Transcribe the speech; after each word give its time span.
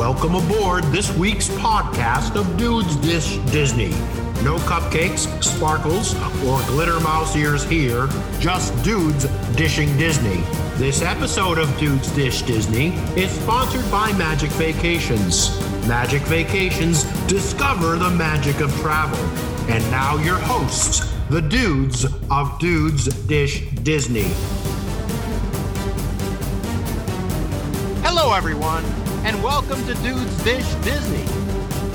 Welcome 0.00 0.34
aboard 0.34 0.84
this 0.84 1.14
week's 1.18 1.50
podcast 1.50 2.34
of 2.34 2.56
Dudes 2.56 2.96
Dish 2.96 3.36
Disney. 3.52 3.90
No 4.42 4.56
cupcakes, 4.60 5.28
sparkles, 5.44 6.14
or 6.42 6.58
glitter 6.68 6.98
mouse 7.00 7.36
ears 7.36 7.64
here, 7.64 8.08
just 8.38 8.72
dudes 8.82 9.26
dishing 9.56 9.94
Disney. 9.98 10.40
This 10.78 11.02
episode 11.02 11.58
of 11.58 11.68
Dudes 11.78 12.10
Dish 12.12 12.40
Disney 12.40 12.94
is 13.14 13.30
sponsored 13.30 13.88
by 13.90 14.10
Magic 14.14 14.48
Vacations. 14.52 15.50
Magic 15.86 16.22
Vacations 16.22 17.04
discover 17.26 17.96
the 17.96 18.08
magic 18.08 18.60
of 18.60 18.74
travel. 18.80 19.22
And 19.70 19.84
now 19.90 20.16
your 20.16 20.38
hosts, 20.38 21.12
the 21.28 21.42
dudes 21.42 22.06
of 22.30 22.58
Dudes 22.58 23.04
Dish 23.26 23.68
Disney. 23.82 24.30
Hello, 28.02 28.32
everyone, 28.32 28.82
and 29.24 29.42
welcome 29.42 29.84
to 29.86 29.94
Dudes 30.02 30.42
Dish 30.42 30.66
Disney. 30.76 31.24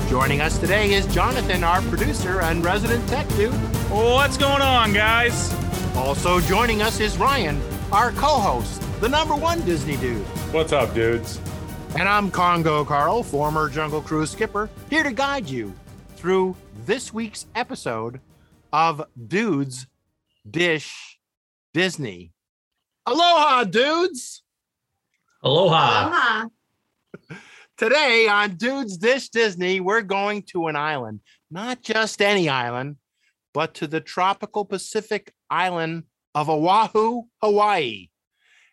Joining 0.08 0.40
us 0.40 0.58
today 0.58 0.92
is 0.92 1.06
Jonathan, 1.12 1.64
our 1.64 1.82
producer 1.82 2.40
and 2.40 2.64
resident 2.64 3.06
tech 3.08 3.28
dude. 3.30 3.52
What's 3.90 4.36
going 4.36 4.62
on, 4.62 4.92
guys? 4.92 5.52
Also 5.96 6.40
joining 6.40 6.82
us 6.82 7.00
is 7.00 7.18
Ryan, 7.18 7.60
our 7.90 8.12
co-host, 8.12 8.80
the 9.00 9.08
number 9.08 9.34
one 9.34 9.60
Disney 9.64 9.96
dude. 9.96 10.24
What's 10.52 10.72
up, 10.72 10.94
dudes? 10.94 11.40
And 11.98 12.08
I'm 12.08 12.30
Congo 12.30 12.84
Carl, 12.84 13.24
former 13.24 13.68
Jungle 13.68 14.02
Cruise 14.02 14.30
skipper, 14.30 14.70
here 14.88 15.02
to 15.02 15.10
guide 15.12 15.48
you 15.50 15.74
through 16.16 16.54
this 16.84 17.12
week's 17.12 17.46
episode 17.56 18.20
of 18.72 19.04
Dudes 19.26 19.88
Dish 20.48 21.18
Disney. 21.74 22.32
Aloha, 23.04 23.64
dudes! 23.64 24.44
Aloha. 25.42 26.06
Aloha. 26.06 26.48
Today 27.78 28.26
on 28.26 28.56
Dudes 28.56 28.96
Dish 28.96 29.28
Disney, 29.28 29.80
we're 29.80 30.00
going 30.00 30.44
to 30.44 30.68
an 30.68 30.76
island, 30.76 31.20
not 31.50 31.82
just 31.82 32.22
any 32.22 32.48
island, 32.48 32.96
but 33.52 33.74
to 33.74 33.86
the 33.86 34.00
tropical 34.00 34.64
Pacific 34.64 35.34
island 35.50 36.04
of 36.34 36.48
Oahu, 36.48 37.24
Hawaii. 37.42 38.08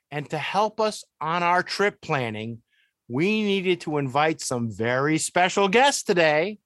And 0.10 0.30
to 0.30 0.38
help 0.38 0.80
us 0.80 1.04
on 1.20 1.44
our 1.44 1.64
trip 1.64 2.00
planning, 2.00 2.62
we 3.10 3.44
needed 3.44 3.82
to 3.82 3.98
invite 3.98 4.40
some 4.40 4.72
very 4.72 5.18
special 5.18 5.68
guests 5.68 6.04
today, 6.04 6.60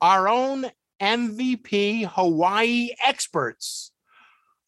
our 0.00 0.26
own 0.26 0.64
MVP 1.02 2.06
Hawaii 2.06 2.94
experts, 3.04 3.92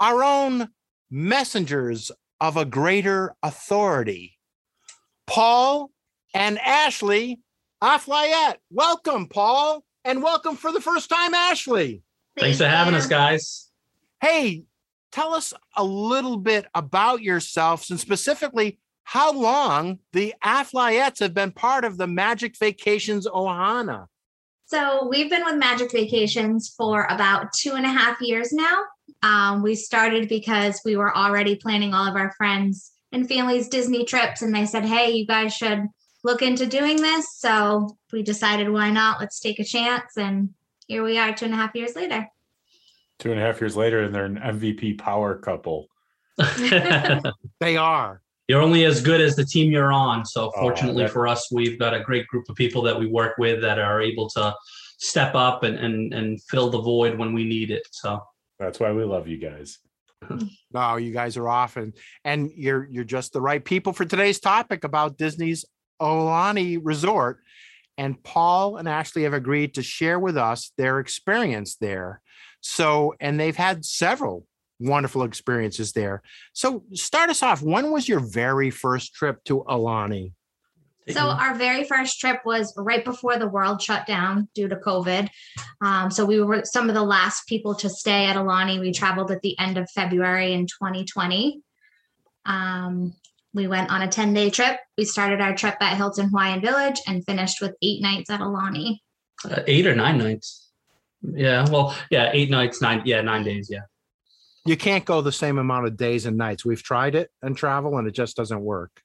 our 0.00 0.22
own 0.22 0.68
messengers 1.10 2.12
of 2.42 2.58
a 2.58 2.66
greater 2.66 3.34
authority, 3.42 4.36
Paul 5.26 5.90
and 6.36 6.58
Ashley 6.58 7.40
Aflayette. 7.82 8.56
Welcome, 8.70 9.26
Paul, 9.26 9.82
and 10.04 10.22
welcome 10.22 10.54
for 10.54 10.70
the 10.70 10.82
first 10.82 11.08
time, 11.08 11.32
Ashley. 11.32 12.02
Thanks 12.38 12.58
for 12.58 12.68
having 12.68 12.92
us, 12.92 13.06
guys. 13.06 13.70
Hey, 14.20 14.64
tell 15.10 15.32
us 15.32 15.54
a 15.76 15.82
little 15.82 16.36
bit 16.36 16.66
about 16.74 17.22
yourselves 17.22 17.90
and 17.90 17.98
specifically 17.98 18.78
how 19.04 19.32
long 19.32 20.00
the 20.12 20.34
Aflayettes 20.44 21.20
have 21.20 21.32
been 21.32 21.52
part 21.52 21.86
of 21.86 21.96
the 21.96 22.06
Magic 22.06 22.58
Vacations 22.58 23.26
Ohana. 23.26 24.06
So 24.66 25.08
we've 25.08 25.30
been 25.30 25.44
with 25.44 25.56
Magic 25.56 25.90
Vacations 25.90 26.74
for 26.76 27.04
about 27.04 27.54
two 27.54 27.72
and 27.72 27.86
a 27.86 27.90
half 27.90 28.20
years 28.20 28.52
now. 28.52 28.82
Um, 29.22 29.62
we 29.62 29.74
started 29.74 30.28
because 30.28 30.82
we 30.84 30.96
were 30.96 31.16
already 31.16 31.56
planning 31.56 31.94
all 31.94 32.06
of 32.06 32.14
our 32.14 32.32
friends 32.32 32.92
and 33.12 33.26
families' 33.26 33.68
Disney 33.68 34.04
trips, 34.04 34.42
and 34.42 34.54
they 34.54 34.66
said, 34.66 34.84
"Hey, 34.84 35.12
you 35.12 35.26
guys 35.26 35.54
should 35.54 35.86
look 36.26 36.42
into 36.42 36.66
doing 36.66 36.96
this." 37.00 37.26
So 37.38 37.96
we 38.12 38.22
decided, 38.22 38.68
why 38.70 38.90
not? 38.90 39.20
Let's 39.20 39.40
take 39.40 39.58
a 39.58 39.64
chance, 39.64 40.16
and 40.18 40.50
here 40.88 41.02
we 41.02 41.16
are, 41.18 41.32
two 41.34 41.46
and 41.46 41.54
a 41.54 41.56
half 41.56 41.74
years 41.74 41.96
later. 41.96 42.28
Two 43.18 43.30
and 43.32 43.40
a 43.40 43.42
half 43.42 43.60
years 43.62 43.76
later, 43.76 44.02
and 44.02 44.14
they're 44.14 44.26
an 44.26 44.36
MVP 44.38 44.98
power 44.98 45.38
couple. 45.38 45.88
They 47.60 47.76
are. 47.76 48.22
you're 48.48 48.60
only 48.62 48.84
as 48.84 49.00
good 49.02 49.20
as 49.20 49.34
the 49.36 49.44
team 49.44 49.72
you're 49.72 49.92
on. 49.92 50.24
So 50.24 50.52
Oh, 50.54 50.60
fortunately 50.60 51.04
that- 51.04 51.12
for 51.12 51.26
us, 51.26 51.48
we've 51.50 51.78
got 51.78 51.94
a 51.94 52.00
great 52.00 52.26
group 52.28 52.44
of 52.48 52.56
people 52.56 52.82
that 52.82 52.98
we 52.98 53.06
work 53.06 53.34
with 53.38 53.60
that 53.62 53.78
are 53.78 54.00
able 54.02 54.28
to 54.30 54.54
step 54.98 55.34
up 55.34 55.62
and 55.62 55.76
and 55.78 56.12
and 56.14 56.42
fill 56.50 56.70
the 56.70 56.80
void 56.80 57.18
when 57.18 57.32
we 57.32 57.44
need 57.44 57.70
it. 57.70 57.82
So 57.90 58.22
That's 58.58 58.78
why 58.80 58.92
we 58.92 59.04
love 59.04 59.26
you 59.28 59.38
guys. 59.38 59.78
No, 60.72 60.96
you 60.96 61.12
guys 61.12 61.36
are 61.38 61.48
off 61.48 61.76
and 61.76 61.94
and 62.24 62.50
you're 62.54 62.84
you're 62.90 63.04
just 63.18 63.32
the 63.32 63.40
right 63.40 63.64
people 63.64 63.92
for 63.94 64.04
today's 64.04 64.40
topic 64.40 64.84
about 64.84 65.16
Disney's 65.16 65.64
Aulani 66.00 66.78
Resort. 66.82 67.40
And 67.98 68.22
Paul 68.22 68.76
and 68.76 68.88
Ashley 68.88 69.22
have 69.22 69.32
agreed 69.32 69.74
to 69.74 69.82
share 69.82 70.18
with 70.18 70.36
us 70.36 70.72
their 70.76 70.98
experience 70.98 71.76
there. 71.76 72.20
So, 72.60 73.14
and 73.20 73.40
they've 73.40 73.56
had 73.56 73.84
several 73.84 74.46
wonderful 74.78 75.22
experiences 75.22 75.92
there. 75.92 76.22
So, 76.52 76.84
start 76.92 77.30
us 77.30 77.42
off. 77.42 77.62
When 77.62 77.90
was 77.90 78.08
your 78.08 78.20
very 78.20 78.70
first 78.70 79.14
trip 79.14 79.42
to 79.44 79.64
Aulani? 79.64 80.32
So 81.08 81.20
our 81.20 81.54
very 81.54 81.84
first 81.84 82.18
trip 82.18 82.40
was 82.44 82.74
right 82.76 83.04
before 83.04 83.38
the 83.38 83.46
world 83.46 83.80
shut 83.80 84.06
down 84.06 84.48
due 84.54 84.68
to 84.68 84.76
COVID. 84.76 85.28
Um, 85.80 86.10
so 86.10 86.24
we 86.24 86.40
were 86.40 86.64
some 86.64 86.88
of 86.88 86.94
the 86.94 87.02
last 87.02 87.46
people 87.46 87.74
to 87.76 87.88
stay 87.88 88.26
at 88.26 88.36
Aulani. 88.36 88.80
We 88.80 88.92
traveled 88.92 89.30
at 89.30 89.42
the 89.42 89.56
end 89.58 89.78
of 89.78 89.88
February 89.90 90.52
in 90.52 90.66
2020. 90.66 91.60
Um, 92.44 93.14
we 93.56 93.66
went 93.66 93.90
on 93.90 94.02
a 94.02 94.08
10 94.08 94.34
day 94.34 94.50
trip. 94.50 94.78
We 94.98 95.04
started 95.06 95.40
our 95.40 95.56
trip 95.56 95.76
at 95.80 95.96
Hilton 95.96 96.28
Hawaiian 96.28 96.60
Village 96.60 97.00
and 97.08 97.24
finished 97.24 97.60
with 97.62 97.74
eight 97.82 98.02
nights 98.02 98.30
at 98.30 98.40
Aulani. 98.40 98.98
uh, 99.50 99.62
eight 99.66 99.86
or 99.86 99.96
nine 99.96 100.18
nights. 100.18 100.68
Yeah, 101.22 101.68
well, 101.70 101.96
yeah, 102.10 102.30
eight 102.32 102.50
nights, 102.50 102.80
nine, 102.80 103.02
yeah, 103.04 103.22
nine 103.22 103.42
days. 103.42 103.68
Yeah, 103.72 103.80
You 104.66 104.76
can't 104.76 105.04
go 105.04 105.22
the 105.22 105.32
same 105.32 105.58
amount 105.58 105.86
of 105.86 105.96
days 105.96 106.26
and 106.26 106.36
nights. 106.36 106.64
We've 106.64 106.82
tried 106.82 107.14
it 107.14 107.30
and 107.42 107.56
travel, 107.56 107.96
and 107.98 108.06
it 108.06 108.12
just 108.12 108.36
doesn't 108.36 108.60
work. 108.60 109.00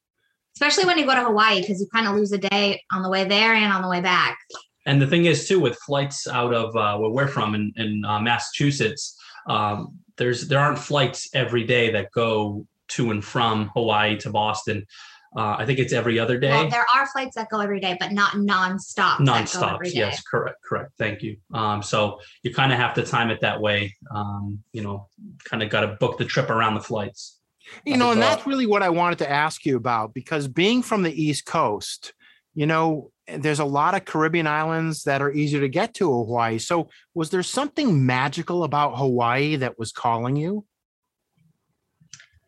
Especially 0.55 0.85
when 0.85 0.97
you 0.99 1.05
go 1.05 1.15
to 1.15 1.23
Hawaii 1.23 1.61
because 1.61 1.79
you 1.79 1.87
kind 1.93 2.07
of 2.07 2.15
lose 2.15 2.31
a 2.33 2.37
day 2.37 2.83
on 2.91 3.01
the 3.01 3.09
way 3.09 3.23
there 3.23 3.53
and 3.53 3.71
on 3.73 3.81
the 3.81 3.87
way 3.87 4.01
back. 4.01 4.37
and 4.85 5.01
the 5.01 5.07
thing 5.07 5.25
is 5.25 5.47
too 5.47 5.59
with 5.59 5.77
flights 5.77 6.27
out 6.27 6.53
of 6.53 6.75
uh, 6.75 6.97
where 6.97 7.09
we're 7.11 7.27
from 7.27 7.55
in, 7.55 7.71
in 7.77 8.03
uh, 8.05 8.19
Massachusetts, 8.19 9.17
um, 9.47 9.97
there's 10.17 10.47
there 10.49 10.59
aren't 10.59 10.77
flights 10.77 11.29
every 11.33 11.63
day 11.63 11.91
that 11.91 12.11
go 12.11 12.67
to 12.91 13.11
and 13.11 13.23
from 13.23 13.69
Hawaii 13.73 14.17
to 14.17 14.29
Boston. 14.29 14.85
Uh, 15.35 15.55
I 15.57 15.65
think 15.65 15.79
it's 15.79 15.93
every 15.93 16.19
other 16.19 16.37
day. 16.37 16.51
Well, 16.51 16.69
there 16.69 16.85
are 16.93 17.07
flights 17.07 17.35
that 17.35 17.49
go 17.49 17.59
every 17.59 17.79
day, 17.79 17.95
but 17.99 18.11
not 18.11 18.33
nonstop. 18.33 19.17
that 19.17 19.17
go 19.19 19.23
non-stop 19.23 19.79
yes 19.85 20.21
correct 20.23 20.57
correct 20.67 20.91
thank 20.97 21.21
you 21.21 21.37
um 21.53 21.81
so 21.81 22.19
you 22.43 22.53
kind 22.53 22.73
of 22.73 22.77
have 22.77 22.93
to 22.95 23.03
time 23.03 23.29
it 23.29 23.39
that 23.39 23.61
way 23.61 23.95
um 24.13 24.59
you 24.73 24.83
know 24.83 25.07
kind 25.45 25.63
of 25.63 25.69
got 25.69 25.81
to 25.81 25.87
book 26.01 26.17
the 26.17 26.25
trip 26.25 26.49
around 26.49 26.73
the 26.75 26.81
flights 26.81 27.39
You 27.85 27.97
know, 27.97 28.11
and 28.11 28.21
that's 28.21 28.45
really 28.45 28.65
what 28.65 28.83
I 28.83 28.89
wanted 28.89 29.19
to 29.19 29.29
ask 29.29 29.65
you 29.65 29.77
about 29.77 30.13
because 30.13 30.47
being 30.47 30.81
from 30.81 31.03
the 31.03 31.23
East 31.23 31.45
Coast, 31.45 32.13
you 32.53 32.65
know, 32.65 33.11
there's 33.27 33.59
a 33.59 33.65
lot 33.65 33.95
of 33.95 34.05
Caribbean 34.05 34.47
islands 34.47 35.03
that 35.03 35.21
are 35.21 35.31
easier 35.31 35.61
to 35.61 35.69
get 35.69 35.93
to 35.95 36.11
Hawaii. 36.11 36.57
So, 36.57 36.89
was 37.13 37.29
there 37.29 37.43
something 37.43 38.05
magical 38.05 38.63
about 38.63 38.97
Hawaii 38.97 39.55
that 39.57 39.79
was 39.79 39.91
calling 39.91 40.35
you? 40.35 40.65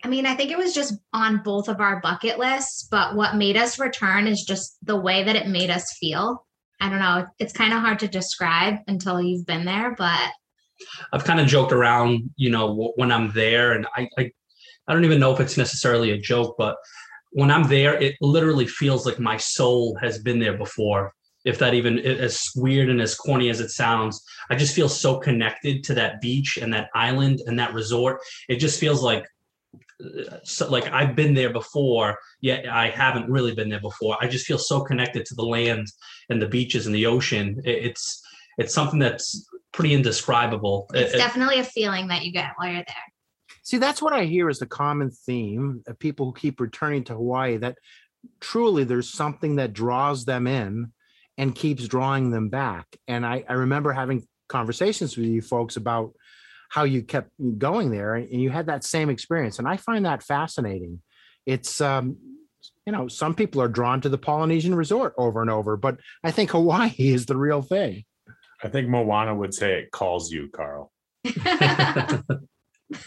I 0.04 0.10
mean, 0.10 0.26
I 0.26 0.36
think 0.36 0.52
it 0.52 0.58
was 0.58 0.74
just 0.74 0.96
on 1.14 1.44
both 1.44 1.70
of 1.70 1.80
our 1.80 2.02
bucket 2.02 2.38
lists, 2.38 2.88
but 2.92 3.16
what 3.16 3.38
made 3.38 3.56
us 3.56 3.80
return 3.80 4.28
is 4.28 4.44
just 4.44 4.78
the 4.84 5.00
way 5.00 5.24
that 5.24 5.36
it 5.36 5.48
made 5.48 5.70
us 5.70 5.98
feel. 5.98 6.46
I 6.82 6.90
don't 6.90 7.00
know. 7.00 7.26
It's 7.40 7.54
kind 7.54 7.74
of 7.74 7.80
hard 7.80 8.00
to 8.00 8.08
describe 8.08 8.80
until 8.88 9.22
you've 9.22 9.46
been 9.46 9.64
there, 9.64 9.96
but 9.98 10.30
i've 11.12 11.24
kind 11.24 11.40
of 11.40 11.48
joked 11.48 11.72
around 11.72 12.30
you 12.36 12.50
know 12.50 12.92
when 12.96 13.12
i'm 13.12 13.32
there 13.32 13.74
and 13.74 13.86
I, 13.96 14.08
I 14.18 14.32
i 14.88 14.94
don't 14.94 15.06
even 15.06 15.20
know 15.20 15.34
if 15.34 15.40
it's 15.40 15.58
necessarily 15.58 16.12
a 16.12 16.18
joke 16.18 16.56
but 16.58 16.76
when 17.32 17.52
i'm 17.52 17.68
there 17.68 17.96
it 18.02 18.16
literally 18.22 18.68
feels 18.68 19.06
like 19.06 19.20
my 19.20 19.38
soul 19.38 19.98
has 20.02 20.20
been 20.20 20.40
there 20.40 20.58
before 20.58 21.14
if 21.46 21.60
that 21.60 21.74
even 21.74 22.00
as 22.00 22.42
weird 22.56 22.90
and 22.90 23.02
as 23.02 23.16
corny 23.16 23.50
as 23.50 23.60
it 23.60 23.70
sounds 23.70 24.24
i 24.50 24.56
just 24.56 24.76
feel 24.76 24.90
so 24.90 25.20
connected 25.20 25.84
to 25.84 25.94
that 25.94 26.22
beach 26.22 26.58
and 26.58 26.74
that 26.74 26.90
island 26.96 27.42
and 27.46 27.58
that 27.60 27.74
resort 27.74 28.20
it 28.50 28.58
just 28.58 28.80
feels 28.80 29.04
like 29.04 29.26
so 30.44 30.70
like 30.70 30.86
I've 30.92 31.16
been 31.16 31.34
there 31.34 31.52
before, 31.52 32.18
yet 32.42 32.68
I 32.68 32.90
haven't 32.90 33.30
really 33.30 33.54
been 33.56 33.70
there 33.70 33.82
before. 33.82 34.18
I 34.22 34.28
just 34.28 34.46
feel 34.46 34.58
so 34.58 34.82
connected 34.82 35.26
to 35.26 35.36
the 35.36 35.44
land 35.46 35.88
and 36.30 36.42
the 36.42 36.48
beaches 36.48 36.86
and 36.86 36.96
the 36.96 37.06
ocean. 37.06 37.62
It- 37.66 37.84
It's 37.86 38.22
it's 38.58 38.74
something 38.74 39.00
that's 39.00 39.48
pretty 39.72 39.94
indescribable. 39.96 40.88
it's 40.94 41.12
It- 41.12 41.16
it- 41.16 41.18
definitely 41.18 41.60
a 41.60 41.64
feeling 41.64 42.08
that 42.10 42.24
you 42.24 42.32
get 42.32 42.52
while 42.58 42.68
you're 42.68 42.84
there. 42.88 42.96
See, 43.64 43.78
that's 43.78 44.02
what 44.02 44.14
I 44.14 44.26
hear 44.26 44.50
is 44.50 44.60
the 44.60 44.68
common 44.68 45.10
theme 45.10 45.84
of 45.88 45.98
people 45.98 46.28
who 46.28 46.34
keep 46.34 46.60
returning 46.60 47.04
to 47.06 47.14
Hawaii 47.16 47.58
that 47.58 47.78
truly 48.42 48.84
there's 48.84 49.10
something 49.12 49.56
that 49.56 49.74
draws 49.74 50.26
them 50.26 50.48
in 50.48 50.92
and 51.38 51.56
keeps 51.56 51.88
drawing 51.88 52.30
them 52.30 52.50
back. 52.50 52.86
And 53.08 53.26
I, 53.26 53.44
I 53.50 53.54
remember 53.54 53.92
having 53.92 54.28
conversations 54.50 55.18
with 55.18 55.26
you 55.28 55.42
folks 55.42 55.78
about 55.78 56.14
how 56.74 56.86
you 56.86 57.04
kept 57.04 57.30
going 57.60 57.92
there 57.92 58.16
and 58.16 58.42
you 58.42 58.50
had 58.50 58.66
that 58.66 58.84
same 58.84 59.12
experience. 59.12 59.60
And 59.60 59.68
I 59.68 59.78
find 59.78 60.08
that 60.08 60.24
fascinating. 60.24 61.04
It's 61.46 61.80
um, 61.80 62.18
you 62.88 62.92
know, 62.92 63.08
some 63.08 63.36
people 63.36 63.62
are 63.62 63.68
drawn 63.68 64.02
to 64.02 64.10
the 64.10 64.18
Polynesian 64.18 64.74
resort 64.74 65.14
over 65.16 65.42
and 65.42 65.52
over, 65.52 65.78
but 65.78 65.98
I 66.24 66.32
think 66.32 66.50
Hawaii 66.50 66.96
is 66.98 67.28
the 67.28 67.38
real 67.38 67.62
thing. 67.62 68.06
I 68.64 68.70
think 68.70 68.90
Moana 68.90 69.36
would 69.36 69.54
say 69.54 69.82
it 69.82 69.92
calls 69.92 70.32
you, 70.32 70.50
Carl. 70.50 70.92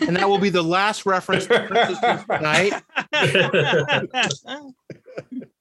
And 0.00 0.16
that 0.16 0.28
will 0.28 0.38
be 0.38 0.50
the 0.50 0.62
last 0.62 1.06
reference 1.06 1.46
to 1.46 1.60
Princess 1.68 2.24
tonight. 2.24 2.82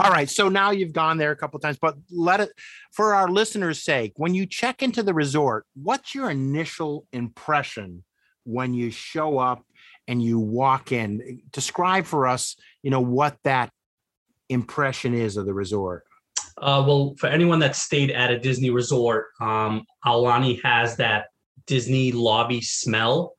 All 0.00 0.10
right. 0.10 0.28
So 0.30 0.48
now 0.48 0.70
you've 0.70 0.92
gone 0.92 1.18
there 1.18 1.30
a 1.30 1.36
couple 1.36 1.60
times, 1.60 1.78
but 1.80 1.96
let 2.10 2.40
it 2.40 2.50
for 2.92 3.14
our 3.14 3.28
listeners' 3.28 3.82
sake, 3.82 4.12
when 4.16 4.34
you 4.34 4.46
check 4.46 4.82
into 4.82 5.02
the 5.02 5.14
resort, 5.14 5.66
what's 5.74 6.14
your 6.14 6.30
initial 6.30 7.06
impression 7.12 8.04
when 8.44 8.74
you 8.74 8.90
show 8.90 9.38
up 9.38 9.64
and 10.06 10.22
you 10.22 10.38
walk 10.38 10.92
in? 10.92 11.42
Describe 11.52 12.06
for 12.06 12.26
us, 12.26 12.56
you 12.82 12.90
know, 12.90 13.00
what 13.00 13.36
that 13.44 13.70
impression 14.48 15.14
is 15.14 15.36
of 15.36 15.46
the 15.46 15.54
resort. 15.54 16.04
Uh, 16.56 16.82
well, 16.86 17.14
for 17.18 17.28
anyone 17.28 17.58
that 17.60 17.76
stayed 17.76 18.10
at 18.10 18.30
a 18.30 18.38
Disney 18.38 18.70
resort, 18.70 19.26
um, 19.40 19.84
Aulani 20.04 20.60
has 20.62 20.96
that 20.96 21.26
Disney 21.66 22.10
lobby 22.10 22.60
smell. 22.60 23.34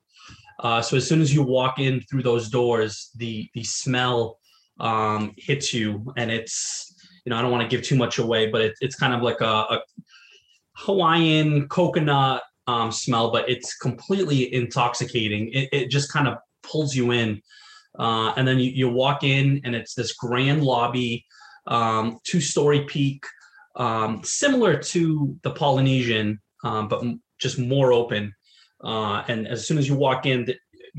Uh, 0.60 0.81
so 0.81 0.98
as 0.98 1.08
soon 1.08 1.22
as 1.22 1.34
you 1.34 1.42
walk 1.42 1.80
in 1.80 2.02
through 2.02 2.24
those 2.24 2.50
doors, 2.50 3.12
the 3.16 3.50
the 3.54 3.64
smell 3.64 4.39
um, 4.80 5.34
hits 5.38 5.74
you, 5.74 6.14
and 6.18 6.31
it's 6.31 6.94
you 7.26 7.30
know 7.30 7.38
I 7.38 7.42
don't 7.42 7.52
want 7.52 7.70
to 7.70 7.76
give 7.76 7.86
too 7.86 7.96
much 7.96 8.18
away, 8.18 8.48
but 8.50 8.62
it, 8.62 8.74
it's 8.81 8.96
kind 8.96 9.14
of 9.14 9.22
like 9.22 9.42
a, 9.42 9.46
a 9.46 9.81
Hawaiian 10.76 11.68
coconut 11.68 12.44
um, 12.68 12.92
smell, 12.92 13.31
but 13.31 13.50
it's 13.50 13.76
completely 13.78 14.54
intoxicating. 14.54 15.52
It, 15.54 15.70
it 15.72 15.90
just 15.90 16.12
kind 16.12 16.28
of 16.28 16.38
pulls 16.64 16.96
you 16.96 17.12
in, 17.12 17.42
uh, 17.98 18.34
and 18.38 18.48
then 18.48 18.60
you, 18.60 18.72
you 18.72 18.90
walk 18.90 19.24
in, 19.24 19.62
and 19.64 19.76
it's 19.76 19.94
this 19.94 20.14
grand 20.14 20.64
lobby, 20.64 21.26
um, 21.68 22.20
two 22.24 22.42
story 22.42 22.86
peak, 22.86 23.24
um, 23.76 24.22
similar 24.24 24.78
to 24.78 25.38
the 25.44 25.52
Polynesian, 25.52 26.40
um, 26.64 26.88
but 26.88 27.04
just 27.40 27.58
more 27.58 27.92
open. 27.94 28.34
Uh, 28.84 29.24
and 29.28 29.48
as 29.48 29.68
soon 29.68 29.78
as 29.78 29.88
you 29.88 29.96
walk 29.96 30.26
in, 30.26 30.46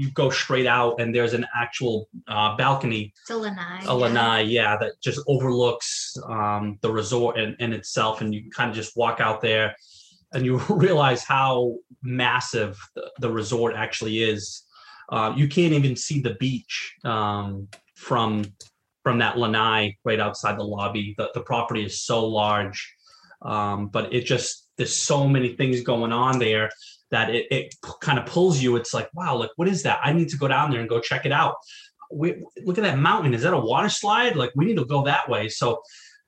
you 0.01 0.11
go 0.13 0.31
straight 0.31 0.67
out, 0.67 0.99
and 1.01 1.15
there's 1.15 1.35
an 1.35 1.47
actual 1.55 2.09
uh, 2.27 2.57
balcony 2.57 3.13
It's 3.21 3.31
a 3.31 3.37
lanai. 3.37 3.85
a 3.87 3.95
lanai, 3.95 4.43
yeah, 4.43 4.77
that 4.79 4.93
just 5.03 5.21
overlooks 5.27 6.17
um, 6.27 6.79
the 6.81 6.91
resort 6.91 7.39
in, 7.39 7.55
in 7.61 7.75
itself, 7.75 8.23
and 8.23 8.35
you 8.35 8.51
kind 8.51 8.71
of 8.71 8.77
just 8.77 8.97
walk 8.97 9.21
out 9.21 9.43
there, 9.43 9.77
and 10.33 10.47
you 10.47 10.57
realize 10.71 11.23
how 11.23 11.77
massive 12.03 12.79
the, 12.95 13.11
the 13.19 13.31
resort 13.31 13.75
actually 13.77 14.23
is. 14.23 14.65
Uh, 15.11 15.35
you 15.37 15.49
can't 15.49 15.75
even 15.75 15.95
see 15.95 16.21
the 16.23 16.35
beach 16.35 16.95
um, 17.05 17.69
from 17.95 18.45
from 19.03 19.19
that 19.19 19.39
lanai 19.39 19.97
right 20.05 20.21
outside 20.21 20.59
the 20.59 20.65
lobby. 20.65 21.15
The, 21.19 21.31
the 21.35 21.43
property 21.43 21.85
is 21.85 22.01
so 22.01 22.27
large, 22.27 22.95
um, 23.43 23.89
but 23.89 24.15
it 24.15 24.25
just 24.25 24.69
there's 24.79 24.97
so 24.97 25.29
many 25.29 25.57
things 25.57 25.83
going 25.83 26.13
on 26.13 26.39
there 26.39 26.71
that 27.11 27.31
it, 27.31 27.47
it 27.51 27.75
kind 28.01 28.19
of 28.19 28.27
pulls 28.27 28.61
you. 28.61 28.77
It's 28.77 28.95
like, 28.95 29.09
wow, 29.15 29.37
like 29.37 29.51
what 29.57 29.69
is 29.69 29.83
that? 29.83 30.01
I 30.03 30.13
need 30.13 30.29
to 30.31 30.37
go 30.37 30.49
down 30.49 30.71
there 30.71 30.81
and 30.81 30.89
go 30.89 31.01
check 31.01 31.27
it 31.27 31.33
out 31.33 31.57
we 32.11 32.43
look 32.65 32.79
at 32.79 32.85
that 32.85 32.99
mountain. 32.99 33.35
Is 33.35 33.43
that 33.43 33.55
a 33.55 33.59
water 33.59 33.89
slide? 33.89 34.37
Like 34.37 34.53
we 34.55 34.65
need 34.65 34.77
to 34.77 34.85
go 34.85 35.05
that 35.05 35.29
way. 35.29 35.49
So 35.49 35.83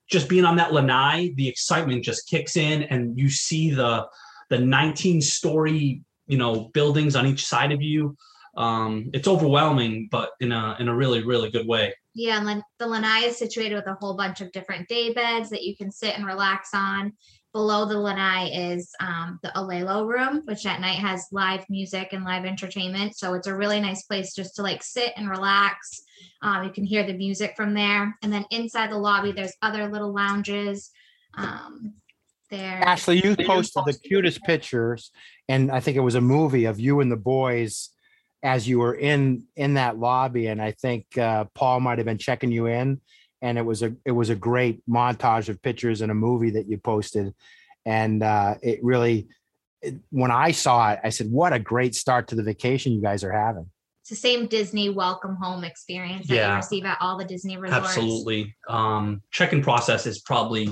just 0.09 0.29
being 0.29 0.45
on 0.45 0.55
that 0.57 0.73
lanai, 0.73 1.33
the 1.35 1.47
excitement 1.47 2.03
just 2.03 2.29
kicks 2.29 2.57
in, 2.57 2.83
and 2.83 3.17
you 3.17 3.29
see 3.29 3.71
the 3.71 4.07
the 4.49 4.59
19 4.59 5.21
story 5.21 6.01
you 6.27 6.37
know 6.37 6.69
buildings 6.73 7.15
on 7.15 7.27
each 7.27 7.45
side 7.45 7.71
of 7.71 7.81
you. 7.81 8.15
Um, 8.55 9.09
it's 9.13 9.27
overwhelming, 9.27 10.09
but 10.11 10.31
in 10.39 10.51
a 10.51 10.75
in 10.79 10.87
a 10.87 10.95
really 10.95 11.23
really 11.23 11.49
good 11.49 11.67
way. 11.67 11.93
Yeah, 12.13 12.39
and 12.39 12.63
the 12.77 12.87
lanai 12.87 13.25
is 13.25 13.37
situated 13.37 13.75
with 13.75 13.87
a 13.87 13.95
whole 13.95 14.15
bunch 14.15 14.41
of 14.41 14.51
different 14.51 14.87
day 14.87 15.13
beds 15.13 15.49
that 15.49 15.63
you 15.63 15.75
can 15.75 15.91
sit 15.91 16.15
and 16.15 16.25
relax 16.25 16.69
on. 16.73 17.13
Below 17.53 17.85
the 17.85 17.99
lanai 17.99 18.49
is 18.73 18.89
um, 18.99 19.39
the 19.43 19.49
Olelo 19.49 20.07
room, 20.07 20.41
which 20.45 20.65
at 20.65 20.81
night 20.81 20.97
has 20.97 21.27
live 21.31 21.63
music 21.69 22.09
and 22.11 22.23
live 22.23 22.45
entertainment. 22.45 23.15
So 23.15 23.35
it's 23.35 23.47
a 23.47 23.55
really 23.55 23.79
nice 23.79 24.03
place 24.03 24.33
just 24.33 24.55
to 24.55 24.63
like 24.63 24.81
sit 24.81 25.13
and 25.15 25.29
relax. 25.29 26.01
Um, 26.41 26.63
you 26.63 26.71
can 26.71 26.83
hear 26.83 27.03
the 27.03 27.13
music 27.13 27.53
from 27.55 27.75
there. 27.75 28.17
And 28.23 28.33
then 28.33 28.45
inside 28.49 28.91
the 28.91 28.97
lobby, 28.97 29.31
there's 29.31 29.53
other 29.61 29.87
little 29.87 30.13
lounges. 30.13 30.89
Um, 31.37 31.93
there. 32.53 32.81
Ashley, 32.85 33.21
you 33.23 33.35
posted 33.35 33.83
the 33.85 33.93
cutest 33.93 34.43
pictures, 34.43 35.11
and 35.49 35.71
I 35.71 35.79
think 35.79 35.97
it 35.97 36.01
was 36.01 36.15
a 36.15 36.21
movie 36.21 36.65
of 36.65 36.79
you 36.79 36.99
and 36.99 37.11
the 37.11 37.17
boys 37.17 37.89
as 38.43 38.67
you 38.67 38.79
were 38.79 38.93
in 38.93 39.45
in 39.55 39.75
that 39.75 39.97
lobby. 39.97 40.47
And 40.47 40.61
I 40.61 40.71
think 40.71 41.17
uh, 41.17 41.45
Paul 41.55 41.79
might 41.79 41.97
have 41.97 42.05
been 42.05 42.17
checking 42.17 42.51
you 42.51 42.67
in, 42.67 43.01
and 43.43 43.57
it 43.57 43.65
was 43.65 43.83
a 43.83 43.93
it 44.05 44.11
was 44.11 44.29
a 44.29 44.35
great 44.35 44.81
montage 44.89 45.49
of 45.49 45.61
pictures 45.61 46.01
in 46.01 46.09
a 46.09 46.15
movie 46.15 46.51
that 46.51 46.67
you 46.67 46.77
posted, 46.79 47.35
and 47.85 48.23
uh, 48.23 48.55
it 48.63 48.79
really. 48.81 49.27
It, 49.81 49.95
when 50.11 50.31
I 50.31 50.51
saw 50.51 50.93
it, 50.93 50.99
I 51.03 51.09
said, 51.09 51.29
"What 51.29 51.51
a 51.51 51.59
great 51.59 51.93
start 51.93 52.29
to 52.29 52.35
the 52.35 52.41
vacation 52.43 52.93
you 52.93 53.01
guys 53.01 53.23
are 53.23 53.33
having." 53.33 53.69
It's 54.01 54.09
the 54.09 54.15
same 54.15 54.47
Disney 54.47 54.89
welcome 54.89 55.35
home 55.35 55.63
experience 55.63 56.27
that 56.27 56.35
Yeah. 56.35 56.49
you 56.51 56.55
receive 56.55 56.85
at 56.85 56.97
all 56.99 57.17
the 57.17 57.25
Disney 57.25 57.57
resorts. 57.57 57.85
Absolutely. 57.85 58.55
Um, 58.67 59.21
check-in 59.31 59.61
process 59.61 60.05
is 60.05 60.19
probably 60.19 60.69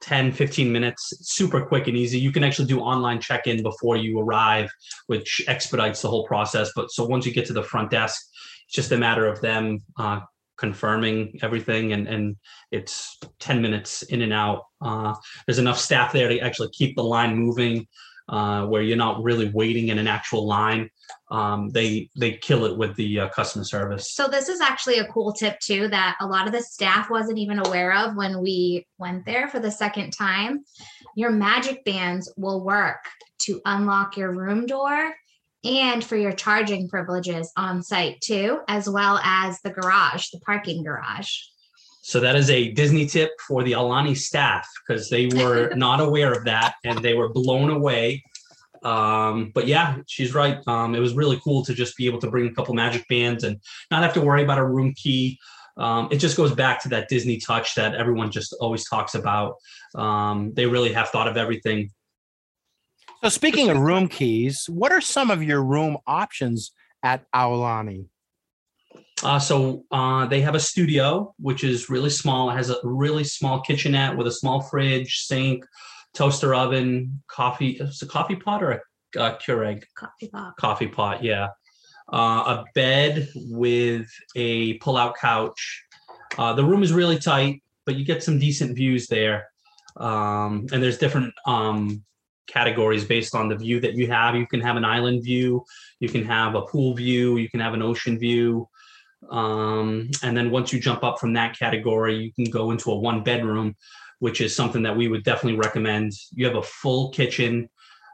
10, 0.00 0.32
15 0.32 0.72
minutes, 0.72 1.12
super 1.20 1.64
quick 1.66 1.86
and 1.86 1.96
easy. 1.96 2.18
You 2.18 2.32
can 2.32 2.44
actually 2.44 2.68
do 2.68 2.80
online 2.80 3.20
check-in 3.20 3.62
before 3.62 3.96
you 3.98 4.18
arrive, 4.18 4.70
which 5.06 5.42
expedites 5.48 6.00
the 6.00 6.08
whole 6.08 6.26
process. 6.26 6.70
But 6.74 6.90
so 6.90 7.04
once 7.04 7.26
you 7.26 7.32
get 7.32 7.44
to 7.46 7.52
the 7.52 7.62
front 7.62 7.90
desk, 7.90 8.22
it's 8.66 8.74
just 8.74 8.92
a 8.92 8.96
matter 8.96 9.26
of 9.26 9.42
them 9.42 9.80
uh, 9.98 10.20
confirming 10.56 11.38
everything 11.42 11.92
and, 11.92 12.08
and 12.08 12.36
it's 12.70 13.18
10 13.40 13.60
minutes 13.60 14.02
in 14.02 14.22
and 14.22 14.32
out. 14.32 14.64
Uh, 14.80 15.14
there's 15.46 15.58
enough 15.58 15.78
staff 15.78 16.12
there 16.12 16.28
to 16.28 16.38
actually 16.40 16.70
keep 16.70 16.96
the 16.96 17.04
line 17.04 17.36
moving 17.36 17.86
uh, 18.28 18.66
where 18.66 18.82
you're 18.82 18.96
not 18.96 19.22
really 19.22 19.48
waiting 19.50 19.88
in 19.88 19.98
an 19.98 20.08
actual 20.08 20.46
line. 20.46 20.90
Um, 21.30 21.70
they 21.70 22.10
they 22.18 22.32
kill 22.32 22.64
it 22.64 22.76
with 22.76 22.94
the 22.96 23.20
uh, 23.20 23.28
customer 23.28 23.64
service. 23.64 24.12
So 24.14 24.26
this 24.26 24.48
is 24.48 24.60
actually 24.60 24.98
a 24.98 25.06
cool 25.06 25.32
tip 25.32 25.58
too 25.60 25.88
that 25.88 26.16
a 26.20 26.26
lot 26.26 26.46
of 26.46 26.52
the 26.52 26.62
staff 26.62 27.08
wasn't 27.10 27.38
even 27.38 27.60
aware 27.60 27.94
of 27.94 28.16
when 28.16 28.40
we 28.42 28.86
went 28.98 29.24
there 29.24 29.48
for 29.48 29.60
the 29.60 29.70
second 29.70 30.10
time. 30.10 30.64
Your 31.14 31.30
magic 31.30 31.84
bands 31.84 32.32
will 32.36 32.64
work 32.64 33.04
to 33.42 33.60
unlock 33.64 34.16
your 34.16 34.32
room 34.32 34.66
door 34.66 35.14
and 35.66 36.04
for 36.04 36.16
your 36.16 36.32
charging 36.32 36.88
privileges 36.88 37.52
on 37.56 37.82
site 37.82 38.20
too, 38.20 38.60
as 38.68 38.88
well 38.88 39.18
as 39.22 39.60
the 39.62 39.70
garage, 39.70 40.28
the 40.30 40.40
parking 40.40 40.82
garage. 40.82 41.32
So 42.02 42.20
that 42.20 42.36
is 42.36 42.50
a 42.50 42.70
Disney 42.70 43.06
tip 43.06 43.32
for 43.48 43.64
the 43.64 43.72
Aulani 43.72 44.16
staff 44.16 44.68
because 44.86 45.10
they 45.10 45.26
were 45.26 45.74
not 45.76 46.00
aware 46.00 46.32
of 46.32 46.44
that 46.44 46.76
and 46.84 47.00
they 47.00 47.14
were 47.14 47.28
blown 47.30 47.68
away. 47.68 48.22
Um, 48.84 49.50
but 49.52 49.66
yeah, 49.66 49.98
she's 50.06 50.32
right. 50.32 50.58
Um, 50.68 50.94
it 50.94 51.00
was 51.00 51.14
really 51.14 51.40
cool 51.42 51.64
to 51.64 51.74
just 51.74 51.96
be 51.96 52.06
able 52.06 52.20
to 52.20 52.30
bring 52.30 52.46
a 52.46 52.54
couple 52.54 52.74
magic 52.74 53.06
bands 53.08 53.42
and 53.42 53.60
not 53.90 54.04
have 54.04 54.14
to 54.14 54.20
worry 54.20 54.44
about 54.44 54.58
a 54.58 54.64
room 54.64 54.94
key. 54.94 55.38
Um, 55.76 56.08
it 56.12 56.18
just 56.18 56.36
goes 56.36 56.54
back 56.54 56.80
to 56.82 56.88
that 56.90 57.08
Disney 57.08 57.38
touch 57.38 57.74
that 57.74 57.94
everyone 57.94 58.30
just 58.30 58.54
always 58.60 58.88
talks 58.88 59.14
about. 59.16 59.56
Um, 59.96 60.52
they 60.54 60.66
really 60.66 60.92
have 60.92 61.08
thought 61.08 61.26
of 61.28 61.36
everything. 61.36 61.90
So, 63.26 63.30
speaking 63.30 63.70
of 63.70 63.78
room 63.78 64.06
keys, 64.06 64.66
what 64.68 64.92
are 64.92 65.00
some 65.00 65.32
of 65.32 65.42
your 65.42 65.60
room 65.60 65.96
options 66.06 66.70
at 67.02 67.24
Aulani? 67.34 68.06
Uh, 69.20 69.40
so 69.40 69.82
uh, 69.90 70.26
they 70.26 70.40
have 70.42 70.54
a 70.54 70.60
studio, 70.60 71.34
which 71.40 71.64
is 71.64 71.90
really 71.90 72.08
small. 72.08 72.48
It 72.50 72.54
has 72.54 72.70
a 72.70 72.76
really 72.84 73.24
small 73.24 73.62
kitchenette 73.62 74.16
with 74.16 74.28
a 74.28 74.30
small 74.30 74.60
fridge, 74.60 75.24
sink, 75.24 75.64
toaster 76.14 76.54
oven, 76.54 77.20
coffee. 77.26 77.70
It's 77.80 78.00
a 78.00 78.06
coffee 78.06 78.36
pot 78.36 78.62
or 78.62 78.70
a 79.16 79.20
uh, 79.20 79.36
Keurig 79.38 79.82
Coffee 79.96 80.28
pot. 80.28 80.54
coffee 80.56 80.86
pot. 80.86 81.24
Yeah, 81.24 81.48
uh, 82.12 82.58
a 82.58 82.64
bed 82.76 83.28
with 83.34 84.06
a 84.36 84.74
pull-out 84.74 85.16
couch. 85.16 85.84
Uh, 86.38 86.52
the 86.52 86.64
room 86.64 86.84
is 86.84 86.92
really 86.92 87.18
tight, 87.18 87.60
but 87.86 87.96
you 87.96 88.04
get 88.04 88.22
some 88.22 88.38
decent 88.38 88.76
views 88.76 89.08
there. 89.08 89.48
Um, 89.96 90.68
and 90.70 90.80
there's 90.80 90.98
different 90.98 91.34
um, 91.44 92.04
categories 92.46 93.04
based 93.04 93.34
on 93.34 93.48
the 93.48 93.56
view 93.56 93.80
that 93.80 93.94
you 93.94 94.06
have. 94.08 94.34
You 94.34 94.46
can 94.46 94.60
have 94.60 94.76
an 94.76 94.84
island 94.84 95.22
view, 95.24 95.64
you 96.00 96.08
can 96.08 96.24
have 96.24 96.54
a 96.54 96.62
pool 96.62 96.94
view, 96.94 97.36
you 97.36 97.48
can 97.48 97.60
have 97.60 97.74
an 97.74 97.82
ocean 97.82 98.18
view. 98.18 98.68
Um, 99.30 100.10
and 100.22 100.36
then 100.36 100.50
once 100.50 100.72
you 100.72 100.80
jump 100.80 101.02
up 101.02 101.18
from 101.18 101.32
that 101.34 101.58
category, 101.58 102.16
you 102.16 102.32
can 102.32 102.50
go 102.50 102.70
into 102.70 102.90
a 102.90 102.98
one 102.98 103.22
bedroom, 103.22 103.74
which 104.18 104.40
is 104.40 104.54
something 104.54 104.82
that 104.82 104.96
we 104.96 105.08
would 105.08 105.24
definitely 105.24 105.58
recommend. 105.58 106.12
You 106.32 106.46
have 106.46 106.56
a 106.56 106.62
full 106.62 107.10
kitchen, 107.10 107.68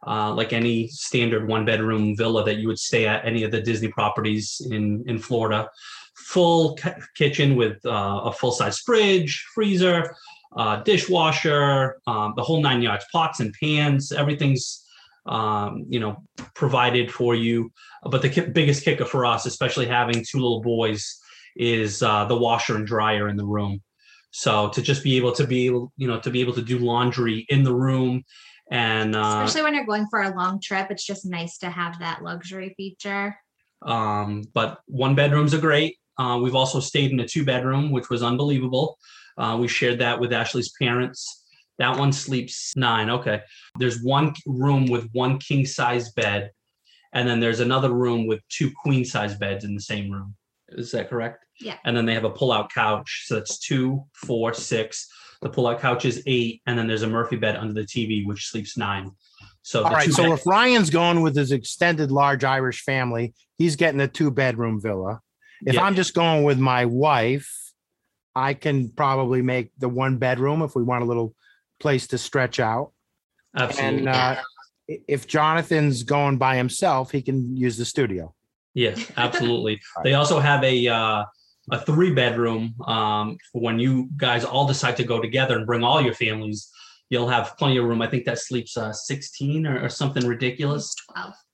uh, 0.06 0.32
like 0.32 0.52
any 0.52 0.88
standard 0.88 1.46
one 1.46 1.64
bedroom 1.64 2.16
villa 2.16 2.44
that 2.44 2.56
you 2.56 2.68
would 2.68 2.78
stay 2.78 3.06
at 3.06 3.24
any 3.24 3.44
of 3.44 3.50
the 3.50 3.60
Disney 3.60 3.88
properties 3.88 4.66
in, 4.70 5.04
in 5.06 5.18
Florida. 5.18 5.68
Full 6.16 6.74
ki- 6.74 6.90
kitchen 7.14 7.56
with 7.56 7.84
uh, 7.84 8.22
a 8.24 8.32
full 8.32 8.52
size 8.52 8.78
fridge, 8.78 9.46
freezer, 9.54 10.14
uh, 10.56 10.82
dishwasher, 10.82 12.00
um, 12.06 12.34
the 12.36 12.42
whole 12.42 12.60
nine 12.60 12.82
yards, 12.82 13.04
pots 13.12 13.40
and 13.40 13.54
pans, 13.60 14.12
everything's 14.12 14.84
um, 15.26 15.84
you 15.88 16.00
know 16.00 16.22
provided 16.54 17.10
for 17.12 17.34
you. 17.34 17.70
But 18.04 18.22
the 18.22 18.28
ki- 18.28 18.50
biggest 18.52 18.84
kicker 18.84 19.04
for 19.04 19.24
us, 19.24 19.46
especially 19.46 19.86
having 19.86 20.24
two 20.24 20.38
little 20.38 20.60
boys, 20.60 21.20
is 21.56 22.02
uh, 22.02 22.24
the 22.26 22.36
washer 22.36 22.76
and 22.76 22.86
dryer 22.86 23.28
in 23.28 23.36
the 23.36 23.46
room. 23.46 23.82
So 24.30 24.68
to 24.70 24.82
just 24.82 25.04
be 25.04 25.16
able 25.16 25.32
to 25.32 25.46
be 25.46 25.62
you 25.64 25.90
know, 25.98 26.18
to 26.20 26.30
be 26.30 26.40
able 26.40 26.54
to 26.54 26.62
do 26.62 26.78
laundry 26.78 27.46
in 27.48 27.62
the 27.62 27.74
room 27.74 28.24
and 28.70 29.14
uh, 29.14 29.42
Especially 29.44 29.62
when 29.62 29.74
you're 29.74 29.84
going 29.84 30.06
for 30.08 30.22
a 30.22 30.34
long 30.34 30.58
trip, 30.58 30.90
it's 30.90 31.04
just 31.04 31.26
nice 31.26 31.58
to 31.58 31.68
have 31.68 31.98
that 31.98 32.22
luxury 32.22 32.72
feature. 32.76 33.36
um, 33.82 34.44
but 34.54 34.80
one 34.86 35.14
bedrooms 35.14 35.52
are 35.52 35.60
great. 35.60 35.96
Uh, 36.18 36.38
we've 36.42 36.54
also 36.54 36.80
stayed 36.80 37.10
in 37.10 37.20
a 37.20 37.28
two 37.28 37.44
bedroom, 37.44 37.90
which 37.90 38.08
was 38.08 38.22
unbelievable. 38.22 38.98
Uh, 39.38 39.56
we 39.60 39.68
shared 39.68 39.98
that 40.00 40.20
with 40.20 40.32
Ashley's 40.32 40.72
parents. 40.80 41.44
That 41.78 41.96
one 41.98 42.12
sleeps 42.12 42.72
nine. 42.76 43.10
Okay. 43.10 43.40
There's 43.78 44.02
one 44.02 44.34
room 44.46 44.86
with 44.86 45.08
one 45.12 45.38
king 45.38 45.64
size 45.66 46.12
bed, 46.12 46.50
and 47.12 47.26
then 47.28 47.40
there's 47.40 47.60
another 47.60 47.90
room 47.90 48.26
with 48.26 48.40
two 48.48 48.70
queen 48.82 49.04
size 49.04 49.34
beds 49.36 49.64
in 49.64 49.74
the 49.74 49.80
same 49.80 50.10
room. 50.10 50.34
Is 50.68 50.90
that 50.92 51.08
correct? 51.10 51.44
Yeah. 51.60 51.76
And 51.84 51.96
then 51.96 52.06
they 52.06 52.14
have 52.14 52.24
a 52.24 52.30
pull 52.30 52.52
out 52.52 52.72
couch. 52.72 53.24
So 53.26 53.34
that's 53.36 53.58
two, 53.58 54.04
four, 54.14 54.54
six. 54.54 55.08
The 55.42 55.48
pull 55.50 55.66
out 55.66 55.80
couch 55.80 56.04
is 56.04 56.22
eight. 56.26 56.62
And 56.66 56.78
then 56.78 56.86
there's 56.86 57.02
a 57.02 57.08
Murphy 57.08 57.36
bed 57.36 57.56
under 57.56 57.74
the 57.74 57.86
TV, 57.86 58.24
which 58.26 58.48
sleeps 58.48 58.76
nine. 58.76 59.10
So, 59.62 59.82
All 59.82 59.90
the 59.90 59.96
right. 59.96 60.06
two 60.06 60.12
So 60.12 60.22
bed- 60.24 60.32
if 60.32 60.46
Ryan's 60.46 60.88
going 60.90 61.20
with 61.20 61.36
his 61.36 61.52
extended 61.52 62.10
large 62.10 62.42
Irish 62.44 62.82
family, 62.82 63.34
he's 63.58 63.76
getting 63.76 64.00
a 64.00 64.08
two 64.08 64.30
bedroom 64.30 64.80
villa. 64.80 65.20
If 65.66 65.74
Yeah. 65.74 65.82
I'm 65.84 65.94
just 65.94 66.14
going 66.14 66.42
with 66.44 66.58
my 66.58 66.84
wife, 66.86 67.48
I 68.34 68.54
can 68.54 68.88
probably 68.88 69.42
make 69.42 69.70
the 69.78 69.88
one 69.88 70.18
bedroom 70.18 70.62
if 70.62 70.74
we 70.74 70.82
want 70.82 71.02
a 71.02 71.06
little 71.06 71.34
place 71.80 72.06
to 72.08 72.18
stretch 72.18 72.60
out. 72.60 72.92
absolutely. 73.56 73.98
And 73.98 74.08
uh, 74.08 74.36
if 74.88 75.26
Jonathan's 75.26 76.02
going 76.02 76.38
by 76.38 76.56
himself, 76.56 77.10
he 77.10 77.22
can 77.22 77.56
use 77.56 77.76
the 77.76 77.84
studio. 77.84 78.34
Yes, 78.74 79.10
absolutely. 79.16 79.80
They 80.02 80.14
also 80.14 80.38
have 80.38 80.64
a 80.64 80.88
uh, 80.88 81.24
a 81.70 81.80
three 81.80 82.12
bedroom 82.12 82.74
um, 82.86 83.38
for 83.52 83.60
when 83.60 83.78
you 83.78 84.08
guys 84.16 84.44
all 84.44 84.66
decide 84.66 84.96
to 84.96 85.04
go 85.04 85.20
together 85.20 85.56
and 85.56 85.66
bring 85.66 85.84
all 85.84 86.00
your 86.00 86.14
families. 86.14 86.70
You'll 87.10 87.28
have 87.28 87.56
plenty 87.58 87.76
of 87.76 87.84
room. 87.84 88.00
I 88.00 88.06
think 88.06 88.24
that 88.24 88.38
sleeps 88.38 88.76
uh, 88.76 88.92
16 88.92 89.66
or, 89.66 89.84
or 89.84 89.88
something 89.90 90.26
ridiculous. 90.26 90.94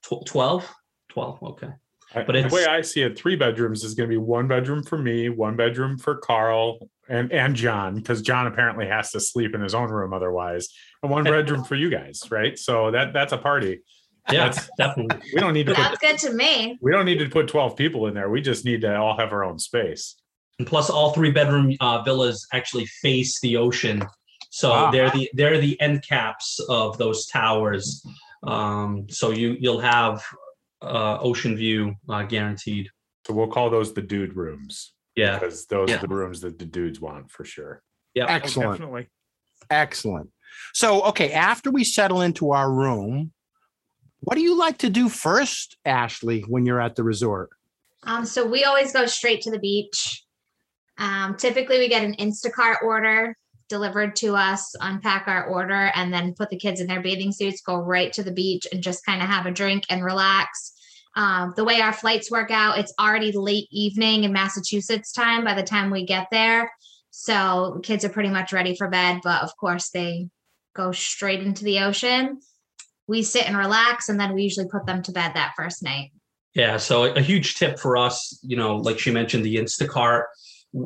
12. 0.04 0.25
12? 0.25 0.75
12. 1.08 1.42
Okay. 1.42 1.68
I- 2.15 2.23
But 2.23 2.33
the 2.33 2.49
way 2.55 2.65
I 2.67 2.81
see 2.81 3.03
it, 3.03 3.19
three 3.19 3.37
bedrooms 3.37 3.85
is 3.85 3.95
going 3.95 4.09
to 4.09 4.12
be 4.12 4.17
one 4.19 4.49
bedroom 4.49 4.83
for 4.83 4.97
me, 4.99 5.29
one 5.29 5.57
bedroom 5.57 5.99
for 5.99 6.17
Carl 6.17 6.88
and 7.09 7.31
and 7.33 7.55
John, 7.55 7.97
because 7.97 8.23
John 8.23 8.47
apparently 8.47 8.87
has 8.87 9.11
to 9.12 9.21
sleep 9.21 9.55
in 9.55 9.61
his 9.61 9.75
own 9.75 9.91
room 9.91 10.12
otherwise, 10.12 10.69
and 11.03 11.11
one 11.12 11.25
bedroom 11.37 11.65
for 11.65 11.75
you 11.75 11.91
guys, 11.91 12.23
right? 12.31 12.59
So 12.59 12.91
that 12.91 13.12
that's 13.12 13.33
a 13.33 13.38
party. 13.38 13.81
Yeah, 14.31 14.49
That's- 14.49 14.69
definitely. 14.77 15.21
We 15.33 15.41
don't 15.41 15.55
need 15.55 15.67
to 15.69 15.75
put 15.75 16.00
good 16.00 16.19
to 16.19 16.35
me. 16.35 16.77
we 16.83 16.93
don't 16.93 17.07
need 17.07 17.19
to 17.21 17.31
put 17.31 17.49
12 17.49 17.77
people 17.77 18.07
in 18.09 18.15
there. 18.15 18.29
We 18.29 18.43
just 18.43 18.62
need 18.67 18.83
to 18.83 18.95
all 18.95 19.17
have 19.17 19.33
our 19.33 19.43
own 19.43 19.59
space. 19.59 20.17
And 20.59 20.67
plus, 20.69 20.91
all 20.91 21.12
three 21.12 21.31
bedroom 21.31 21.75
uh, 21.81 22.03
villas 22.03 22.47
actually 22.53 22.85
face 22.87 23.41
the 23.41 23.57
ocean, 23.57 24.03
so 24.50 24.71
Wow. 24.71 24.91
they're 24.91 25.11
the 25.11 25.31
they're 25.35 25.59
the 25.59 25.81
end 25.81 26.05
caps 26.07 26.59
of 26.69 26.99
those 26.99 27.27
towers. 27.27 28.05
Um, 28.43 29.07
so 29.09 29.31
you 29.31 29.57
you'll 29.61 29.81
have 29.81 30.23
uh, 30.82 31.18
ocean 31.20 31.56
view 31.56 31.94
uh, 32.08 32.23
guaranteed. 32.23 32.88
So 33.26 33.35
we'll 33.35 33.49
call 33.49 33.70
those 33.70 33.92
the 33.92 34.02
dude 34.02 34.35
rooms 34.37 34.92
Yeah. 35.16 35.38
because 35.38 35.66
those 35.66 35.90
Yeah. 35.90 35.97
are 35.97 36.06
the 36.06 36.08
rooms 36.14 36.40
that 36.40 36.58
the 36.58 36.64
dudes 36.64 37.00
want 37.00 37.30
for 37.30 37.44
sure. 37.44 37.82
Yeah. 38.14 38.26
Excellent. 38.28 38.73
Definitely. 38.73 39.08
Excellent. 39.70 40.30
So, 40.73 41.02
okay, 41.04 41.32
after 41.32 41.70
we 41.70 41.85
settle 41.85 42.23
into 42.23 42.52
our 42.52 42.73
room, 42.73 43.32
what 44.20 44.35
do 44.37 44.40
you 44.40 44.56
like 44.58 44.78
to 44.78 44.90
do 44.90 45.08
first, 45.08 45.76
Ashley, 45.85 46.40
when 46.49 46.64
you're 46.66 46.80
at 46.80 46.97
the 46.97 47.04
resort? 47.04 47.50
Um, 48.04 48.25
so 48.25 48.47
we 48.47 48.64
always 48.64 48.92
go 48.92 49.06
straight 49.06 49.42
to 49.42 49.50
the 49.50 49.58
beach. 49.58 50.25
Um, 50.97 51.37
typically, 51.37 51.78
we 51.78 51.88
get 51.88 52.02
an 52.04 52.14
Instacart 52.16 52.82
order 52.82 53.37
delivered 53.68 54.16
to 54.16 54.34
us, 54.34 54.75
unpack 54.80 55.28
our 55.28 55.46
order, 55.46 55.90
and 55.94 56.12
then 56.12 56.34
put 56.34 56.50
the 56.50 56.58
kids 56.58 56.80
in 56.80 56.87
their 56.87 57.02
bathing 57.02 57.32
suits, 57.32 57.60
go 57.60 57.76
right 57.76 58.12
to 58.12 58.22
the 58.22 58.32
beach, 58.32 58.66
and 58.72 58.82
just 58.82 59.04
kind 59.04 59.22
of 59.22 59.28
have 59.28 59.46
a 59.46 59.50
drink 59.50 59.84
and 59.90 60.04
relax. 60.04 60.72
Um, 61.16 61.52
the 61.56 61.64
way 61.64 61.80
our 61.80 61.92
flights 61.92 62.30
work 62.30 62.50
out, 62.50 62.78
it's 62.78 62.94
already 63.00 63.32
late 63.32 63.68
evening 63.70 64.25
in 64.25 64.32
Massachusetts 64.32 65.12
time 65.12 65.44
by 65.44 65.54
the 65.54 65.62
time 65.62 65.90
we 65.90 66.06
get 66.06 66.28
there. 66.30 66.70
So 67.10 67.80
kids 67.82 68.04
are 68.04 68.10
pretty 68.10 68.28
much 68.28 68.52
ready 68.52 68.76
for 68.76 68.88
bed, 68.88 69.20
but 69.25 69.42
of 69.42 69.50
course, 69.56 69.90
they 69.90 70.28
go 70.76 70.92
straight 70.92 71.42
into 71.42 71.64
the 71.64 71.80
ocean. 71.80 72.40
We 73.08 73.22
sit 73.22 73.48
and 73.48 73.56
relax, 73.56 74.08
and 74.08 74.20
then 74.20 74.34
we 74.34 74.42
usually 74.42 74.68
put 74.68 74.87
them 74.87 75.02
to 75.02 75.12
bed 75.12 75.32
that 75.34 75.54
first 75.56 75.82
night. 75.82 76.12
Yeah, 76.54 76.76
so 76.76 77.04
a 77.04 77.20
huge 77.20 77.56
tip 77.56 77.78
for 77.78 77.96
us, 77.96 78.38
you 78.42 78.56
know, 78.56 78.76
like 78.76 78.98
she 78.98 79.10
mentioned, 79.10 79.44
the 79.44 79.56
Instacart, 79.56 80.25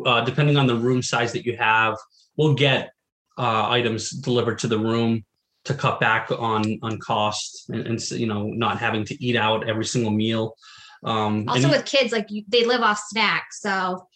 uh, 0.06 0.24
depending 0.24 0.56
on 0.56 0.66
the 0.66 0.76
room 0.76 1.02
size 1.02 1.32
that 1.32 1.44
you 1.44 1.56
have, 1.56 1.96
we'll 2.36 2.54
get 2.54 2.92
uh, 3.38 3.68
items 3.68 4.10
delivered 4.10 4.58
to 4.60 4.68
the 4.68 4.78
room 4.78 5.24
to 5.64 5.74
cut 5.74 6.00
back 6.00 6.30
on 6.30 6.78
on 6.82 6.98
cost 6.98 7.70
and, 7.70 7.86
and 7.86 8.10
you 8.10 8.26
know 8.26 8.48
not 8.48 8.78
having 8.78 9.04
to 9.04 9.24
eat 9.24 9.36
out 9.36 9.68
every 9.68 9.84
single 9.84 10.10
meal. 10.10 10.56
Um, 11.04 11.48
Also, 11.48 11.64
and, 11.64 11.72
with 11.72 11.84
kids, 11.84 12.12
like 12.12 12.30
you, 12.30 12.44
they 12.48 12.64
live 12.64 12.82
off 12.82 13.00
snacks, 13.08 13.60
so 13.60 14.06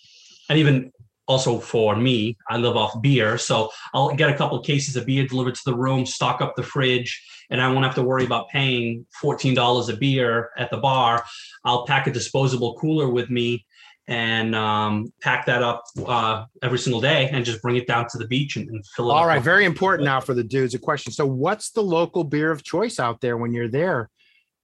and 0.49 0.58
even 0.58 0.92
also 1.28 1.58
for 1.58 1.96
me, 1.96 2.37
I 2.49 2.56
live 2.56 2.76
off 2.76 3.02
beer, 3.02 3.37
so 3.37 3.70
I'll 3.92 4.14
get 4.14 4.30
a 4.30 4.37
couple 4.37 4.58
of 4.58 4.64
cases 4.64 4.94
of 4.94 5.06
beer 5.06 5.26
delivered 5.26 5.56
to 5.56 5.64
the 5.64 5.75
room, 5.75 6.06
stock 6.06 6.40
up 6.40 6.54
the 6.54 6.62
fridge, 6.62 7.20
and 7.50 7.61
I 7.61 7.68
won't 7.73 7.85
have 7.85 7.96
to 7.96 8.02
worry 8.02 8.25
about 8.25 8.49
paying 8.49 9.06
fourteen 9.20 9.54
dollars 9.54 9.88
a 9.88 9.96
beer 9.96 10.50
at 10.56 10.70
the 10.70 10.78
bar. 10.78 11.25
I'll 11.64 11.87
pack 11.87 12.06
a 12.06 12.12
disposable 12.12 12.75
cooler 12.75 13.08
with 13.08 13.30
me 13.30 13.65
and 14.09 14.55
um, 14.55 15.13
pack 15.21 15.47
that 15.47 15.63
up 15.63 15.85
uh, 16.07 16.45
every 16.63 16.79
single 16.79 17.01
day 17.01 17.29
and 17.31 17.45
just 17.45 17.61
bring 17.61 17.77
it 17.77 17.87
down 17.87 18.07
to 18.09 18.19
the 18.19 18.27
beach 18.27 18.57
and, 18.57 18.69
and 18.71 18.87
fill 18.87 19.11
it 19.11 19.15
All 19.15 19.21
up. 19.21 19.27
right, 19.27 19.43
very 19.43 19.65
important 19.65 20.05
now 20.05 20.21
for 20.21 20.35
the 20.35 20.45
dudes. 20.45 20.75
A 20.75 20.79
question. 20.79 21.13
So, 21.13 21.27
what's 21.27 21.71
the 21.71 21.83
local 21.83 22.23
beer 22.23 22.51
of 22.51 22.63
choice 22.63 23.01
out 23.01 23.21
there 23.21 23.37
when 23.37 23.53
you're 23.53 23.69
there, 23.69 24.11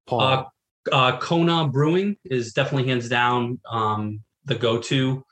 Paul? 0.07 0.21
Uh, 0.21 0.45
uh, 0.91 1.19
Kona 1.19 1.69
Brewing 1.69 2.17
is 2.25 2.53
definitely 2.53 2.89
hands 2.89 3.09
down 3.09 3.61
um, 3.71 4.21
the 4.45 4.55
go-to. 4.55 5.25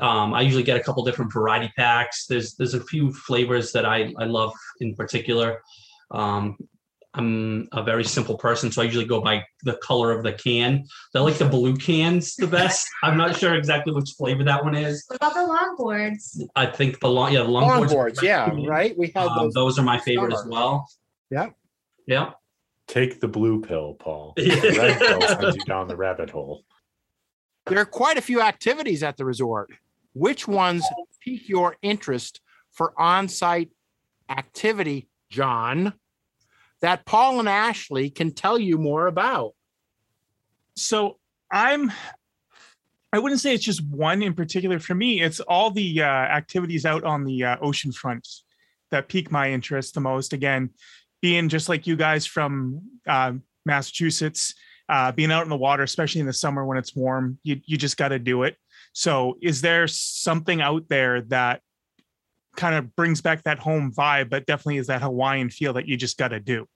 Um, 0.00 0.34
I 0.34 0.40
usually 0.40 0.62
get 0.64 0.76
a 0.76 0.82
couple 0.82 1.04
different 1.04 1.32
variety 1.32 1.72
packs. 1.76 2.26
There's 2.26 2.54
there's 2.54 2.74
a 2.74 2.82
few 2.84 3.12
flavors 3.12 3.70
that 3.72 3.86
I 3.86 4.12
I 4.18 4.24
love 4.24 4.52
in 4.80 4.96
particular. 4.96 5.62
Um, 6.10 6.56
I'm 7.16 7.68
a 7.72 7.82
very 7.82 8.02
simple 8.04 8.36
person, 8.36 8.72
so 8.72 8.82
I 8.82 8.86
usually 8.86 9.04
go 9.04 9.20
by 9.20 9.44
the 9.62 9.74
color 9.82 10.10
of 10.10 10.24
the 10.24 10.32
can. 10.32 10.84
I 11.14 11.20
like 11.20 11.38
the 11.38 11.48
blue 11.48 11.76
cans 11.76 12.34
the 12.34 12.46
best. 12.48 12.88
I'm 13.04 13.16
not 13.16 13.36
sure 13.38 13.54
exactly 13.54 13.92
which 13.94 14.10
flavor 14.18 14.42
that 14.44 14.64
one 14.64 14.74
is. 14.74 15.04
what 15.06 15.16
about 15.16 15.34
the 15.34 15.40
longboards? 15.40 16.40
I 16.56 16.66
think 16.66 16.98
the 17.00 17.08
long 17.08 17.32
yeah 17.32 17.42
the 17.44 17.48
longboards. 17.48 17.90
Longboards, 17.90 18.22
yeah, 18.22 18.50
right. 18.66 18.96
We 18.98 19.12
had 19.14 19.28
Um, 19.28 19.44
those. 19.44 19.54
those 19.54 19.78
are 19.78 19.82
my 19.84 19.98
favorite 20.00 20.32
as 20.32 20.44
well. 20.48 20.88
Yeah. 21.30 21.50
Yeah. 22.06 22.32
Take 22.88 23.20
the 23.20 23.28
blue 23.28 23.60
pill, 23.62 23.94
Paul. 23.94 24.34
The 24.36 24.74
red 24.76 24.98
pill 24.98 25.20
sends 25.22 25.56
you 25.56 25.64
down 25.64 25.88
the 25.88 25.96
rabbit 25.96 26.30
hole. 26.30 26.64
There 27.66 27.78
are 27.78 27.86
quite 27.86 28.18
a 28.18 28.22
few 28.22 28.40
activities 28.42 29.02
at 29.02 29.16
the 29.16 29.24
resort. 29.24 29.70
Which 30.12 30.46
ones 30.46 30.84
pique 31.20 31.48
your 31.48 31.76
interest 31.80 32.40
for 32.72 32.92
on-site 33.00 33.70
activity, 34.28 35.08
John? 35.30 35.94
That 36.84 37.06
Paul 37.06 37.40
and 37.40 37.48
Ashley 37.48 38.10
can 38.10 38.34
tell 38.34 38.58
you 38.58 38.76
more 38.76 39.06
about. 39.06 39.54
So 40.76 41.16
I'm 41.50 41.90
I 43.10 43.18
wouldn't 43.18 43.40
say 43.40 43.54
it's 43.54 43.64
just 43.64 43.82
one 43.88 44.22
in 44.22 44.34
particular 44.34 44.78
for 44.78 44.94
me. 44.94 45.22
It's 45.22 45.40
all 45.40 45.70
the 45.70 46.02
uh, 46.02 46.04
activities 46.04 46.84
out 46.84 47.02
on 47.02 47.24
the 47.24 47.42
uh, 47.42 47.56
ocean 47.62 47.90
front 47.90 48.28
that 48.90 49.08
pique 49.08 49.30
my 49.30 49.50
interest 49.50 49.94
the 49.94 50.02
most. 50.02 50.34
Again, 50.34 50.68
being 51.22 51.48
just 51.48 51.70
like 51.70 51.86
you 51.86 51.96
guys 51.96 52.26
from 52.26 52.82
uh, 53.08 53.32
Massachusetts, 53.64 54.52
uh, 54.90 55.10
being 55.10 55.32
out 55.32 55.44
in 55.44 55.48
the 55.48 55.56
water, 55.56 55.84
especially 55.84 56.20
in 56.20 56.26
the 56.26 56.34
summer 56.34 56.66
when 56.66 56.76
it's 56.76 56.94
warm, 56.94 57.38
you 57.44 57.62
you 57.64 57.78
just 57.78 57.96
got 57.96 58.08
to 58.08 58.18
do 58.18 58.42
it. 58.42 58.58
So, 58.92 59.38
is 59.40 59.62
there 59.62 59.88
something 59.88 60.60
out 60.60 60.90
there 60.90 61.22
that 61.22 61.62
kind 62.56 62.74
of 62.74 62.94
brings 62.94 63.22
back 63.22 63.42
that 63.44 63.58
home 63.58 63.90
vibe, 63.90 64.28
but 64.28 64.44
definitely 64.44 64.76
is 64.76 64.88
that 64.88 65.00
Hawaiian 65.00 65.48
feel 65.48 65.72
that 65.72 65.88
you 65.88 65.96
just 65.96 66.18
got 66.18 66.28
to 66.28 66.40
do? 66.40 66.66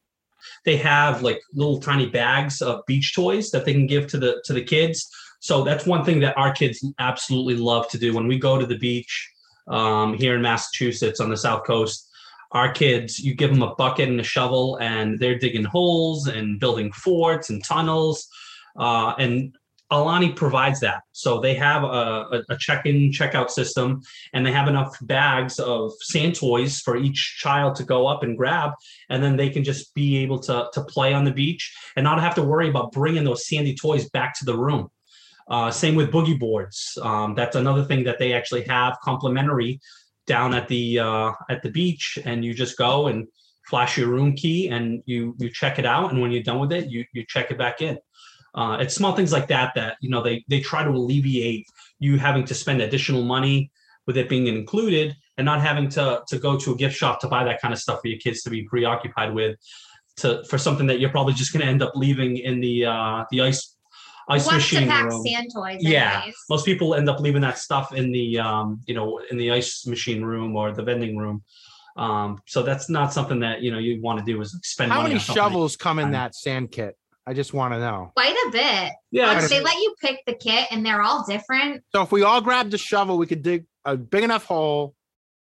They 0.64 0.76
have 0.76 1.23
like 1.23 1.40
little 1.52 1.80
tiny 1.80 2.07
bags 2.07 2.62
of 2.62 2.85
beach 2.87 3.14
toys 3.14 3.50
that 3.50 3.64
they 3.64 3.73
can 3.73 3.87
give 3.87 4.07
to 4.09 4.18
the 4.18 4.42
to 4.45 4.52
the 4.52 4.62
kids. 4.62 5.09
So 5.40 5.62
that's 5.62 5.87
one 5.87 6.04
thing 6.04 6.21
that 6.21 6.37
our 6.37 6.52
kids 6.52 6.85
absolutely 6.99 7.57
love 7.57 7.88
to 7.90 7.99
do. 7.99 8.12
When 8.12 8.26
we 8.26 8.38
go 8.38 8.59
to 8.59 8.66
the 8.66 8.78
beach 8.78 9.33
um, 9.68 10.14
here 10.14 10.35
in 10.35 10.42
massachusetts 10.42 11.21
on 11.21 11.30
the 11.30 11.37
south 11.37 11.64
coast 11.64 12.09
our 12.52 12.73
kids 12.73 13.18
you 13.18 13.35
give 13.35 13.50
them 13.50 13.62
a 13.62 13.75
bucket 13.75 14.09
and 14.09 14.21
a 14.21 14.25
shovel 14.25 14.78
and 14.80 15.18
they're 15.18 15.38
digging 15.38 15.64
holes 15.64 16.26
and 16.26 16.59
building 16.59 16.90
forts 16.92 17.50
and 17.50 17.62
tunnels 17.64 18.26
uh, 18.78 19.14
and 19.18 19.57
Aulani 19.90 20.37
provides 20.37 20.80
that 20.80 21.02
so 21.12 21.40
they 21.40 21.54
have 21.54 21.83
a, 21.83 22.42
a, 22.50 22.59
check-in 22.59 23.11
checkout 23.11 23.49
system 23.49 24.02
and 24.35 24.45
they 24.45 24.52
have 24.52 24.68
enough 24.68 24.95
bags 25.02 25.59
of 25.59 25.92
sand 26.00 26.35
toys 26.35 26.80
for 26.80 26.97
each 26.97 27.37
child 27.38 27.75
to 27.76 27.85
go 27.85 28.07
up 28.07 28.23
and 28.23 28.37
grab 28.37 28.73
and 29.09 29.23
then 29.23 29.37
they 29.37 29.49
can 29.49 29.64
just 29.64 29.95
be 29.95 30.18
able 30.18 30.38
to 30.38 30.68
to 30.75 30.85
play 30.85 31.14
on 31.14 31.25
the 31.25 31.30
beach 31.30 31.75
and 31.97 32.04
not 32.04 32.21
have 32.21 32.35
to 32.35 32.42
worry 32.42 32.68
about 32.68 32.92
bringing 32.92 33.25
those 33.25 33.47
sandy 33.47 33.75
toys 33.75 34.11
back 34.11 34.38
to 34.38 34.45
the 34.45 34.57
room. 34.57 34.90
Uh, 35.49 35.71
same 35.71 35.95
with 35.95 36.12
boogie 36.12 36.38
boards. 36.38 36.99
Um, 37.00 37.35
that's 37.35 37.57
another 37.57 37.83
thing 37.85 38.04
that 38.04 38.18
they 38.18 38.35
actually 38.35 38.64
have 38.64 38.99
complimentary 39.02 39.80
down 40.26 40.54
at 40.54 40.68
the 40.68 40.99
uh, 40.99 41.33
at 41.49 41.62
the 41.62 41.71
beach, 41.71 42.18
and 42.25 42.45
you 42.45 42.52
just 42.52 42.76
go 42.76 43.07
and 43.07 43.26
flash 43.66 43.99
your 43.99 44.09
room 44.09 44.35
key 44.35 44.68
and 44.68 45.02
you 45.07 45.35
you 45.38 45.50
check 45.50 45.78
it 45.78 45.87
out, 45.87 46.12
and 46.12 46.21
when 46.21 46.30
you're 46.30 46.42
done 46.42 46.61
with 46.61 46.73
it, 46.73 46.90
you 46.90 47.04
you 47.12 47.25
check 47.26 47.50
it 47.50 47.59
back 47.59 47.80
in. 47.80 47.99
Uh, 48.55 48.78
it's 48.81 48.95
small 48.95 49.14
things 49.14 49.33
like 49.33 49.49
that 49.49 49.73
that 49.75 49.97
you 50.00 50.11
know 50.11 50.23
they 50.23 50.45
they 50.49 50.61
try 50.61 50.83
to 50.83 50.90
alleviate 50.90 51.67
you 51.99 52.19
having 52.19 52.45
to 52.45 52.55
spend 52.55 52.81
additional 52.81 53.23
money 53.23 53.71
with 54.07 54.17
it 54.17 54.28
being 54.28 54.47
included 54.47 55.14
and 55.37 55.45
not 55.45 55.61
having 55.61 55.88
to 55.88 56.23
to 56.26 56.38
go 56.38 56.57
to 56.57 56.73
a 56.73 56.76
gift 56.76 56.97
shop 56.97 57.21
to 57.21 57.28
buy 57.28 57.45
that 57.45 57.61
kind 57.61 57.75
of 57.75 57.81
stuff 57.81 58.00
for 58.00 58.09
your 58.09 58.19
kids 58.19 58.43
to 58.43 58.50
be 58.50 58.62
preoccupied 58.64 59.35
with 59.35 59.57
to 60.17 60.43
for 60.45 60.59
something 60.59 60.87
that 60.87 60.99
you're 60.99 61.11
probably 61.11 61.35
just 61.35 61.52
going 61.52 61.64
to 61.64 61.71
end 61.71 61.83
up 61.83 61.93
leaving 61.95 62.38
in 62.38 62.61
the 62.61 62.87
uh 62.87 63.25
the 63.31 63.40
ice 63.43 63.76
ice 64.28 64.45
Who 64.45 64.52
wants 64.52 64.69
to 64.69 64.75
machine 64.75 64.88
pack 64.88 65.05
room. 65.05 65.23
sand 65.23 65.50
toys? 65.55 65.78
Yeah. 65.81 66.19
anyways? 66.19 66.35
Most 66.50 66.64
people 66.64 66.95
end 66.95 67.09
up 67.09 67.21
leaving 67.21 67.43
that 67.43 67.59
stuff 67.59 67.93
in 67.93 68.11
the 68.11 68.38
um 68.38 68.81
you 68.87 68.95
know 68.95 69.21
in 69.31 69.37
the 69.37 69.50
ice 69.52 69.87
machine 69.87 70.23
room 70.23 70.57
or 70.57 70.73
the 70.73 70.83
vending 70.83 71.17
room. 71.17 71.43
Um, 71.97 72.40
so 72.47 72.62
that's 72.62 72.88
not 72.88 73.12
something 73.12 73.40
that 73.40 73.61
you 73.61 73.71
know 73.73 73.78
you 73.78 74.00
want 74.00 74.21
to 74.21 74.25
do 74.25 74.40
is 74.40 74.57
spend 74.62 74.93
How 74.93 74.99
money 74.99 75.14
many 75.14 75.21
on 75.21 75.35
shovels 75.35 75.76
come 75.76 75.99
in 75.99 76.12
that 76.12 76.35
sand 76.35 76.71
kit? 76.71 76.97
I 77.29 77.35
just 77.35 77.53
want 77.53 77.75
to 77.75 77.79
know. 77.79 78.11
Quite 78.17 78.35
a 78.47 78.51
bit. 78.51 78.93
Yeah, 79.11 79.33
it's- 79.33 79.51
they 79.51 79.61
let 79.61 79.75
you 79.77 79.95
pick 80.01 80.21
the 80.27 80.33
kit, 80.33 80.67
and 80.71 80.85
they're 80.85 81.03
all 81.03 81.27
different. 81.29 81.85
So 81.95 82.01
if 82.01 82.11
we 82.11 82.23
all 82.23 82.41
grabbed 82.41 82.73
a 82.73 82.79
shovel, 82.79 83.19
we 83.19 83.27
could 83.27 83.43
dig 83.43 83.67
a 83.85 83.99
big 83.99 84.25
enough 84.25 84.47
hole 84.47 84.95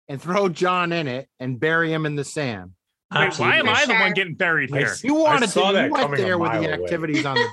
and 0.10 0.20
throw 0.20 0.50
John 0.50 0.92
in 0.92 1.08
it 1.08 1.30
and 1.40 1.60
bury 1.60 1.94
him 1.94 2.08
in 2.08 2.16
the 2.16 2.24
sand. 2.24 2.72
Wait, 3.14 3.38
why 3.38 3.58
am 3.58 3.70
I 3.70 3.86
the 3.86 3.94
one 3.94 4.14
getting 4.14 4.34
buried 4.34 4.72
here? 4.72 4.88
s- 4.88 5.04
You 5.04 5.14
wanted 5.14 5.50
saw 5.52 5.68
to. 5.72 5.78
that 5.78 5.86
You 5.86 5.92
went 5.94 6.16
there 6.18 6.40
with 6.40 6.52
the 6.54 6.60
mile 6.60 6.74
away. 6.74 6.84
activities 6.84 7.24
on 7.26 7.36
the. 7.36 7.48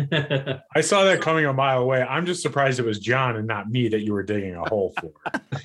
I 0.76 0.80
saw 0.82 1.04
that 1.04 1.20
coming 1.22 1.46
a 1.46 1.52
mile 1.54 1.80
away. 1.82 2.02
I'm 2.02 2.24
just 2.26 2.42
surprised 2.42 2.78
it 2.78 2.84
was 2.84 2.98
John 3.00 3.36
and 3.36 3.46
not 3.48 3.68
me 3.70 3.88
that 3.88 4.00
you 4.00 4.12
were 4.12 4.22
digging 4.22 4.54
a 4.54 4.68
hole 4.68 4.94
for. 5.00 5.12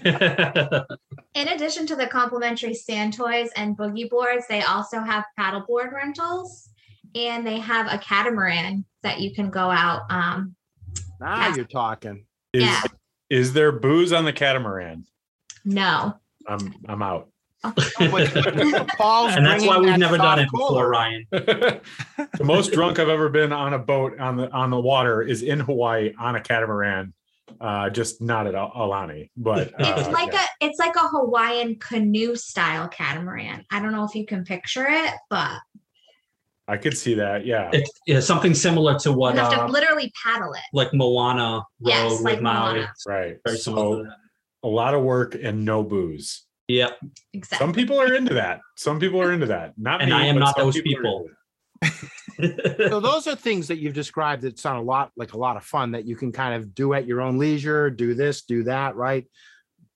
In 1.36 1.48
addition 1.50 1.86
to 1.88 1.96
the 1.96 2.08
complimentary 2.08 2.74
sand 2.74 3.14
toys 3.14 3.50
and 3.56 3.78
boogie 3.78 4.10
boards, 4.10 4.46
they 4.48 4.62
also 4.64 5.00
have 5.02 5.24
paddleboard 5.40 5.92
rentals, 5.92 6.70
and 7.16 7.46
they 7.46 7.60
have 7.60 7.92
a 7.92 7.98
catamaran 7.98 8.86
that 9.04 9.20
you 9.22 9.34
can 9.34 9.50
go 9.50 9.70
out. 9.70 10.02
Um, 10.10 10.56
Now 11.20 11.48
Yes. 11.48 11.58
you're 11.58 11.66
talking. 11.66 12.26
Is 12.54 12.64
Yeah. 12.64 12.82
is 13.30 13.54
there 13.54 13.72
booze 13.72 14.12
on 14.12 14.26
the 14.26 14.34
catamaran? 14.34 15.06
no, 15.66 16.14
I'm 16.48 16.74
I'm 16.88 17.02
out. 17.02 17.30
Paul's 17.64 19.36
and 19.36 19.46
that's 19.46 19.66
why 19.66 19.78
we've 19.78 19.88
that 19.92 20.00
never 20.00 20.18
done 20.18 20.40
it 20.40 20.50
cola. 20.54 20.70
before, 20.70 20.90
Ryan. 20.90 21.26
the 21.32 21.82
most 22.44 22.74
drunk 22.74 23.00
I've 23.00 23.08
ever 23.08 23.30
been 23.30 23.54
on 23.54 23.74
a 23.74 23.80
boat 23.80 24.20
on 24.20 24.36
the 24.36 24.52
on 24.52 24.70
the 24.70 24.80
water 24.80 25.22
is 25.22 25.44
in 25.44 25.62
Hawaii 25.62 26.14
on 26.20 26.36
a 26.36 26.42
catamaran. 26.42 27.14
Uh, 27.62 27.90
just 27.90 28.22
not 28.22 28.48
at 28.48 28.56
Al- 28.56 28.72
Aulani, 28.72 29.30
but 29.38 29.72
it's 29.80 30.08
uh, 30.08 30.12
like 30.12 30.34
yeah. 30.34 30.44
a 30.62 30.66
it's 30.66 30.80
like 30.80 30.96
a 30.96 31.08
Hawaiian 31.08 31.76
canoe 31.80 32.36
style 32.36 32.88
catamaran. 32.90 33.64
I 33.72 33.80
don't 33.82 33.92
know 33.94 34.04
if 34.04 34.16
you 34.16 34.26
can 34.26 34.44
picture 34.44 34.86
it, 34.90 35.14
but 35.30 35.52
I 36.68 36.78
could 36.78 36.98
see 36.98 37.16
that. 37.16 37.46
Yeah, 37.46 37.70
It's 37.74 37.92
yeah, 38.08 38.20
something 38.22 38.54
similar 38.54 38.98
to 39.00 39.12
what 39.12 39.36
you 39.36 39.42
have 39.42 39.52
uh, 39.54 39.68
to 39.68 39.72
literally 39.72 40.12
paddle 40.24 40.54
it. 40.54 40.62
like 40.72 40.94
Moana 40.94 41.56
Road 41.56 41.64
Yes, 41.82 42.12
with 42.14 42.22
like 42.22 42.42
Maui. 42.42 42.74
Moana. 42.76 42.94
right. 43.06 43.38
Very 43.46 43.58
similar 43.58 43.98
to 43.98 44.04
So 44.04 44.04
that. 44.04 44.16
a 44.64 44.68
lot 44.70 44.94
of 44.94 45.02
work 45.04 45.36
and 45.36 45.66
no 45.66 45.84
booze. 45.84 46.46
Yep. 46.70 46.98
Exactly. 47.34 47.58
Some 47.66 47.74
people 47.74 48.00
are 48.00 48.14
into 48.14 48.36
that. 48.36 48.62
Some 48.78 48.98
people 49.00 49.22
are 49.22 49.34
into 49.34 49.48
that. 49.48 49.74
Not 49.78 50.02
And 50.02 50.12
me, 50.12 50.16
I 50.16 50.26
am 50.28 50.40
not 50.40 50.56
those 50.56 50.78
are 50.78 50.82
people. 50.82 51.28
So 52.40 53.00
those 53.00 53.28
are 53.28 53.36
things 53.36 53.68
that 53.68 53.78
you've 53.78 53.94
described 53.94 54.42
that 54.44 54.58
sound 54.58 54.80
a 54.80 54.82
lot 54.82 55.12
like 55.16 55.34
a 55.34 55.38
lot 55.38 55.56
of 55.58 55.64
fun 55.64 55.92
that 55.92 56.06
you 56.06 56.16
can 56.16 56.32
kind 56.32 56.56
of 56.56 56.74
do 56.74 56.94
at 56.94 57.06
your 57.06 57.22
own 57.22 57.38
leisure, 57.38 57.90
do 57.90 58.14
this, 58.16 58.44
do 58.44 58.64
that, 58.64 58.96
right? 58.96 59.28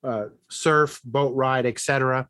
Uh, 0.04 0.26
surf, 0.50 1.02
boat 1.04 1.34
ride, 1.34 1.66
etc. 1.66 2.28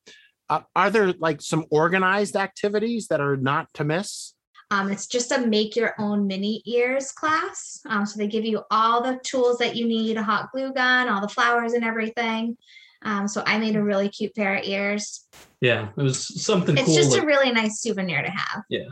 Uh, 0.50 0.62
are 0.76 0.90
there 0.92 1.12
like 1.14 1.42
some 1.42 1.66
organized 1.72 2.36
activities 2.38 3.08
that 3.08 3.20
are 3.20 3.36
not 3.36 3.68
to 3.74 3.84
miss? 3.84 4.34
Um, 4.70 4.92
it's 4.92 5.08
just 5.08 5.32
a 5.32 5.40
make 5.48 5.76
your 5.76 5.94
own 5.98 6.28
mini 6.28 6.62
ears 6.66 7.12
class. 7.14 7.80
Um, 7.88 8.06
so 8.06 8.18
they 8.18 8.28
give 8.28 8.44
you 8.44 8.64
all 8.70 9.02
the 9.02 9.20
tools 9.24 9.58
that 9.60 9.76
you 9.78 9.88
need, 9.88 10.18
a 10.18 10.24
hot 10.24 10.52
glue 10.52 10.74
gun, 10.74 11.08
all 11.08 11.22
the 11.22 11.30
flowers 11.30 11.74
and 11.74 11.86
everything. 11.86 12.58
Um, 13.04 13.28
so 13.28 13.44
I 13.46 13.60
made 13.60 13.76
a 13.78 13.84
really 13.84 14.10
cute 14.10 14.36
pair 14.36 14.56
of 14.56 14.66
ears. 14.66 15.26
yeah, 15.62 15.90
it 15.98 16.02
was 16.02 16.44
something 16.44 16.76
It's 16.78 16.86
cool. 16.88 16.96
just 16.96 17.12
like- 17.12 17.24
a 17.24 17.26
really 17.26 17.52
nice 17.52 17.80
souvenir 17.82 18.22
to 18.22 18.30
have. 18.30 18.64
Yeah, 18.70 18.88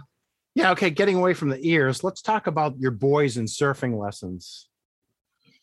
Yeah. 0.53 0.71
okay, 0.71 0.89
getting 0.89 1.15
away 1.17 1.33
from 1.33 1.49
the 1.49 1.59
ears, 1.67 2.03
let's 2.03 2.21
talk 2.21 2.47
about 2.47 2.79
your 2.79 2.91
boys 2.91 3.35
and 3.37 3.47
surfing 3.47 3.99
lessons. 4.01 4.69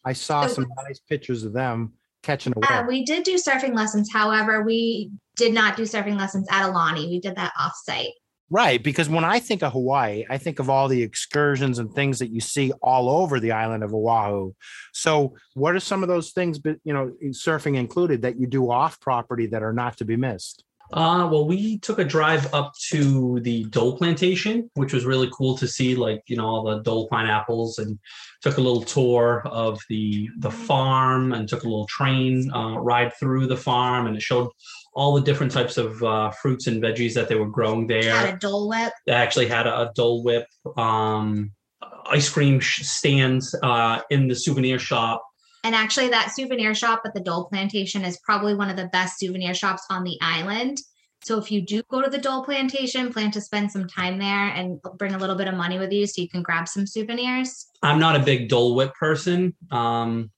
I 0.05 0.13
saw 0.13 0.47
So- 0.47 0.55
some 0.55 0.67
nice 0.87 0.99
pictures 1.01 1.45
of 1.45 1.53
them 1.55 1.95
catching 2.23 2.53
a 2.57 2.59
Uh, 2.61 2.81
wave. 2.81 2.89
we 2.89 3.05
did 3.05 3.23
do 3.25 3.37
surfing 3.37 3.75
lessons. 3.75 4.11
However, 4.13 4.63
we 4.63 5.11
did 5.37 5.55
not 5.55 5.77
do 5.77 5.85
surfing 5.85 6.19
lessons 6.19 6.47
at 6.51 6.69
Aulani. 6.69 7.09
We 7.09 7.21
did 7.21 7.37
that 7.37 7.53
offsite. 7.59 8.13
Right, 8.55 8.83
because 8.83 9.09
when 9.09 9.25
I 9.25 9.41
think 9.41 9.63
of 9.63 9.73
Hawaii, 9.73 10.27
I 10.29 10.37
think 10.37 10.59
of 10.59 10.69
all 10.69 10.87
the 10.87 11.03
excursions 11.03 11.79
and 11.79 11.91
things 11.91 12.19
that 12.19 12.29
you 12.31 12.41
see 12.41 12.71
all 12.83 13.09
over 13.09 13.41
the 13.41 13.53
island 13.53 13.83
of 13.83 13.95
Oahu. 13.95 14.53
So, 14.93 15.37
what 15.55 15.75
are 15.75 15.81
some 15.81 16.03
of 16.03 16.11
those 16.11 16.33
things, 16.33 16.61
you 16.85 16.93
know, 16.93 17.13
surfing 17.29 17.77
included, 17.77 18.21
that 18.23 18.39
you 18.39 18.47
do 18.47 18.71
off 18.71 19.01
property 19.01 19.47
that 19.47 19.63
are 19.63 19.73
not 19.73 19.97
to 19.97 20.05
be 20.05 20.17
missed? 20.17 20.65
Uh, 20.93 21.27
well, 21.31 21.47
we 21.47 21.79
took 21.79 21.99
a 21.99 22.05
drive 22.05 22.53
up 22.53 22.73
to 22.91 23.41
the 23.41 23.65
Dole 23.65 23.97
plantation, 23.97 24.71
which 24.75 24.93
was 24.93 25.05
really 25.05 25.31
cool 25.33 25.57
to 25.59 25.67
see, 25.67 25.95
like 25.95 26.23
you 26.27 26.37
know, 26.37 26.47
all 26.47 26.65
the 26.65 26.83
Dole 26.83 27.09
pineapples, 27.09 27.79
and 27.79 27.99
took 28.43 28.59
a 28.59 28.61
little 28.61 28.83
tour 28.83 29.43
of 29.47 29.81
the 29.89 30.29
the 30.39 30.51
farm, 30.51 31.33
and 31.33 31.49
took 31.49 31.65
a 31.65 31.69
little 31.69 31.87
train 31.87 32.51
uh, 32.53 32.79
ride 32.79 33.13
through 33.19 33.47
the 33.47 33.57
farm, 33.57 34.07
and 34.07 34.17
it 34.17 34.23
showed 34.23 34.51
all 34.95 35.15
the 35.15 35.23
different 35.23 35.53
types 35.53 35.79
of 35.79 36.03
uh, 36.03 36.31
fruits 36.31 36.67
and 36.67 36.83
veggies 36.83 37.15
that 37.15 37.29
they 37.29 37.37
were 37.37 37.49
growing 37.49 37.87
there. 37.87 38.15
Had 38.15 38.35
a 38.35 38.39
Dole 38.39 38.69
Whip. 38.69 38.93
They 39.07 39.13
actually 39.13 39.49
had 39.49 39.67
a, 39.67 39.81
a 39.81 39.93
Dole 39.95 40.23
Whip, 40.23 40.47
um, 40.77 41.53
ice 42.07 42.29
cream 42.29 42.61
sh- 42.61 42.83
stands 42.83 43.55
uh, 43.63 44.01
in 44.11 44.29
the 44.29 44.35
souvenir 44.35 44.79
shop. 44.79 45.25
And 45.65 45.75
actually, 45.75 46.09
that 46.09 46.33
souvenir 46.35 46.75
shop 46.75 47.03
at 47.05 47.15
the 47.15 47.21
Dole 47.21 47.45
Plantation 47.45 48.05
is 48.05 48.19
probably 48.25 48.55
one 48.55 48.69
of 48.69 48.77
the 48.77 48.89
best 48.89 49.19
souvenir 49.19 49.55
shops 49.55 49.85
on 49.91 50.03
the 50.03 50.19
island. 50.21 50.79
So 51.25 51.39
if 51.39 51.53
you 51.53 51.63
do 51.63 51.83
go 51.89 52.03
to 52.03 52.11
the 52.11 52.19
Dole 52.19 52.45
Plantation, 52.45 53.13
plan 53.13 53.31
to 53.31 53.41
spend 53.41 53.71
some 53.71 53.87
time 53.87 54.19
there 54.19 54.49
and 54.49 54.83
bring 54.99 55.15
a 55.15 55.19
little 55.19 55.37
bit 55.37 55.47
of 55.47 55.55
money 55.55 55.79
with 55.79 55.93
you 55.93 56.07
so 56.07 56.21
you 56.21 56.29
can 56.29 56.43
grab 56.43 56.67
some 56.67 56.85
souvenirs. 56.85 57.69
I'm 57.83 58.01
not 58.01 58.17
a 58.17 58.25
big 58.25 58.49
Dole 58.49 58.75
Whip 58.75 58.93
person, 58.95 59.55
um, 59.71 60.33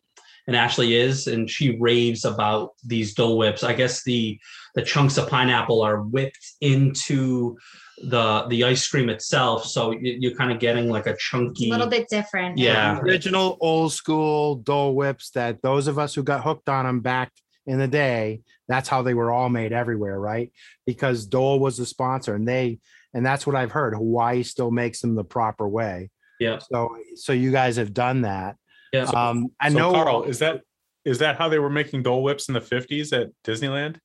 and 0.46 0.54
Ashley 0.54 0.94
is, 0.94 1.26
and 1.26 1.48
she 1.48 1.78
raves 1.78 2.26
about 2.26 2.72
these 2.84 3.14
Dole 3.14 3.38
Whips. 3.38 3.64
I 3.64 3.72
guess 3.72 4.04
the 4.04 4.38
the 4.74 4.82
chunks 4.82 5.16
of 5.16 5.28
pineapple 5.28 5.80
are 5.80 6.02
whipped 6.02 6.52
into 6.60 7.56
the 8.02 8.46
the 8.48 8.64
ice 8.64 8.86
cream 8.88 9.08
itself, 9.08 9.64
so 9.66 9.92
you, 9.92 10.16
you're 10.20 10.34
kind 10.34 10.50
of 10.52 10.58
getting 10.58 10.90
like 10.90 11.06
a 11.06 11.10
It's 11.10 11.22
chunky. 11.22 11.68
a 11.68 11.72
little 11.72 11.86
bit 11.86 12.08
different. 12.08 12.58
Yeah. 12.58 12.98
Original 13.00 13.56
old 13.60 13.92
school 13.92 14.56
Dole 14.56 14.94
whips 14.94 15.30
that 15.30 15.62
those 15.62 15.86
of 15.86 15.98
us 15.98 16.14
who 16.14 16.22
got 16.22 16.42
hooked 16.42 16.68
on 16.68 16.86
them 16.86 17.00
back 17.00 17.32
in 17.66 17.78
the 17.78 17.88
day, 17.88 18.42
that's 18.68 18.88
how 18.88 19.02
they 19.02 19.14
were 19.14 19.32
all 19.32 19.48
made 19.48 19.72
everywhere, 19.72 20.18
right? 20.18 20.52
Because 20.86 21.26
Dole 21.26 21.58
was 21.60 21.76
the 21.78 21.86
sponsor 21.86 22.34
and 22.34 22.46
they, 22.46 22.78
and 23.14 23.24
that's 23.24 23.46
what 23.46 23.56
I've 23.56 23.70
heard. 23.72 23.94
Hawaii 23.94 24.42
still 24.42 24.70
makes 24.70 25.00
them 25.00 25.14
the 25.14 25.24
proper 25.24 25.68
way. 25.68 26.10
Yeah. 26.40 26.58
So, 26.58 26.96
so 27.14 27.32
you 27.32 27.52
guys 27.52 27.76
have 27.76 27.94
done 27.94 28.22
that. 28.22 28.56
Yeah. 28.92 29.04
Um, 29.04 29.48
I 29.60 29.70
so 29.70 29.78
know. 29.78 29.92
Carl, 29.92 30.24
is 30.24 30.40
that 30.40 30.62
is 31.04 31.18
that 31.18 31.36
how 31.36 31.48
they 31.48 31.58
were 31.58 31.70
making 31.70 32.02
Dole 32.02 32.22
Whips 32.22 32.48
in 32.48 32.54
the 32.54 32.60
50s 32.60 33.12
at 33.18 33.28
Disneyland? 33.44 33.96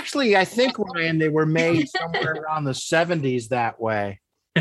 Actually, 0.00 0.36
I 0.36 0.44
think 0.44 0.78
Ryan, 0.78 1.18
they 1.18 1.28
were 1.28 1.46
made 1.46 1.86
somewhere 1.88 2.32
around 2.42 2.64
the 2.64 2.72
70s 2.72 3.48
that 3.48 3.80
way. 3.80 4.20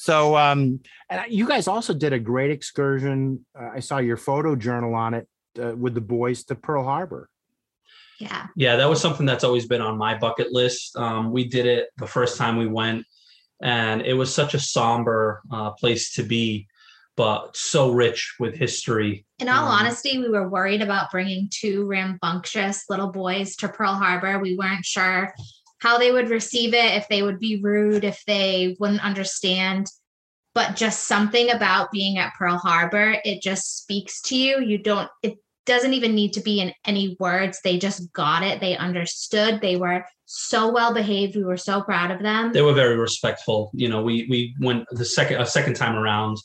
So, 0.00 0.36
um, 0.36 0.78
and 1.10 1.22
you 1.28 1.44
guys 1.44 1.66
also 1.66 1.92
did 1.92 2.12
a 2.12 2.20
great 2.20 2.52
excursion. 2.52 3.44
Uh, 3.52 3.70
I 3.74 3.80
saw 3.80 3.98
your 3.98 4.16
photo 4.16 4.54
journal 4.54 4.94
on 4.94 5.12
it 5.12 5.26
uh, 5.60 5.74
with 5.74 5.94
the 5.94 6.00
boys 6.00 6.44
to 6.44 6.54
Pearl 6.54 6.84
Harbor. 6.84 7.28
Yeah. 8.20 8.46
yeah, 8.54 8.76
that 8.76 8.88
was 8.88 9.00
something 9.00 9.26
that's 9.26 9.42
always 9.42 9.66
been 9.66 9.80
on 9.80 9.98
my 9.98 10.16
bucket 10.16 10.52
list. 10.52 10.96
Um, 10.96 11.32
we 11.32 11.48
did 11.48 11.66
it 11.66 11.88
the 11.96 12.06
first 12.06 12.38
time 12.38 12.56
we 12.56 12.68
went, 12.68 13.06
and 13.60 14.02
it 14.02 14.14
was 14.14 14.32
such 14.32 14.54
a 14.54 14.60
somber 14.60 15.42
uh, 15.50 15.72
place 15.72 16.14
to 16.14 16.22
be, 16.22 16.68
but 17.18 17.56
so 17.56 17.90
rich 17.90 18.36
with 18.38 18.54
history. 18.54 19.26
In 19.40 19.48
all 19.48 19.66
Um, 19.66 19.80
honesty, 19.80 20.18
we 20.18 20.28
were 20.28 20.48
worried 20.48 20.82
about 20.82 21.10
bringing 21.10 21.50
two 21.52 21.84
rambunctious 21.84 22.84
little 22.88 23.10
boys 23.10 23.56
to 23.56 23.68
Pearl 23.68 23.94
Harbor. 23.94 24.38
We 24.38 24.56
weren't 24.56 24.84
sure 24.84 25.34
how 25.80 25.98
they 25.98 26.12
would 26.12 26.30
receive 26.30 26.74
it, 26.74 26.94
if 26.94 27.08
they 27.08 27.24
would 27.24 27.40
be 27.40 27.60
rude, 27.60 28.04
if 28.04 28.22
they 28.28 28.76
wouldn't 28.78 29.04
understand. 29.04 29.88
But 30.54 30.76
just 30.76 31.08
something 31.08 31.50
about 31.50 31.90
being 31.90 32.18
at 32.18 32.34
Pearl 32.38 32.56
Harbor, 32.56 33.16
it 33.24 33.42
just 33.42 33.78
speaks 33.82 34.22
to 34.22 34.36
you. 34.36 34.60
You 34.60 34.78
don't, 34.78 35.10
it 35.24 35.38
doesn't 35.66 35.94
even 35.94 36.14
need 36.14 36.34
to 36.34 36.40
be 36.40 36.60
in 36.60 36.72
any 36.86 37.16
words. 37.18 37.58
They 37.64 37.78
just 37.78 38.12
got 38.12 38.44
it. 38.44 38.60
They 38.60 38.76
understood. 38.76 39.60
They 39.60 39.74
were 39.74 40.04
so 40.26 40.70
well 40.70 40.94
behaved. 40.94 41.34
We 41.34 41.42
were 41.42 41.56
so 41.56 41.82
proud 41.82 42.12
of 42.12 42.22
them. 42.22 42.52
They 42.52 42.62
were 42.62 42.74
very 42.74 42.96
respectful. 42.96 43.72
You 43.74 43.88
know, 43.88 44.02
we 44.02 44.26
we 44.30 44.54
went 44.60 44.86
the 44.92 45.04
second 45.04 45.40
a 45.40 45.46
second 45.46 45.74
time 45.74 45.96
around 45.96 46.36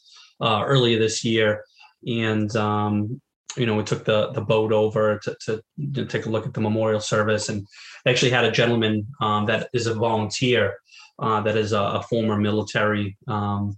uh, 0.41 0.63
earlier 0.65 0.99
this 0.99 1.23
year, 1.23 1.63
and 2.07 2.55
um, 2.55 3.21
you 3.57 3.65
know 3.65 3.75
we 3.75 3.83
took 3.83 4.05
the 4.05 4.31
the 4.31 4.41
boat 4.41 4.71
over 4.71 5.19
to, 5.19 5.35
to, 5.45 5.63
to 5.93 6.05
take 6.05 6.25
a 6.25 6.29
look 6.29 6.45
at 6.45 6.53
the 6.53 6.61
memorial 6.61 6.99
service, 6.99 7.49
and 7.49 7.67
actually 8.07 8.31
had 8.31 8.45
a 8.45 8.51
gentleman 8.51 9.07
um, 9.21 9.45
that 9.45 9.69
is 9.73 9.87
a 9.87 9.93
volunteer 9.93 10.77
uh, 11.19 11.41
that 11.41 11.57
is 11.57 11.71
a, 11.73 11.81
a 11.81 12.01
former 12.03 12.37
military. 12.37 13.17
Um, 13.27 13.77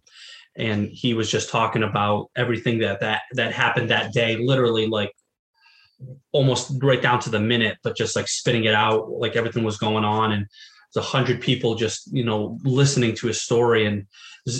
and 0.57 0.87
he 0.89 1.13
was 1.13 1.29
just 1.29 1.49
talking 1.49 1.83
about 1.83 2.29
everything 2.35 2.79
that 2.79 2.99
that 3.01 3.23
that 3.33 3.53
happened 3.53 3.89
that 3.89 4.13
day 4.13 4.37
literally 4.37 4.87
like 4.87 5.11
almost 6.31 6.71
right 6.81 7.01
down 7.01 7.19
to 7.19 7.29
the 7.29 7.39
minute 7.39 7.77
but 7.83 7.95
just 7.95 8.15
like 8.15 8.27
spitting 8.27 8.65
it 8.65 8.73
out 8.73 9.09
like 9.09 9.35
everything 9.35 9.63
was 9.63 9.77
going 9.77 10.03
on 10.03 10.31
and 10.31 10.45
a 10.97 11.01
hundred 11.01 11.41
people 11.41 11.75
just 11.75 12.09
you 12.11 12.23
know 12.23 12.57
listening 12.63 13.15
to 13.15 13.27
his 13.27 13.41
story 13.41 13.85
and 13.85 14.05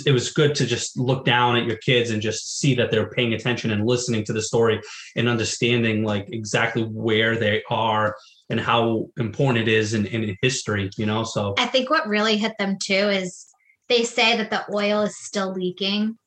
it 0.04 0.10
was 0.10 0.32
good 0.32 0.54
to 0.56 0.66
just 0.66 0.98
look 0.98 1.24
down 1.24 1.56
at 1.56 1.64
your 1.64 1.76
kids 1.76 2.10
and 2.10 2.20
just 2.20 2.58
see 2.58 2.74
that 2.74 2.90
they're 2.90 3.10
paying 3.10 3.34
attention 3.34 3.70
and 3.70 3.86
listening 3.86 4.24
to 4.24 4.32
the 4.32 4.42
story 4.42 4.80
and 5.14 5.28
understanding 5.28 6.02
like 6.02 6.26
exactly 6.32 6.82
where 6.82 7.36
they 7.36 7.62
are 7.70 8.16
and 8.50 8.58
how 8.58 9.06
important 9.16 9.68
it 9.68 9.72
is 9.72 9.94
in, 9.94 10.06
in 10.06 10.36
history 10.42 10.90
you 10.96 11.06
know 11.06 11.24
so 11.24 11.54
I 11.58 11.66
think 11.66 11.90
what 11.90 12.06
really 12.08 12.36
hit 12.36 12.52
them 12.58 12.76
too 12.82 12.94
is 12.94 13.46
they 13.88 14.02
say 14.02 14.36
that 14.36 14.50
the 14.50 14.64
oil 14.74 15.02
is 15.02 15.16
still 15.18 15.52
leaking 15.52 16.18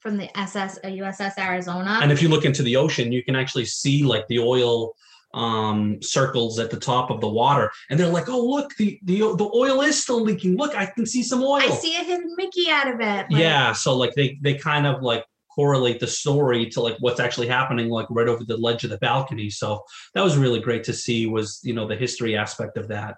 from 0.00 0.16
the 0.16 0.38
SS 0.38 0.78
USS 0.84 1.38
Arizona. 1.38 1.98
and 2.02 2.12
if 2.12 2.22
you 2.22 2.28
look 2.28 2.44
into 2.44 2.62
the 2.62 2.76
ocean 2.76 3.12
you 3.12 3.24
can 3.24 3.36
actually 3.36 3.64
see 3.64 4.02
like 4.02 4.26
the 4.28 4.38
oil 4.38 4.94
um 5.34 6.00
circles 6.00 6.58
at 6.58 6.70
the 6.70 6.80
top 6.80 7.10
of 7.10 7.20
the 7.20 7.28
water 7.28 7.70
and 7.90 8.00
they're 8.00 8.08
like 8.08 8.28
oh 8.28 8.42
look 8.42 8.74
the 8.76 8.98
the, 9.02 9.18
the 9.18 9.50
oil 9.54 9.82
is 9.82 10.02
still 10.02 10.22
leaking 10.22 10.56
look 10.56 10.74
i 10.74 10.86
can 10.86 11.04
see 11.04 11.22
some 11.22 11.42
oil 11.42 11.60
I 11.60 11.68
see 11.68 11.94
a 11.96 12.02
hidden 12.02 12.34
Mickey 12.36 12.70
out 12.70 12.88
of 12.88 13.00
it. 13.00 13.30
Like, 13.30 13.30
yeah 13.30 13.72
so 13.72 13.94
like 13.94 14.14
they 14.14 14.38
they 14.40 14.54
kind 14.54 14.86
of 14.86 15.02
like 15.02 15.24
correlate 15.54 16.00
the 16.00 16.06
story 16.06 16.66
to 16.70 16.80
like 16.80 16.96
what's 17.00 17.20
actually 17.20 17.48
happening 17.48 17.90
like 17.90 18.06
right 18.08 18.28
over 18.28 18.42
the 18.44 18.56
ledge 18.56 18.84
of 18.84 18.90
the 18.90 18.98
balcony 18.98 19.50
so 19.50 19.82
that 20.14 20.24
was 20.24 20.38
really 20.38 20.60
great 20.60 20.84
to 20.84 20.94
see 20.94 21.26
was 21.26 21.60
you 21.62 21.74
know 21.74 21.86
the 21.86 21.96
history 21.96 22.34
aspect 22.34 22.78
of 22.78 22.88
that 22.88 23.16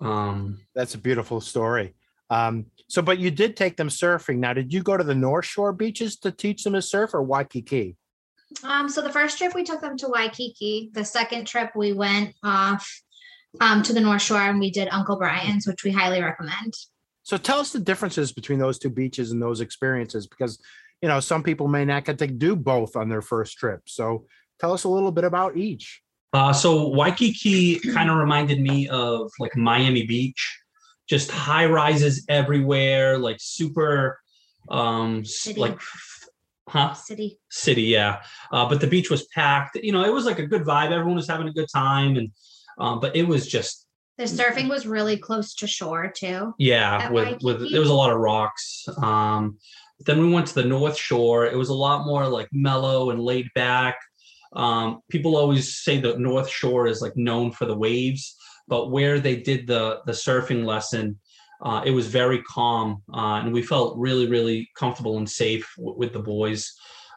um 0.00 0.60
That's 0.74 0.94
a 0.94 0.98
beautiful 0.98 1.40
story. 1.40 1.94
Um, 2.30 2.66
so, 2.88 3.02
but 3.02 3.18
you 3.18 3.30
did 3.30 3.56
take 3.56 3.76
them 3.76 3.88
surfing. 3.88 4.38
Now, 4.38 4.52
did 4.52 4.72
you 4.72 4.82
go 4.82 4.96
to 4.96 5.04
the 5.04 5.14
North 5.14 5.44
Shore 5.44 5.72
beaches 5.72 6.16
to 6.18 6.30
teach 6.30 6.64
them 6.64 6.74
to 6.74 6.82
surf 6.82 7.14
or 7.14 7.22
Waikiki? 7.22 7.96
Um, 8.62 8.88
so 8.88 9.02
the 9.02 9.12
first 9.12 9.38
trip 9.38 9.54
we 9.54 9.64
took 9.64 9.80
them 9.80 9.96
to 9.98 10.08
Waikiki. 10.08 10.90
The 10.92 11.04
second 11.04 11.46
trip 11.46 11.70
we 11.74 11.92
went 11.92 12.34
off 12.42 12.88
um, 13.60 13.82
to 13.82 13.92
the 13.92 14.00
North 14.00 14.22
Shore 14.22 14.40
and 14.40 14.60
we 14.60 14.70
did 14.70 14.88
Uncle 14.88 15.16
Brian's, 15.16 15.66
which 15.66 15.84
we 15.84 15.90
highly 15.90 16.22
recommend. 16.22 16.74
So, 17.22 17.38
tell 17.38 17.58
us 17.58 17.72
the 17.72 17.80
differences 17.80 18.32
between 18.32 18.58
those 18.58 18.78
two 18.78 18.90
beaches 18.90 19.32
and 19.32 19.40
those 19.40 19.62
experiences 19.62 20.26
because, 20.26 20.60
you 21.00 21.08
know, 21.08 21.20
some 21.20 21.42
people 21.42 21.68
may 21.68 21.84
not 21.84 22.04
get 22.04 22.18
to 22.18 22.26
do 22.26 22.54
both 22.54 22.96
on 22.96 23.08
their 23.08 23.22
first 23.22 23.56
trip. 23.56 23.80
So, 23.86 24.26
tell 24.60 24.72
us 24.72 24.84
a 24.84 24.88
little 24.88 25.10
bit 25.10 25.24
about 25.24 25.56
each. 25.56 26.02
Uh, 26.34 26.52
so 26.52 26.88
Waikiki 26.88 27.78
kind 27.92 28.10
of 28.10 28.16
reminded 28.16 28.60
me 28.60 28.88
of 28.88 29.30
like 29.38 29.56
Miami 29.56 30.04
Beach, 30.04 30.60
just 31.08 31.30
high 31.30 31.64
rises 31.64 32.26
everywhere, 32.28 33.18
like 33.18 33.36
super, 33.38 34.18
um, 34.68 35.24
City. 35.24 35.60
like, 35.60 35.78
huh? 36.68 36.94
City. 36.94 37.38
City, 37.50 37.82
yeah. 37.82 38.22
Uh, 38.52 38.68
but 38.68 38.80
the 38.80 38.86
beach 38.86 39.10
was 39.10 39.26
packed. 39.34 39.76
You 39.76 39.92
know, 39.92 40.04
it 40.04 40.12
was 40.12 40.24
like 40.24 40.38
a 40.38 40.46
good 40.46 40.62
vibe. 40.62 40.90
Everyone 40.92 41.16
was 41.16 41.28
having 41.28 41.48
a 41.48 41.52
good 41.52 41.68
time, 41.72 42.16
and 42.16 42.30
um, 42.78 43.00
but 43.00 43.14
it 43.16 43.26
was 43.26 43.46
just 43.46 43.86
The 44.18 44.24
surfing 44.24 44.68
was 44.68 44.86
really 44.86 45.16
close 45.16 45.54
to 45.56 45.66
shore 45.66 46.12
too. 46.14 46.54
yeah, 46.58 47.10
with 47.10 47.42
with 47.42 47.70
there 47.70 47.80
was 47.80 47.90
a 47.90 47.94
lot 47.94 48.10
of 48.12 48.18
rocks. 48.18 48.86
Um, 49.02 49.58
then 50.00 50.20
we 50.20 50.32
went 50.32 50.46
to 50.48 50.54
the 50.54 50.64
North 50.64 50.96
Shore. 50.96 51.46
It 51.46 51.56
was 51.56 51.68
a 51.68 51.74
lot 51.74 52.04
more 52.06 52.26
like 52.26 52.48
mellow 52.52 53.10
and 53.10 53.20
laid 53.20 53.48
back. 53.54 53.96
Um, 54.54 55.00
people 55.10 55.36
always 55.36 55.78
say 55.78 55.98
the 55.98 56.16
North 56.18 56.48
Shore 56.48 56.86
is 56.86 57.00
like 57.00 57.16
known 57.16 57.52
for 57.52 57.64
the 57.64 57.76
waves, 57.76 58.36
but 58.68 58.90
where 58.90 59.20
they 59.20 59.36
did 59.36 59.66
the 59.66 60.00
the 60.06 60.12
surfing 60.12 60.64
lesson, 60.64 61.18
uh, 61.62 61.82
it 61.84 61.90
was 61.92 62.06
very 62.08 62.42
calm, 62.42 63.02
uh, 63.12 63.40
and 63.42 63.52
we 63.52 63.62
felt 63.62 63.96
really 63.98 64.26
really 64.28 64.68
comfortable 64.76 65.18
and 65.18 65.28
safe 65.28 65.66
w- 65.76 65.96
with 65.98 66.12
the 66.12 66.18
boys. 66.20 66.72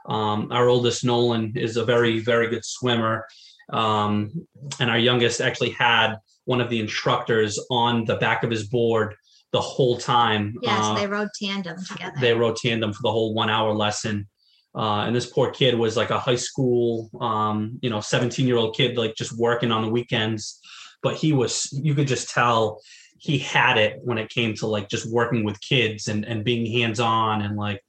Um, 0.07 0.49
our 0.51 0.67
oldest 0.69 1.03
Nolan 1.03 1.53
is 1.55 1.77
a 1.77 1.83
very 1.85 2.19
very 2.19 2.47
good 2.49 2.63
swimmer, 2.65 3.25
um, 3.73 4.31
and 4.79 4.89
our 4.89 4.99
youngest 4.99 5.41
actually 5.41 5.71
had 5.71 6.15
one 6.45 6.61
of 6.61 6.69
the 6.69 6.79
instructors 6.79 7.59
on 7.69 8.05
the 8.05 8.15
back 8.15 8.43
of 8.43 8.49
his 8.49 8.67
board 8.67 9.15
the 9.51 9.61
whole 9.61 9.97
time. 9.97 10.55
Yes, 10.61 10.85
Uh, 10.85 10.95
they 10.95 11.07
rode 11.07 11.29
tandem 11.41 11.77
together. 11.83 12.15
they 12.21 12.33
rode 12.33 12.55
tandem 12.57 12.93
for 12.93 13.01
the 13.03 13.11
whole 13.11 13.33
one 13.33 13.49
hour 13.49 13.73
lesson. 13.73 14.27
Uh, 14.75 15.05
and 15.05 15.15
this 15.15 15.25
poor 15.31 15.49
kid 15.51 15.73
was 15.75 15.97
like 15.97 16.11
a 16.11 16.19
high 16.19 16.35
school, 16.35 17.09
um, 17.19 17.79
you 17.81 17.89
know, 17.89 17.99
17 17.99 18.45
year 18.45 18.57
old 18.57 18.75
kid, 18.75 18.95
like 18.97 19.15
just 19.15 19.35
working 19.37 19.71
on 19.71 19.81
the 19.81 19.89
weekends. 19.89 20.59
But 21.01 21.15
he 21.15 21.31
was, 21.33 21.67
you 21.71 21.95
could 21.95 22.07
just 22.07 22.29
tell 22.29 22.79
he 23.19 23.37
had 23.37 23.77
it 23.77 23.99
when 24.03 24.17
it 24.17 24.29
came 24.29 24.53
to 24.55 24.67
like 24.67 24.89
just 24.89 25.11
working 25.11 25.43
with 25.43 25.59
kids 25.61 26.07
and, 26.07 26.25
and 26.25 26.43
being 26.43 26.71
hands 26.71 26.99
on 26.99 27.41
and 27.41 27.55
like, 27.55 27.81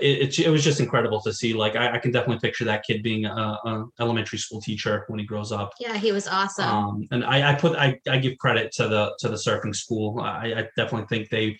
it, 0.00 0.38
it, 0.38 0.46
it 0.46 0.48
was 0.48 0.64
just 0.64 0.80
incredible 0.80 1.20
to 1.20 1.32
see. 1.32 1.52
Like, 1.52 1.76
I, 1.76 1.96
I 1.96 1.98
can 1.98 2.10
definitely 2.10 2.38
picture 2.38 2.64
that 2.64 2.84
kid 2.86 3.02
being 3.02 3.26
a, 3.26 3.30
a 3.30 3.84
elementary 4.00 4.38
school 4.38 4.60
teacher 4.60 5.04
when 5.08 5.18
he 5.18 5.26
grows 5.26 5.52
up. 5.52 5.72
yeah, 5.78 5.96
he 5.96 6.10
was 6.12 6.26
awesome. 6.26 6.68
Um, 6.68 7.08
and 7.10 7.24
I, 7.24 7.52
I 7.52 7.54
put 7.54 7.76
I, 7.76 7.98
I 8.08 8.18
give 8.18 8.38
credit 8.38 8.72
to 8.76 8.88
the 8.88 9.14
to 9.18 9.28
the 9.28 9.36
surfing 9.36 9.74
school. 9.74 10.20
I, 10.20 10.54
I 10.56 10.68
definitely 10.76 11.06
think 11.08 11.28
they 11.28 11.58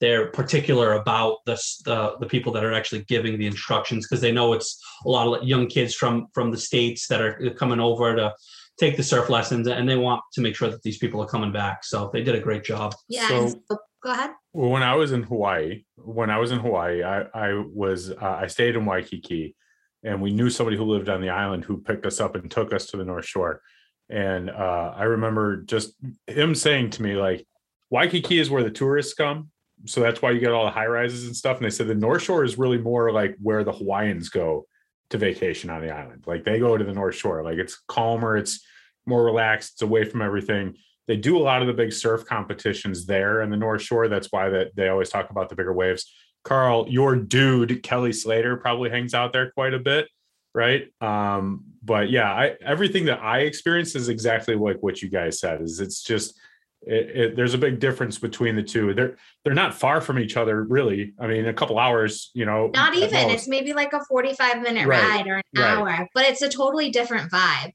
they're 0.00 0.28
particular 0.28 0.94
about 0.94 1.38
the 1.44 1.60
the, 1.84 2.16
the 2.20 2.26
people 2.26 2.52
that 2.52 2.64
are 2.64 2.72
actually 2.72 3.04
giving 3.04 3.38
the 3.38 3.46
instructions 3.46 4.06
because 4.06 4.20
they 4.20 4.32
know 4.32 4.52
it's 4.52 4.82
a 5.04 5.08
lot 5.08 5.26
of 5.26 5.46
young 5.46 5.66
kids 5.66 5.94
from 5.94 6.28
from 6.32 6.50
the 6.50 6.58
states 6.58 7.06
that 7.08 7.20
are 7.20 7.50
coming 7.58 7.80
over 7.80 8.16
to 8.16 8.32
take 8.78 8.96
the 8.96 9.02
surf 9.02 9.28
lessons 9.28 9.66
and 9.66 9.88
they 9.88 9.96
want 9.96 10.20
to 10.32 10.40
make 10.40 10.54
sure 10.56 10.70
that 10.70 10.82
these 10.82 10.98
people 10.98 11.20
are 11.22 11.26
coming 11.26 11.52
back. 11.52 11.84
So 11.84 12.10
they 12.12 12.22
did 12.22 12.34
a 12.34 12.40
great 12.40 12.64
job. 12.64 12.94
yeah. 13.08 13.28
so- 13.28 13.48
so- 13.70 13.78
go 14.02 14.12
ahead. 14.12 14.30
Well, 14.52 14.70
when 14.70 14.82
I 14.84 14.94
was 14.94 15.10
in 15.12 15.24
Hawaii, 15.24 15.82
when 15.96 16.30
I 16.30 16.38
was 16.38 16.52
in 16.52 16.60
Hawaii, 16.60 17.02
I 17.02 17.22
I 17.34 17.64
was 17.74 18.10
uh, 18.10 18.38
I 18.42 18.46
stayed 18.46 18.76
in 18.76 18.84
Waikiki, 18.86 19.56
and 20.04 20.22
we 20.22 20.30
knew 20.32 20.50
somebody 20.50 20.76
who 20.76 20.84
lived 20.84 21.08
on 21.08 21.20
the 21.20 21.30
island 21.30 21.64
who 21.64 21.78
picked 21.82 22.06
us 22.06 22.20
up 22.20 22.34
and 22.36 22.48
took 22.50 22.72
us 22.72 22.86
to 22.86 22.96
the 22.96 23.04
North 23.04 23.24
Shore, 23.26 23.60
and 24.08 24.50
uh, 24.50 24.92
I 24.96 25.04
remember 25.04 25.62
just 25.62 25.94
him 26.28 26.54
saying 26.54 26.90
to 26.90 27.02
me 27.02 27.14
like, 27.14 27.44
Waikiki 27.90 28.38
is 28.38 28.50
where 28.50 28.62
the 28.62 28.70
tourists 28.70 29.14
come, 29.14 29.50
so 29.86 30.00
that's 30.00 30.22
why 30.22 30.30
you 30.30 30.38
get 30.40 30.52
all 30.52 30.64
the 30.64 30.70
high 30.70 30.86
rises 30.86 31.26
and 31.26 31.34
stuff. 31.36 31.56
And 31.56 31.66
they 31.66 31.70
said 31.70 31.88
the 31.88 31.94
North 31.96 32.22
Shore 32.22 32.44
is 32.44 32.56
really 32.58 32.78
more 32.78 33.12
like 33.12 33.36
where 33.42 33.64
the 33.64 33.72
Hawaiians 33.72 34.28
go 34.28 34.66
to 35.10 35.18
vacation 35.18 35.70
on 35.70 35.80
the 35.80 35.90
island. 35.90 36.24
Like 36.26 36.44
they 36.44 36.58
go 36.58 36.76
to 36.76 36.84
the 36.84 36.92
North 36.92 37.14
Shore, 37.14 37.42
like 37.42 37.58
it's 37.58 37.80
calmer, 37.88 38.36
it's 38.36 38.64
more 39.06 39.24
relaxed, 39.24 39.72
it's 39.74 39.82
away 39.82 40.04
from 40.04 40.22
everything 40.22 40.76
they 41.08 41.16
do 41.16 41.36
a 41.36 41.40
lot 41.40 41.62
of 41.62 41.66
the 41.66 41.72
big 41.72 41.92
surf 41.92 42.26
competitions 42.26 43.06
there 43.06 43.40
in 43.40 43.50
the 43.50 43.56
North 43.56 43.82
Shore. 43.82 44.08
That's 44.08 44.30
why 44.30 44.50
that 44.50 44.76
they 44.76 44.88
always 44.88 45.08
talk 45.08 45.30
about 45.30 45.48
the 45.48 45.56
bigger 45.56 45.72
waves. 45.72 46.12
Carl, 46.44 46.86
your 46.88 47.16
dude 47.16 47.82
Kelly 47.82 48.12
Slater 48.12 48.56
probably 48.58 48.90
hangs 48.90 49.14
out 49.14 49.32
there 49.32 49.50
quite 49.50 49.74
a 49.74 49.78
bit, 49.78 50.06
right? 50.54 50.92
Um, 51.00 51.64
but 51.82 52.10
yeah, 52.10 52.30
I 52.30 52.56
everything 52.60 53.06
that 53.06 53.22
I 53.22 53.40
experienced 53.40 53.96
is 53.96 54.10
exactly 54.10 54.54
like 54.54 54.76
what 54.80 55.00
you 55.00 55.08
guys 55.08 55.40
said. 55.40 55.62
Is 55.62 55.80
it's 55.80 56.02
just 56.02 56.38
it, 56.82 57.16
it, 57.16 57.36
there's 57.36 57.54
a 57.54 57.58
big 57.58 57.80
difference 57.80 58.18
between 58.18 58.56
the 58.56 58.62
two. 58.62 58.94
They're 58.94 59.16
they're 59.44 59.54
not 59.54 59.74
far 59.74 60.00
from 60.00 60.18
each 60.18 60.36
other, 60.36 60.62
really. 60.62 61.14
I 61.18 61.26
mean, 61.26 61.46
a 61.46 61.52
couple 61.52 61.78
hours, 61.78 62.30
you 62.34 62.46
know. 62.46 62.70
Not 62.74 62.94
even. 62.94 63.10
most. 63.10 63.34
It's 63.34 63.48
maybe 63.48 63.72
like 63.72 63.92
a 63.92 64.04
45 64.04 64.62
minute 64.62 64.86
Right, 64.86 65.02
ride 65.02 65.26
or 65.26 65.34
an 65.36 65.42
right. 65.56 65.64
hour, 65.64 66.08
but 66.14 66.24
it's 66.26 66.42
a 66.42 66.48
totally 66.48 66.90
different 66.90 67.30
vibe. 67.30 67.72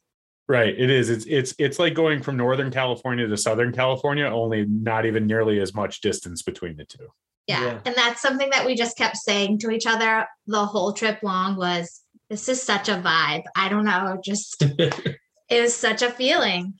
Right. 0.47 0.73
It 0.77 0.89
is. 0.89 1.09
It's 1.09 1.25
it's 1.25 1.53
it's 1.57 1.79
like 1.79 1.93
going 1.93 2.21
from 2.21 2.37
Northern 2.37 2.71
California 2.71 3.27
to 3.27 3.37
Southern 3.37 3.71
California, 3.71 4.25
only 4.25 4.65
not 4.65 5.05
even 5.05 5.25
nearly 5.25 5.59
as 5.59 5.73
much 5.73 6.01
distance 6.01 6.41
between 6.41 6.75
the 6.75 6.85
two. 6.85 7.07
Yeah. 7.47 7.61
Yeah. 7.61 7.79
And 7.85 7.95
that's 7.95 8.21
something 8.21 8.49
that 8.51 8.65
we 8.65 8.75
just 8.75 8.97
kept 8.97 9.17
saying 9.17 9.59
to 9.59 9.71
each 9.71 9.85
other 9.85 10.25
the 10.47 10.65
whole 10.65 10.93
trip 10.93 11.19
long 11.23 11.55
was 11.55 12.01
this 12.29 12.49
is 12.49 12.61
such 12.61 12.89
a 12.89 12.95
vibe. 12.95 13.43
I 13.55 13.69
don't 13.69 13.85
know, 13.85 14.19
just 14.23 14.55
it 14.61 15.17
was 15.49 15.75
such 15.75 16.01
a 16.01 16.09
feeling. 16.09 16.73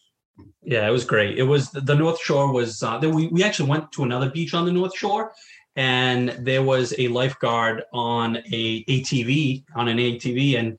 Yeah, 0.63 0.87
it 0.87 0.91
was 0.91 1.05
great. 1.05 1.37
It 1.37 1.43
was 1.43 1.69
the 1.71 1.95
North 1.95 2.19
Shore 2.21 2.51
was 2.51 2.81
uh, 2.81 2.99
we 3.01 3.27
we 3.27 3.43
actually 3.43 3.69
went 3.69 3.91
to 3.93 4.03
another 4.03 4.29
beach 4.29 4.53
on 4.53 4.65
the 4.65 4.71
North 4.71 4.95
Shore, 4.95 5.33
and 5.75 6.29
there 6.39 6.63
was 6.63 6.93
a 6.97 7.07
lifeguard 7.09 7.83
on 7.93 8.37
a 8.51 8.83
ATV 8.85 9.63
on 9.75 9.87
an 9.87 9.97
ATV, 9.97 10.57
and 10.57 10.77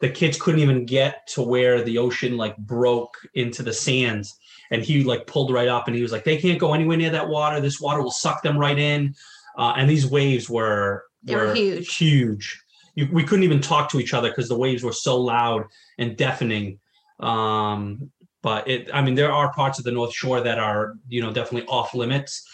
the 0.00 0.08
kids 0.08 0.40
couldn't 0.40 0.60
even 0.60 0.84
get 0.84 1.26
to 1.28 1.42
where 1.42 1.82
the 1.82 1.98
ocean 1.98 2.36
like 2.36 2.56
broke 2.58 3.14
into 3.34 3.62
the 3.62 3.72
sands, 3.72 4.38
and 4.70 4.82
he 4.82 5.02
like 5.02 5.26
pulled 5.26 5.52
right 5.52 5.68
up, 5.68 5.86
and 5.86 5.96
he 5.96 6.02
was 6.02 6.12
like, 6.12 6.24
"They 6.24 6.36
can't 6.36 6.58
go 6.58 6.74
anywhere 6.74 6.96
near 6.96 7.10
that 7.10 7.28
water. 7.28 7.60
This 7.60 7.80
water 7.80 8.02
will 8.02 8.10
suck 8.10 8.42
them 8.42 8.58
right 8.58 8.78
in." 8.78 9.14
Uh, 9.56 9.74
and 9.76 9.88
these 9.88 10.06
waves 10.06 10.48
were 10.48 11.04
They 11.22 11.34
were 11.34 11.54
huge. 11.54 11.96
huge. 11.96 12.62
You, 12.94 13.08
we 13.10 13.24
couldn't 13.24 13.44
even 13.44 13.60
talk 13.60 13.90
to 13.90 14.00
each 14.00 14.12
other 14.14 14.28
because 14.28 14.48
the 14.48 14.58
waves 14.58 14.82
were 14.82 14.92
so 14.92 15.18
loud 15.20 15.64
and 15.98 16.16
deafening. 16.16 16.78
Um, 17.20 18.10
but 18.42 18.66
it 18.68 18.88
i 18.92 19.00
mean 19.00 19.14
there 19.14 19.32
are 19.32 19.52
parts 19.52 19.78
of 19.78 19.84
the 19.84 19.92
north 19.92 20.12
shore 20.12 20.40
that 20.40 20.58
are 20.58 20.94
you 21.08 21.20
know 21.20 21.32
definitely 21.32 21.66
off 21.68 21.94
limits 21.94 22.46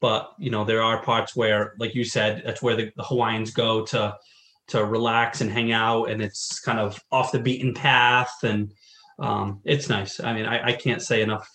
but 0.00 0.32
you 0.38 0.50
know 0.50 0.64
there 0.64 0.82
are 0.82 1.02
parts 1.02 1.36
where 1.36 1.74
like 1.78 1.94
you 1.94 2.04
said 2.04 2.42
that's 2.44 2.62
where 2.62 2.76
the, 2.76 2.90
the 2.96 3.02
hawaiians 3.02 3.50
go 3.50 3.84
to 3.84 4.14
to 4.68 4.84
relax 4.84 5.40
and 5.40 5.50
hang 5.50 5.72
out, 5.72 6.06
and 6.10 6.22
it's 6.22 6.60
kind 6.60 6.78
of 6.78 7.02
off 7.12 7.32
the 7.32 7.38
beaten 7.38 7.74
path, 7.74 8.32
and 8.42 8.72
um, 9.18 9.60
it's 9.64 9.88
nice. 9.88 10.20
I 10.20 10.32
mean, 10.32 10.46
I, 10.46 10.68
I 10.68 10.72
can't 10.72 11.02
say 11.02 11.22
enough 11.22 11.48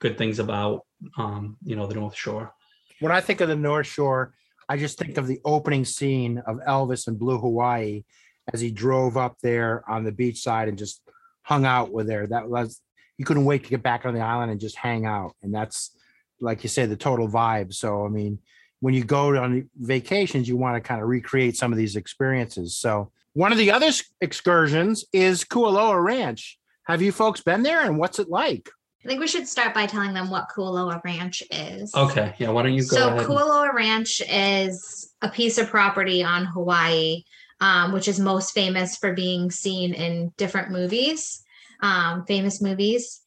good 0.00 0.16
things 0.16 0.38
about 0.38 0.82
um, 1.18 1.56
you 1.64 1.76
know 1.76 1.86
the 1.86 1.94
North 1.94 2.16
Shore. 2.16 2.52
When 3.00 3.12
I 3.12 3.20
think 3.20 3.40
of 3.40 3.48
the 3.48 3.56
North 3.56 3.86
Shore, 3.86 4.34
I 4.68 4.76
just 4.76 4.98
think 4.98 5.18
of 5.18 5.26
the 5.26 5.40
opening 5.44 5.84
scene 5.84 6.42
of 6.46 6.58
Elvis 6.66 7.06
in 7.06 7.16
Blue 7.16 7.38
Hawaii 7.38 8.04
as 8.52 8.60
he 8.60 8.70
drove 8.70 9.16
up 9.16 9.36
there 9.42 9.88
on 9.88 10.04
the 10.04 10.12
beach 10.12 10.40
side 10.40 10.68
and 10.68 10.78
just 10.78 11.02
hung 11.42 11.66
out 11.66 11.92
with 11.92 12.06
there. 12.06 12.26
That 12.26 12.48
was 12.48 12.80
you 13.18 13.24
couldn't 13.24 13.44
wait 13.44 13.64
to 13.64 13.70
get 13.70 13.82
back 13.82 14.04
on 14.06 14.14
the 14.14 14.20
island 14.20 14.50
and 14.50 14.60
just 14.60 14.76
hang 14.76 15.06
out. 15.06 15.34
And 15.42 15.54
that's 15.54 15.96
like 16.40 16.62
you 16.62 16.68
said, 16.68 16.90
the 16.90 16.96
total 16.96 17.28
vibe. 17.28 17.72
So 17.72 18.04
I 18.04 18.08
mean, 18.08 18.38
when 18.80 18.94
you 18.94 19.04
go 19.04 19.36
on 19.36 19.68
vacations, 19.76 20.48
you 20.48 20.56
want 20.56 20.76
to 20.76 20.86
kind 20.86 21.00
of 21.00 21.08
recreate 21.08 21.56
some 21.56 21.72
of 21.72 21.78
these 21.78 21.96
experiences. 21.96 22.76
So 22.76 23.10
one 23.32 23.52
of 23.52 23.58
the 23.58 23.70
other 23.70 23.90
excursions 24.20 25.04
is 25.12 25.44
Kualoa 25.44 26.02
Ranch. 26.02 26.58
Have 26.86 27.02
you 27.02 27.12
folks 27.12 27.40
been 27.40 27.62
there 27.62 27.80
and 27.80 27.98
what's 27.98 28.18
it 28.18 28.28
like? 28.28 28.68
I 29.04 29.08
think 29.08 29.20
we 29.20 29.26
should 29.26 29.46
start 29.46 29.74
by 29.74 29.86
telling 29.86 30.14
them 30.14 30.30
what 30.30 30.48
Kualoa 30.48 31.02
Ranch 31.04 31.42
is. 31.50 31.94
Okay, 31.94 32.34
yeah. 32.38 32.48
Why 32.48 32.62
don't 32.62 32.72
you 32.72 32.82
go 32.82 32.96
so 32.96 33.08
ahead? 33.08 33.26
Kualoa 33.26 33.72
Ranch 33.74 34.22
is 34.30 35.12
a 35.20 35.28
piece 35.28 35.58
of 35.58 35.68
property 35.68 36.22
on 36.22 36.46
Hawaii, 36.46 37.24
um, 37.60 37.92
which 37.92 38.08
is 38.08 38.18
most 38.18 38.52
famous 38.52 38.96
for 38.96 39.12
being 39.12 39.50
seen 39.50 39.92
in 39.92 40.32
different 40.38 40.70
movies, 40.70 41.43
um, 41.82 42.24
famous 42.26 42.62
movies. 42.62 43.20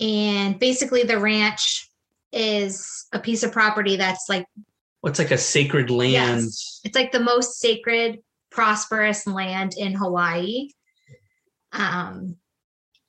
And 0.00 0.58
basically, 0.58 1.02
the 1.02 1.18
ranch 1.18 1.90
is 2.32 3.06
a 3.12 3.18
piece 3.18 3.42
of 3.42 3.52
property 3.52 3.96
that's 3.96 4.26
like 4.28 4.46
What's 5.00 5.18
like 5.18 5.30
a 5.30 5.38
sacred 5.38 5.90
land? 5.90 6.12
Yes, 6.12 6.80
it's 6.84 6.96
like 6.96 7.12
the 7.12 7.20
most 7.20 7.60
sacred, 7.60 8.18
prosperous 8.50 9.26
land 9.26 9.74
in 9.76 9.94
Hawaii. 9.94 10.68
Um, 11.72 12.36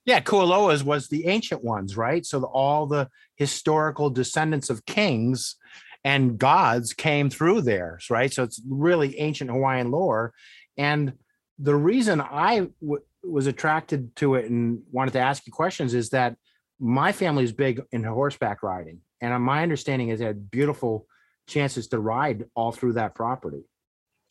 Yeah, 0.06 0.20
Kualoa's 0.20 0.84
was 0.84 1.08
the 1.08 1.28
ancient 1.28 1.64
ones, 1.64 1.98
right? 1.98 2.26
So 2.26 2.40
the, 2.40 2.48
all 2.48 2.86
the 2.86 3.10
historical 3.36 4.10
descendants 4.10 4.70
of 4.70 4.86
kings 4.86 5.56
and 6.04 6.38
gods 6.38 6.94
came 6.94 7.30
through 7.30 7.62
there, 7.62 8.00
right? 8.10 8.32
So 8.32 8.44
it's 8.44 8.62
really 8.70 9.18
ancient 9.20 9.50
Hawaiian 9.50 9.92
lore. 9.92 10.34
And 10.78 11.14
the 11.58 11.76
reason 11.76 12.22
I 12.22 12.70
w- 12.82 13.04
was 13.24 13.48
attracted 13.48 14.16
to 14.18 14.36
it 14.36 14.50
and 14.50 14.82
wanted 14.92 15.12
to 15.12 15.20
ask 15.20 15.46
you 15.46 15.54
questions 15.54 15.94
is 15.94 16.10
that 16.10 16.36
my 16.80 17.12
family 17.12 17.44
is 17.44 17.52
big 17.52 17.82
in 17.92 18.04
horseback 18.04 18.64
riding. 18.64 19.02
And 19.22 19.44
my 19.44 19.64
understanding 19.64 20.10
is 20.10 20.20
they 20.20 20.26
had 20.26 20.50
beautiful 20.50 21.06
chances 21.48 21.88
to 21.90 22.00
ride 22.00 22.46
all 22.56 22.72
through 22.72 22.94
that 22.94 23.16
property. 23.16 23.64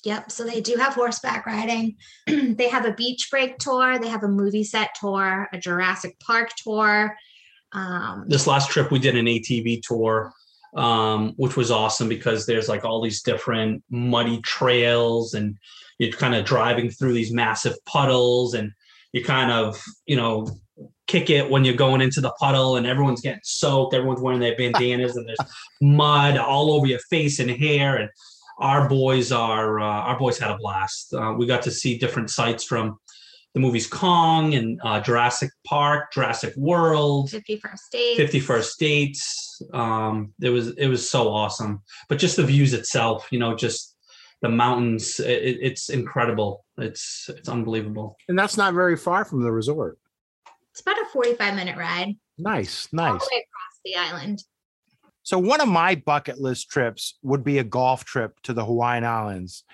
Yep. 0.05 0.31
So 0.31 0.45
they 0.45 0.61
do 0.61 0.77
have 0.77 0.95
horseback 0.95 1.45
riding. 1.45 1.97
they 2.27 2.69
have 2.69 2.85
a 2.85 2.95
beach 2.95 3.29
break 3.31 3.59
tour. 3.59 3.99
They 3.99 4.09
have 4.09 4.23
a 4.23 4.29
movie 4.29 4.65
set 4.65 4.91
tour, 4.99 5.49
a 5.53 5.59
Jurassic 5.59 6.19
Park 6.21 6.51
tour. 6.57 7.17
Um, 7.73 8.25
this 8.29 8.47
last 8.47 8.71
trip 8.71 8.91
we 8.91 8.99
did 8.99 9.17
an 9.17 9.27
ATV 9.27 9.83
tour, 9.83 10.33
um, 10.77 11.35
which 11.37 11.57
was 11.57 11.71
awesome 11.71 12.09
because 12.09 12.47
there's 12.47 12.69
like 12.69 12.85
all 12.85 13.03
these 13.03 13.23
different 13.23 13.83
muddy 13.91 14.41
trails 14.43 15.35
and 15.35 15.59
you're 15.99 16.13
kind 16.13 16.35
of 16.35 16.45
driving 16.45 16.91
through 16.91 17.13
these 17.13 17.33
massive 17.33 17.75
puddles 17.85 18.55
and 18.55 18.73
you 19.13 19.25
kind 19.25 19.51
of, 19.51 19.83
you 20.07 20.17
know, 20.17 20.49
kick 21.07 21.31
it 21.31 21.51
when 21.51 21.65
you're 21.65 21.75
going 21.75 22.01
into 22.01 22.21
the 22.21 22.31
puddle 22.33 22.77
and 22.77 22.87
everyone's 22.87 23.21
getting 23.21 23.41
soaked. 23.43 23.95
Everyone's 23.95 24.21
wearing 24.21 24.41
their 24.41 24.57
bandanas 24.59 25.17
and 25.17 25.29
there's 25.29 25.39
mud 25.81 26.37
all 26.37 26.73
over 26.73 26.87
your 26.87 27.01
face 27.11 27.39
and 27.39 27.51
hair. 27.51 27.97
And 27.97 28.11
our 28.59 28.89
boys 28.89 29.33
are, 29.33 29.81
uh, 29.81 29.85
our 29.85 30.19
boys 30.19 30.39
had 30.39 30.51
a 30.51 30.59
blast. 30.59 31.15
Uh, 31.15 31.35
we 31.37 31.47
got 31.47 31.63
to 31.63 31.71
see 31.71 31.99
different 31.99 32.31
sites 32.31 32.65
from 32.65 32.99
the 33.55 33.61
movies 33.61 33.87
Kong 33.87 34.55
and 34.55 34.79
uh, 34.85 35.01
Jurassic 35.01 35.51
Park, 35.67 36.13
Jurassic 36.13 36.55
World. 36.57 37.31
50 37.31 37.57
First 37.57 37.83
Dates. 37.91 38.17
50 38.17 38.41
First 38.41 38.79
Dates 38.79 39.49
um 39.75 40.33
it 40.41 40.51
was 40.51 40.69
it 40.77 40.89
was 40.89 41.09
so 41.09 41.29
awesome 41.33 41.83
but 42.09 42.19
just 42.19 42.37
the 42.37 42.45
views 42.45 42.75
itself 42.75 43.29
you 43.31 43.39
know 43.39 43.55
just 43.55 43.97
the 44.43 44.49
mountains 44.49 45.19
it, 45.21 45.59
it's 45.61 45.89
incredible 45.89 46.65
it's 46.79 47.29
it's 47.29 47.49
unbelievable 47.49 48.17
And 48.29 48.39
that's 48.39 48.57
not 48.57 48.75
very 48.75 48.97
far 48.97 49.25
from 49.25 49.43
the 49.43 49.53
resort. 49.53 49.99
It's 50.73 50.81
about 50.81 50.99
a 50.99 51.07
45 51.13 51.55
minute 51.55 51.77
ride 51.77 52.15
Nice, 52.39 52.89
nice. 52.93 53.11
all 53.13 53.19
the 53.19 53.29
way 53.33 53.45
across 53.45 53.81
the 53.85 53.97
island. 53.97 54.43
So 55.25 55.39
one 55.39 55.61
of 55.61 55.69
my 55.69 55.97
bucket 55.97 56.41
list 56.41 56.71
trips 56.71 57.19
would 57.23 57.45
be 57.45 57.59
a 57.59 57.65
golf 57.65 58.05
trip 58.05 58.41
to 58.45 58.53
the 58.55 58.65
Hawaiian 58.65 59.05
Islands. 59.05 59.65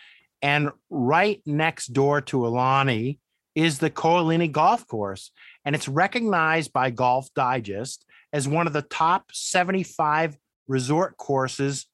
And 0.42 0.70
right 0.90 1.40
next 1.46 1.88
door 1.92 2.20
to 2.22 2.38
Aulani 2.38 3.18
is 3.54 3.78
the 3.78 3.90
Ko 3.90 4.24
Olina 4.24 4.50
Golf 4.50 4.86
Course. 4.88 5.30
And 5.64 5.74
it's 5.76 5.88
recognized 5.88 6.72
by 6.72 6.90
Golf 6.90 7.28
Digest 7.34 8.04
as 8.32 8.48
one 8.48 8.66
of 8.66 8.72
the 8.72 8.82
top 8.82 9.26
75 9.32 10.36
resort 10.66 11.16
courses 11.18 11.86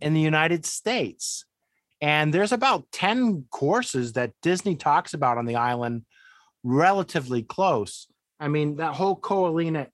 in 0.00 0.14
the 0.14 0.20
United 0.20 0.64
States. 0.64 1.44
And 2.00 2.32
there's 2.32 2.52
about 2.52 2.86
10 2.92 3.46
courses 3.50 4.14
that 4.14 4.32
Disney 4.42 4.76
talks 4.76 5.12
about 5.12 5.38
on 5.38 5.44
the 5.44 5.56
island 5.56 6.04
relatively 6.62 7.42
close. 7.42 8.06
I 8.38 8.48
mean, 8.48 8.76
that 8.76 8.94
whole 8.94 9.16
Ko 9.16 9.52
Olina 9.52 9.88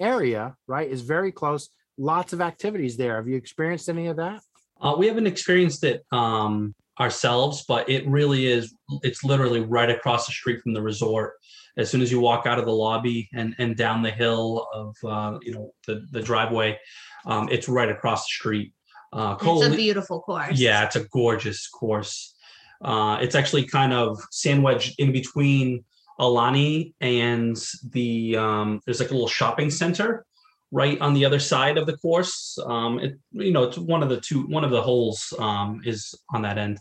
area, 0.00 0.56
right, 0.66 0.90
is 0.90 1.02
very 1.02 1.30
close. 1.30 1.68
Lots 1.98 2.32
of 2.32 2.40
activities 2.40 2.96
there. 2.96 3.16
Have 3.16 3.28
you 3.28 3.36
experienced 3.36 3.88
any 3.88 4.08
of 4.08 4.16
that? 4.16 4.40
uh, 4.80 4.94
we 4.96 5.06
haven't 5.06 5.26
experienced 5.26 5.84
it 5.84 6.04
um 6.12 6.74
ourselves 6.98 7.64
but 7.68 7.88
it 7.88 8.06
really 8.06 8.46
is 8.46 8.74
it's 9.02 9.22
literally 9.22 9.60
right 9.60 9.90
across 9.90 10.26
the 10.26 10.32
street 10.32 10.60
from 10.62 10.72
the 10.72 10.80
resort 10.80 11.34
as 11.76 11.90
soon 11.90 12.00
as 12.00 12.10
you 12.10 12.20
walk 12.20 12.46
out 12.46 12.58
of 12.58 12.64
the 12.64 12.72
lobby 12.72 13.28
and 13.34 13.54
and 13.58 13.76
down 13.76 14.02
the 14.02 14.10
hill 14.10 14.66
of 14.72 14.96
uh 15.04 15.38
you 15.42 15.52
know 15.52 15.70
the 15.86 16.06
the 16.12 16.22
driveway 16.22 16.78
um 17.26 17.48
it's 17.50 17.68
right 17.68 17.90
across 17.90 18.24
the 18.24 18.32
street 18.32 18.72
uh 19.16 19.36
It's 19.40 19.66
a 19.66 19.76
beautiful 19.76 20.20
course. 20.20 20.58
Yeah, 20.58 20.84
it's 20.84 20.96
a 20.96 21.04
gorgeous 21.04 21.68
course. 21.68 22.34
Uh, 22.82 23.18
it's 23.22 23.34
actually 23.34 23.64
kind 23.64 23.92
of 23.92 24.20
sandwiched 24.30 24.98
in 24.98 25.10
between 25.10 25.84
Aulani 26.20 26.92
and 27.00 27.56
the 27.90 28.36
um, 28.36 28.80
there's 28.84 29.00
like 29.00 29.10
a 29.10 29.14
little 29.14 29.28
shopping 29.28 29.70
center 29.70 30.24
right 30.70 31.00
on 31.00 31.14
the 31.14 31.24
other 31.24 31.38
side 31.38 31.78
of 31.78 31.86
the 31.86 31.96
course. 31.96 32.58
Um, 32.64 32.98
it 32.98 33.18
you 33.32 33.52
know 33.52 33.64
it's 33.64 33.78
one 33.78 34.02
of 34.02 34.08
the 34.08 34.20
two 34.20 34.42
one 34.46 34.64
of 34.64 34.70
the 34.70 34.82
holes 34.82 35.32
um, 35.38 35.80
is 35.84 36.14
on 36.34 36.42
that 36.42 36.58
end, 36.58 36.78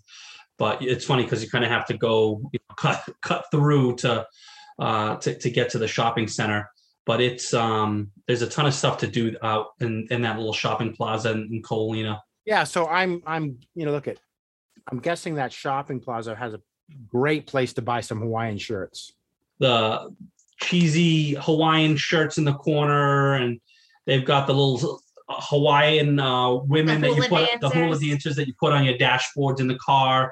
but 0.57 0.81
it's 0.81 1.05
funny 1.05 1.23
because 1.23 1.43
you 1.43 1.49
kind 1.49 1.63
of 1.63 1.71
have 1.71 1.85
to 1.87 1.97
go 1.97 2.41
you 2.51 2.59
know, 2.69 2.75
cut 2.77 3.03
cut 3.21 3.45
through 3.51 3.95
to 3.97 4.25
uh, 4.79 5.15
to 5.17 5.37
to 5.37 5.49
get 5.49 5.69
to 5.71 5.77
the 5.77 5.87
shopping 5.87 6.27
center. 6.27 6.69
But 7.05 7.21
it's 7.21 7.53
um, 7.53 8.11
there's 8.27 8.41
a 8.41 8.49
ton 8.49 8.65
of 8.65 8.73
stuff 8.73 8.97
to 8.99 9.07
do 9.07 9.35
out 9.43 9.67
in, 9.79 10.07
in 10.09 10.23
that 10.23 10.37
little 10.37 10.53
shopping 10.53 10.95
plaza 10.95 11.31
in, 11.31 11.49
in 11.51 11.61
Ko 11.61 11.89
Olina. 11.89 12.19
Yeah, 12.45 12.63
so 12.63 12.87
I'm 12.87 13.21
I'm 13.25 13.59
you 13.73 13.85
know 13.85 13.91
look 13.91 14.07
at 14.07 14.19
I'm 14.89 14.99
guessing 14.99 15.35
that 15.35 15.51
shopping 15.51 15.99
plaza 15.99 16.35
has 16.35 16.53
a 16.53 16.61
great 17.07 17.47
place 17.47 17.73
to 17.73 17.81
buy 17.81 18.01
some 18.01 18.19
Hawaiian 18.19 18.57
shirts. 18.57 19.13
the 19.59 20.13
cheesy 20.61 21.33
Hawaiian 21.35 21.97
shirts 21.97 22.37
in 22.37 22.45
the 22.45 22.53
corner, 22.53 23.33
and 23.33 23.59
they've 24.05 24.25
got 24.25 24.47
the 24.47 24.53
little 24.53 25.01
Hawaiian 25.27 26.19
uh, 26.19 26.53
women 26.53 27.01
that 27.01 27.09
you 27.09 27.15
hula 27.15 27.27
put 27.29 27.61
the 27.61 27.69
hula 27.69 27.85
dancers. 27.87 28.07
dancers 28.07 28.35
that 28.35 28.47
you 28.47 28.53
put 28.59 28.73
on 28.73 28.83
your 28.83 28.97
dashboards 28.97 29.59
in 29.59 29.67
the 29.67 29.77
car, 29.79 30.31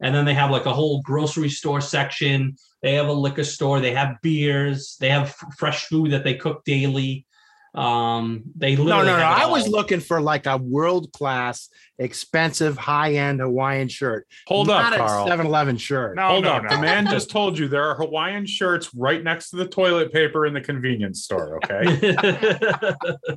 and 0.00 0.14
then 0.14 0.24
they 0.24 0.34
have 0.34 0.50
like 0.50 0.66
a 0.66 0.72
whole 0.72 1.00
grocery 1.02 1.48
store 1.48 1.80
section. 1.80 2.56
They 2.82 2.94
have 2.94 3.08
a 3.08 3.12
liquor 3.12 3.44
store. 3.44 3.80
They 3.80 3.94
have 3.94 4.16
beers. 4.22 4.96
They 5.00 5.08
have 5.08 5.28
f- 5.28 5.54
fresh 5.56 5.86
food 5.86 6.10
that 6.10 6.24
they 6.24 6.34
cook 6.34 6.62
daily. 6.64 7.26
Um, 7.74 8.44
they 8.56 8.76
No, 8.76 8.84
literally 8.84 9.06
no, 9.06 9.16
no. 9.16 9.22
have 9.24 9.38
I 9.38 9.46
was 9.50 9.66
looking 9.66 9.98
for 9.98 10.20
like 10.20 10.46
a 10.46 10.56
world 10.58 11.12
class, 11.12 11.68
expensive, 11.98 12.76
high 12.78 13.14
end 13.14 13.40
Hawaiian 13.40 13.88
shirt. 13.88 14.28
Hold 14.46 14.70
up, 14.70 14.90
not 14.90 14.98
Carl. 14.98 15.26
a 15.26 15.30
7-Eleven 15.30 15.76
shirt. 15.76 16.14
No, 16.14 16.28
Hold 16.28 16.44
no, 16.44 16.52
up. 16.52 16.62
no. 16.62 16.68
The 16.76 16.80
man 16.80 17.06
just 17.10 17.30
told 17.30 17.58
you 17.58 17.66
there 17.66 17.82
are 17.84 17.96
Hawaiian 17.96 18.46
shirts 18.46 18.90
right 18.94 19.22
next 19.22 19.50
to 19.50 19.56
the 19.56 19.66
toilet 19.66 20.12
paper 20.12 20.46
in 20.46 20.54
the 20.54 20.60
convenience 20.60 21.24
store. 21.24 21.56
Okay. 21.64 22.14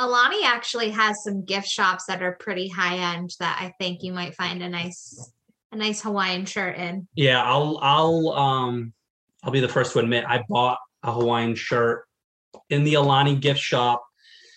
Aulani 0.00 0.42
actually 0.44 0.90
has 0.90 1.22
some 1.22 1.44
gift 1.44 1.68
shops 1.68 2.06
that 2.06 2.22
are 2.22 2.32
pretty 2.40 2.68
high 2.68 3.14
end 3.14 3.34
that 3.38 3.58
I 3.60 3.72
think 3.78 4.02
you 4.02 4.12
might 4.12 4.34
find 4.34 4.62
a 4.62 4.68
nice 4.68 5.32
a 5.70 5.76
nice 5.76 6.02
Hawaiian 6.02 6.44
shirt 6.46 6.76
in. 6.76 7.06
Yeah, 7.14 7.42
I'll 7.42 7.78
I'll 7.82 8.28
um 8.30 8.92
I'll 9.44 9.52
be 9.52 9.60
the 9.60 9.68
first 9.68 9.92
to 9.92 9.98
admit 10.00 10.24
I 10.26 10.42
bought 10.48 10.78
a 11.02 11.12
Hawaiian 11.12 11.54
shirt 11.54 12.04
in 12.70 12.84
the 12.84 12.94
Aulani 12.94 13.38
gift 13.40 13.60
shop. 13.60 14.04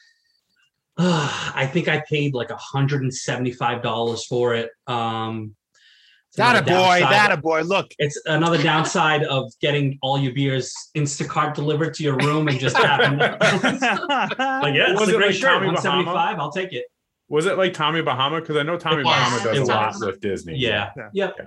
I 0.97 1.69
think 1.71 1.87
I 1.87 2.03
paid 2.09 2.33
like 2.33 2.49
hundred 2.51 3.01
and 3.03 3.13
seventy-five 3.13 3.81
dollars 3.81 4.25
for 4.25 4.55
it. 4.55 4.69
Um 4.87 5.55
That 6.37 6.55
a 6.57 6.61
boy, 6.61 6.99
that 7.01 7.31
a 7.31 7.37
boy. 7.37 7.61
Look, 7.61 7.91
It's 7.97 8.21
another 8.25 8.61
downside 8.61 9.23
of 9.23 9.51
getting 9.61 9.97
all 10.01 10.17
your 10.17 10.33
beers 10.33 10.73
Instacart 10.95 11.53
delivered 11.53 11.93
to 11.95 12.03
your 12.03 12.17
room 12.17 12.47
and 12.47 12.59
just 12.59 12.77
having 12.77 13.17
like 13.19 13.39
yeah, 13.39 14.91
it's 14.91 14.99
Was 14.99 15.09
a 15.09 15.15
it 15.15 15.17
great 15.17 15.27
like 15.27 15.35
shirt, 15.35 15.51
Tommy 15.51 15.65
one 15.67 15.75
Bahama? 15.75 15.81
seventy-five. 15.81 16.39
I'll 16.39 16.51
take 16.51 16.73
it. 16.73 16.85
Was 17.27 17.45
it 17.47 17.57
like 17.57 17.73
Tommy 17.73 18.01
Bahama? 18.01 18.39
Because 18.39 18.55
I 18.57 18.63
know 18.63 18.77
Tommy 18.77 18.97
was. 18.97 19.05
Bahama 19.05 19.43
does 19.43 19.57
a 19.57 19.65
lot 19.65 19.95
with 19.99 20.19
Disney. 20.21 20.57
Yeah. 20.57 20.91
Yeah. 20.95 21.09
Yep. 21.13 21.35
Yeah. 21.39 21.45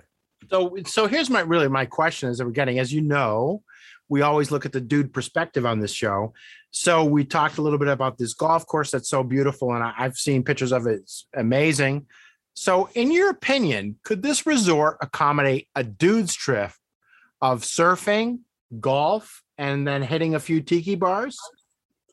So, 0.51 0.77
so 0.87 1.07
here's 1.07 1.31
my 1.31 1.41
really 1.41 1.69
my 1.69 1.85
question 1.87 2.31
is 2.31 2.39
that 2.39 2.47
we're 2.47 2.53
getting, 2.53 2.79
as 2.79 2.93
you 2.93 3.01
know, 3.01 3.63
we 4.09 4.23
always 4.23 4.51
look 4.51 4.65
at 4.67 4.73
the 4.73 4.81
dude 4.81 5.13
perspective 5.13 5.67
on 5.67 5.81
this 5.81 5.93
show. 5.93 6.33
So 6.71 7.05
we 7.05 7.25
talked 7.25 7.59
a 7.59 7.63
little 7.63 7.79
bit 7.79 7.89
about 7.89 8.19
this 8.19 8.35
golf 8.35 8.67
course 8.67 8.91
that's 8.91 9.09
so 9.09 9.23
beautiful, 9.23 9.75
and 9.75 9.83
I, 9.83 9.93
I've 9.99 10.17
seen 10.17 10.43
pictures 10.43 10.73
of 10.73 10.87
it. 10.87 11.01
It's 11.01 11.27
amazing. 11.35 12.07
So, 12.55 12.89
in 12.95 13.13
your 13.13 13.31
opinion, 13.31 14.01
could 14.03 14.23
this 14.23 14.45
resort 14.45 14.99
accommodate 15.01 15.69
a 15.77 15.85
dude's 15.85 16.35
trip 16.35 16.73
of 17.41 17.63
surfing, 17.63 18.41
golf, 18.81 19.43
and 19.57 19.87
then 19.87 20.03
hitting 20.03 20.35
a 20.35 20.41
few 20.41 20.61
tiki 20.61 20.97
bars? 20.97 21.39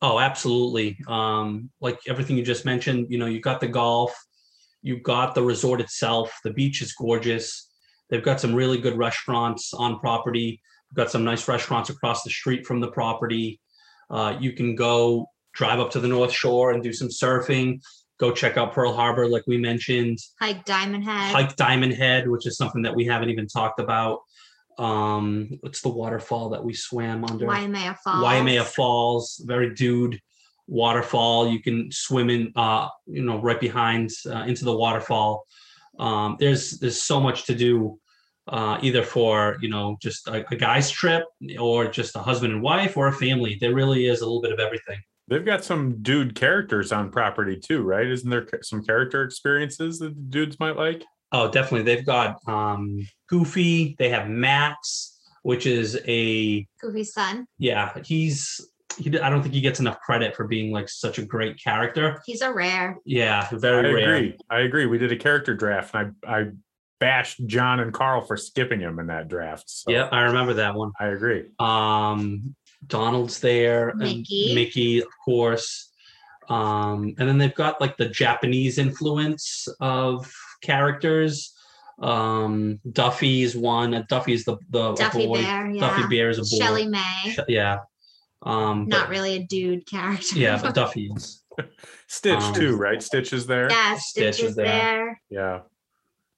Oh, 0.01 0.19
absolutely. 0.19 0.99
Um, 1.07 1.71
like 1.81 1.99
everything 2.07 2.37
you 2.37 2.43
just 2.43 2.63
mentioned, 2.63 3.07
you 3.09 3.17
know, 3.17 3.25
you 3.25 3.39
got 3.39 3.59
the 3.59 3.67
golf, 3.67 4.15
you've 4.83 5.01
got 5.01 5.33
the 5.33 5.41
resort 5.41 5.81
itself. 5.81 6.31
The 6.43 6.53
beach 6.53 6.81
is 6.81 6.93
gorgeous. 6.93 7.71
They've 8.09 8.23
got 8.23 8.39
some 8.39 8.53
really 8.53 8.77
good 8.77 8.97
restaurants 8.97 9.73
on 9.73 9.99
property. 9.99 10.61
We've 10.95 11.03
got 11.03 11.11
some 11.11 11.25
nice 11.25 11.45
restaurants 11.49 11.89
across 11.89 12.23
the 12.23 12.29
street 12.29 12.65
from 12.65 12.79
the 12.79 12.87
property. 12.87 13.59
Uh, 14.09 14.37
you 14.39 14.53
can 14.53 14.75
go 14.75 15.29
drive 15.53 15.81
up 15.81 15.91
to 15.91 15.99
the 15.99 16.07
North 16.07 16.31
Shore 16.31 16.71
and 16.71 16.81
do 16.81 16.93
some 16.93 17.09
surfing. 17.09 17.81
Go 18.17 18.31
check 18.31 18.55
out 18.55 18.71
Pearl 18.71 18.93
Harbor, 18.93 19.27
like 19.27 19.43
we 19.45 19.57
mentioned. 19.57 20.19
Hike 20.39 20.63
Diamond 20.63 21.03
Head. 21.03 21.33
Hike 21.33 21.57
Diamond 21.57 21.91
Head, 21.91 22.29
which 22.29 22.47
is 22.47 22.55
something 22.55 22.81
that 22.83 22.95
we 22.95 23.05
haven't 23.05 23.29
even 23.29 23.45
talked 23.45 23.81
about. 23.81 24.19
Um, 24.77 25.49
what's 25.59 25.81
the 25.81 25.89
waterfall 25.89 26.51
that 26.51 26.63
we 26.63 26.73
swam 26.73 27.25
under? 27.25 27.45
Waimea 27.45 27.97
Falls. 28.01 28.23
Waimea 28.23 28.63
Falls, 28.63 29.43
very 29.45 29.73
dude 29.73 30.21
waterfall. 30.65 31.49
You 31.49 31.61
can 31.61 31.91
swim 31.91 32.29
in, 32.29 32.53
uh, 32.55 32.87
you 33.05 33.21
know, 33.21 33.41
right 33.41 33.59
behind 33.59 34.11
uh, 34.25 34.43
into 34.47 34.63
the 34.63 34.75
waterfall. 34.75 35.45
Um, 35.99 36.37
there's 36.39 36.79
there's 36.79 37.01
so 37.01 37.19
much 37.19 37.47
to 37.47 37.55
do, 37.55 37.99
uh, 38.47 38.77
either 38.81 39.03
for 39.03 39.57
you 39.61 39.69
know 39.69 39.97
just 40.01 40.27
a, 40.27 40.45
a 40.51 40.55
guy's 40.55 40.89
trip 40.89 41.23
or 41.59 41.87
just 41.87 42.15
a 42.15 42.19
husband 42.19 42.53
and 42.53 42.61
wife 42.61 42.97
or 42.97 43.07
a 43.07 43.13
family. 43.13 43.57
There 43.59 43.73
really 43.73 44.07
is 44.07 44.21
a 44.21 44.25
little 44.25 44.41
bit 44.41 44.51
of 44.51 44.59
everything. 44.59 44.99
They've 45.27 45.45
got 45.45 45.63
some 45.63 46.03
dude 46.03 46.35
characters 46.35 46.91
on 46.91 47.09
property 47.09 47.59
too, 47.59 47.81
right? 47.81 48.05
Isn't 48.05 48.29
there 48.29 48.47
some 48.61 48.83
character 48.83 49.23
experiences 49.23 49.97
that 49.99 50.15
the 50.15 50.21
dudes 50.21 50.59
might 50.59 50.75
like? 50.75 51.03
Oh, 51.31 51.49
definitely. 51.49 51.81
They've 51.81 52.05
got 52.05 52.37
um, 52.47 52.99
Goofy. 53.27 53.95
They 53.97 54.09
have 54.09 54.29
Max, 54.29 55.19
which 55.41 55.65
is 55.65 55.99
a 56.07 56.67
Goofy's 56.79 57.13
son. 57.13 57.47
yeah. 57.57 57.97
He's 58.03 58.61
he. 58.97 59.19
I 59.19 59.29
don't 59.29 59.41
think 59.41 59.53
he 59.53 59.61
gets 59.61 59.79
enough 59.79 59.99
credit 59.99 60.35
for 60.35 60.47
being 60.47 60.71
like 60.71 60.87
such 60.87 61.17
a 61.17 61.25
great 61.25 61.61
character. 61.61 62.21
He's 62.25 62.41
a 62.41 62.53
rare. 62.53 62.97
Yeah, 63.05 63.47
I 63.51 63.55
very 63.55 63.93
rare. 63.93 64.15
I 64.15 64.17
agree. 64.17 64.37
I 64.49 64.59
agree. 64.59 64.85
We 64.85 64.97
did 64.97 65.11
a 65.11 65.17
character 65.17 65.53
draft, 65.55 65.93
and 65.95 66.15
I 66.25 66.37
I 66.39 66.45
bashed 67.05 67.45
John 67.45 67.79
and 67.81 67.93
Carl 67.93 68.21
for 68.21 68.35
skipping 68.35 68.79
him 68.79 68.97
in 68.99 69.07
that 69.07 69.27
draft. 69.27 69.69
So 69.69 69.91
Yeah, 69.91 70.09
I 70.11 70.21
remember 70.23 70.53
that 70.55 70.73
one. 70.73 70.91
I 70.99 71.07
agree. 71.09 71.43
Um, 71.59 72.55
Donald's 72.87 73.39
there, 73.39 73.89
and 73.89 73.99
Mickey. 73.99 74.55
Mickey, 74.55 74.99
of 74.99 75.07
course. 75.23 75.91
Um, 76.49 77.13
and 77.19 77.27
then 77.29 77.37
they've 77.37 77.53
got 77.53 77.79
like 77.81 77.95
the 77.97 78.09
Japanese 78.09 78.77
influence 78.79 79.67
of 79.79 80.31
characters. 80.61 81.53
Um, 82.01 82.79
Duffy's 82.91 83.55
one. 83.55 83.93
Uh, 83.93 84.03
Duffy's 84.09 84.45
the 84.45 84.57
the 84.71 84.93
a 84.93 84.95
Duffy 84.95 85.27
boy. 85.27 85.41
Bear. 85.41 85.69
Yeah. 85.71 85.81
Duffy 85.81 86.07
Bear 86.15 86.29
is 86.29 86.39
a 86.39 86.41
boy. 86.41 86.65
ShellieMay. 86.65 87.31
Sh- 87.33 87.39
yeah. 87.47 87.79
Um, 88.43 88.87
Not 88.87 89.01
but- 89.05 89.09
really 89.09 89.35
a 89.35 89.43
dude 89.43 89.85
character. 89.87 90.37
Yeah, 90.39 90.59
but 90.61 90.73
Duffy 90.81 91.11
is. 91.15 91.43
Stitch 92.07 92.41
Um, 92.41 92.53
too, 92.53 92.75
right? 92.75 93.01
Stitch 93.01 93.31
is 93.33 93.47
there. 93.47 93.69
yeah, 93.71 93.95
Stitch 93.97 94.35
Stitch 94.35 94.43
is 94.43 94.49
is 94.51 94.55
there. 94.55 94.65
there. 94.65 95.21
Yeah. 95.29 95.59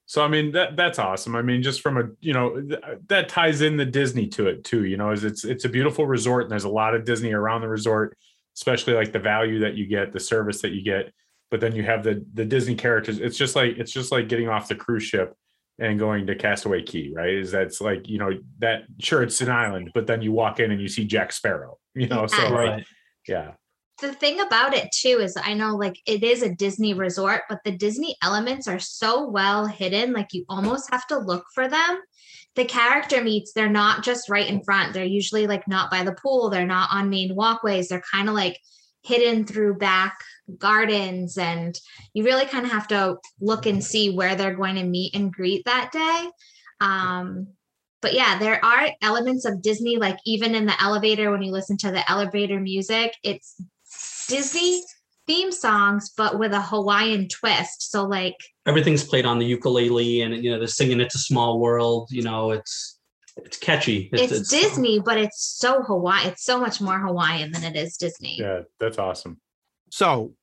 So 0.10 0.24
I 0.24 0.28
mean 0.30 0.52
that 0.54 0.76
that's 0.78 1.00
awesome. 1.00 1.36
I 1.36 1.42
mean, 1.42 1.62
just 1.62 1.82
from 1.82 1.98
a 1.98 2.04
you 2.22 2.34
know 2.34 2.60
th- 2.62 2.82
that 3.08 3.28
ties 3.30 3.62
in 3.62 3.76
the 3.78 3.86
Disney 3.86 4.28
to 4.30 4.48
it 4.48 4.64
too. 4.64 4.86
You 4.86 4.98
know, 4.98 5.12
is 5.12 5.24
it's 5.26 5.44
it's 5.44 5.66
a 5.66 5.70
beautiful 5.70 6.08
resort 6.08 6.44
and 6.44 6.52
there's 6.52 6.64
a 6.64 6.70
lot 6.70 6.96
of 6.96 7.04
Disney 7.06 7.34
around 7.34 7.62
the 7.62 7.68
resort, 7.68 8.18
especially 8.56 8.94
like 8.94 9.12
the 9.12 9.20
value 9.20 9.60
that 9.60 9.76
you 9.76 9.86
get, 9.86 10.14
the 10.14 10.20
service 10.20 10.62
that 10.62 10.72
you 10.72 10.82
get. 10.82 11.14
But 11.52 11.60
then 11.60 11.76
you 11.76 11.84
have 11.84 12.04
the 12.04 12.26
the 12.34 12.46
Disney 12.46 12.76
characters. 12.76 13.20
It's 13.20 13.38
just 13.38 13.56
like 13.56 13.78
it's 13.78 13.92
just 13.92 14.12
like 14.12 14.30
getting 14.30 14.48
off 14.50 14.70
the 14.70 14.76
cruise 14.76 15.04
ship 15.04 15.36
and 15.80 16.00
going 16.00 16.26
to 16.28 16.36
Castaway 16.36 16.82
Cay, 16.84 17.12
right? 17.14 17.34
Is 17.34 17.52
that's 17.52 17.82
like 17.82 18.08
you 18.08 18.18
know 18.18 18.32
that 18.60 18.84
sure 19.00 19.22
it's 19.24 19.42
an 19.42 19.50
island, 19.52 19.92
but 19.94 20.08
then 20.08 20.22
you 20.22 20.32
walk 20.32 20.60
in 20.62 20.72
and 20.72 20.82
you 20.82 20.88
see 20.88 21.06
Jack 21.06 21.32
Sparrow. 21.34 21.78
You 21.96 22.08
know, 22.08 22.28
so 22.28 22.42
Yeah. 22.44 22.50
like 22.50 22.70
Right. 22.70 22.86
yeah, 23.28 23.52
the 24.00 24.14
thing 24.14 24.40
about 24.40 24.74
it 24.74 24.92
too 24.92 25.20
is 25.22 25.38
I 25.38 25.54
know 25.54 25.76
like 25.76 26.00
it 26.06 26.24
is 26.24 26.44
a 26.44 26.54
Disney 26.54 26.94
resort, 26.94 27.44
but 27.50 27.60
the 27.64 27.72
Disney 27.72 28.16
elements 28.22 28.68
are 28.68 28.80
so 28.80 29.28
well 29.28 29.66
hidden, 29.66 30.14
like 30.14 30.34
you 30.34 30.46
almost 30.50 30.92
have 30.92 31.08
to 31.08 31.18
look 31.18 31.46
for 31.54 31.68
them. 31.68 32.00
The 32.56 32.66
character 32.66 33.24
meets, 33.24 33.54
they're 33.54 33.70
not 33.70 34.04
just 34.04 34.30
right 34.30 34.48
in 34.48 34.64
front. 34.64 34.94
They're 34.94 35.06
usually 35.06 35.48
like 35.48 35.68
not 35.68 35.90
by 35.90 36.04
the 36.04 36.14
pool, 36.14 36.50
they're 36.50 36.66
not 36.66 36.90
on 36.92 37.10
main 37.10 37.36
walkways, 37.36 37.90
they're 37.90 38.04
kind 38.14 38.30
of 38.30 38.36
like 38.36 38.60
hidden 39.04 39.46
through 39.46 39.76
back 39.78 40.20
gardens. 40.58 41.38
And 41.38 41.80
you 42.14 42.24
really 42.24 42.46
kind 42.46 42.66
of 42.66 42.72
have 42.72 42.88
to 42.90 43.18
look 43.42 43.66
and 43.66 43.84
see 43.84 44.12
where 44.12 44.36
they're 44.36 44.56
going 44.56 44.76
to 44.76 44.84
meet 44.84 45.16
and 45.16 45.34
greet 45.34 45.66
that 45.66 45.92
day. 45.92 46.30
Um, 46.82 47.48
but 48.02 48.14
yeah, 48.14 48.38
there 48.38 48.64
are 48.64 48.90
elements 49.02 49.46
of 49.46 49.62
Disney, 49.62 49.98
like 49.98 50.18
even 50.26 50.54
in 50.54 50.68
the 50.68 50.82
elevator, 50.82 51.32
when 51.32 51.42
you 51.42 51.52
listen 51.52 51.78
to 51.78 51.92
the 51.92 52.10
elevator 52.10 52.60
music, 52.60 53.14
it's 53.24 53.60
Disney 54.28 54.84
theme 55.28 55.52
songs, 55.52 56.12
but 56.16 56.40
with 56.40 56.54
a 56.54 56.62
Hawaiian 56.62 57.28
twist. 57.28 57.92
So, 57.92 58.06
like, 58.06 58.36
Everything's 58.66 59.04
played 59.04 59.26
on 59.26 59.40
the 59.40 59.46
ukulele, 59.46 60.22
and 60.22 60.44
you 60.44 60.52
know 60.52 60.58
they're 60.58 60.68
singing 60.68 61.00
"It's 61.00 61.16
a 61.16 61.20
Small 61.20 61.60
World." 61.60 62.10
You 62.12 62.24
know, 62.24 62.52
it's 62.52 63.00
it's 63.38 63.58
catchy. 63.58 64.10
it's, 64.12 64.50
Disney, 64.50 65.00
but 65.00 65.18
it's 65.18 65.42
so 65.60 65.84
Hawaii. 65.84 66.26
It's 66.26 66.44
so 66.44 66.60
much 66.60 66.82
more 66.82 67.00
Hawaiian 67.00 67.52
than 67.52 67.64
it 67.64 67.76
is 67.76 67.98
Disney. 67.98 68.38
yeah, 68.40 68.62
that's 68.80 68.98
awesome. 68.98 69.40
So, 69.92 70.34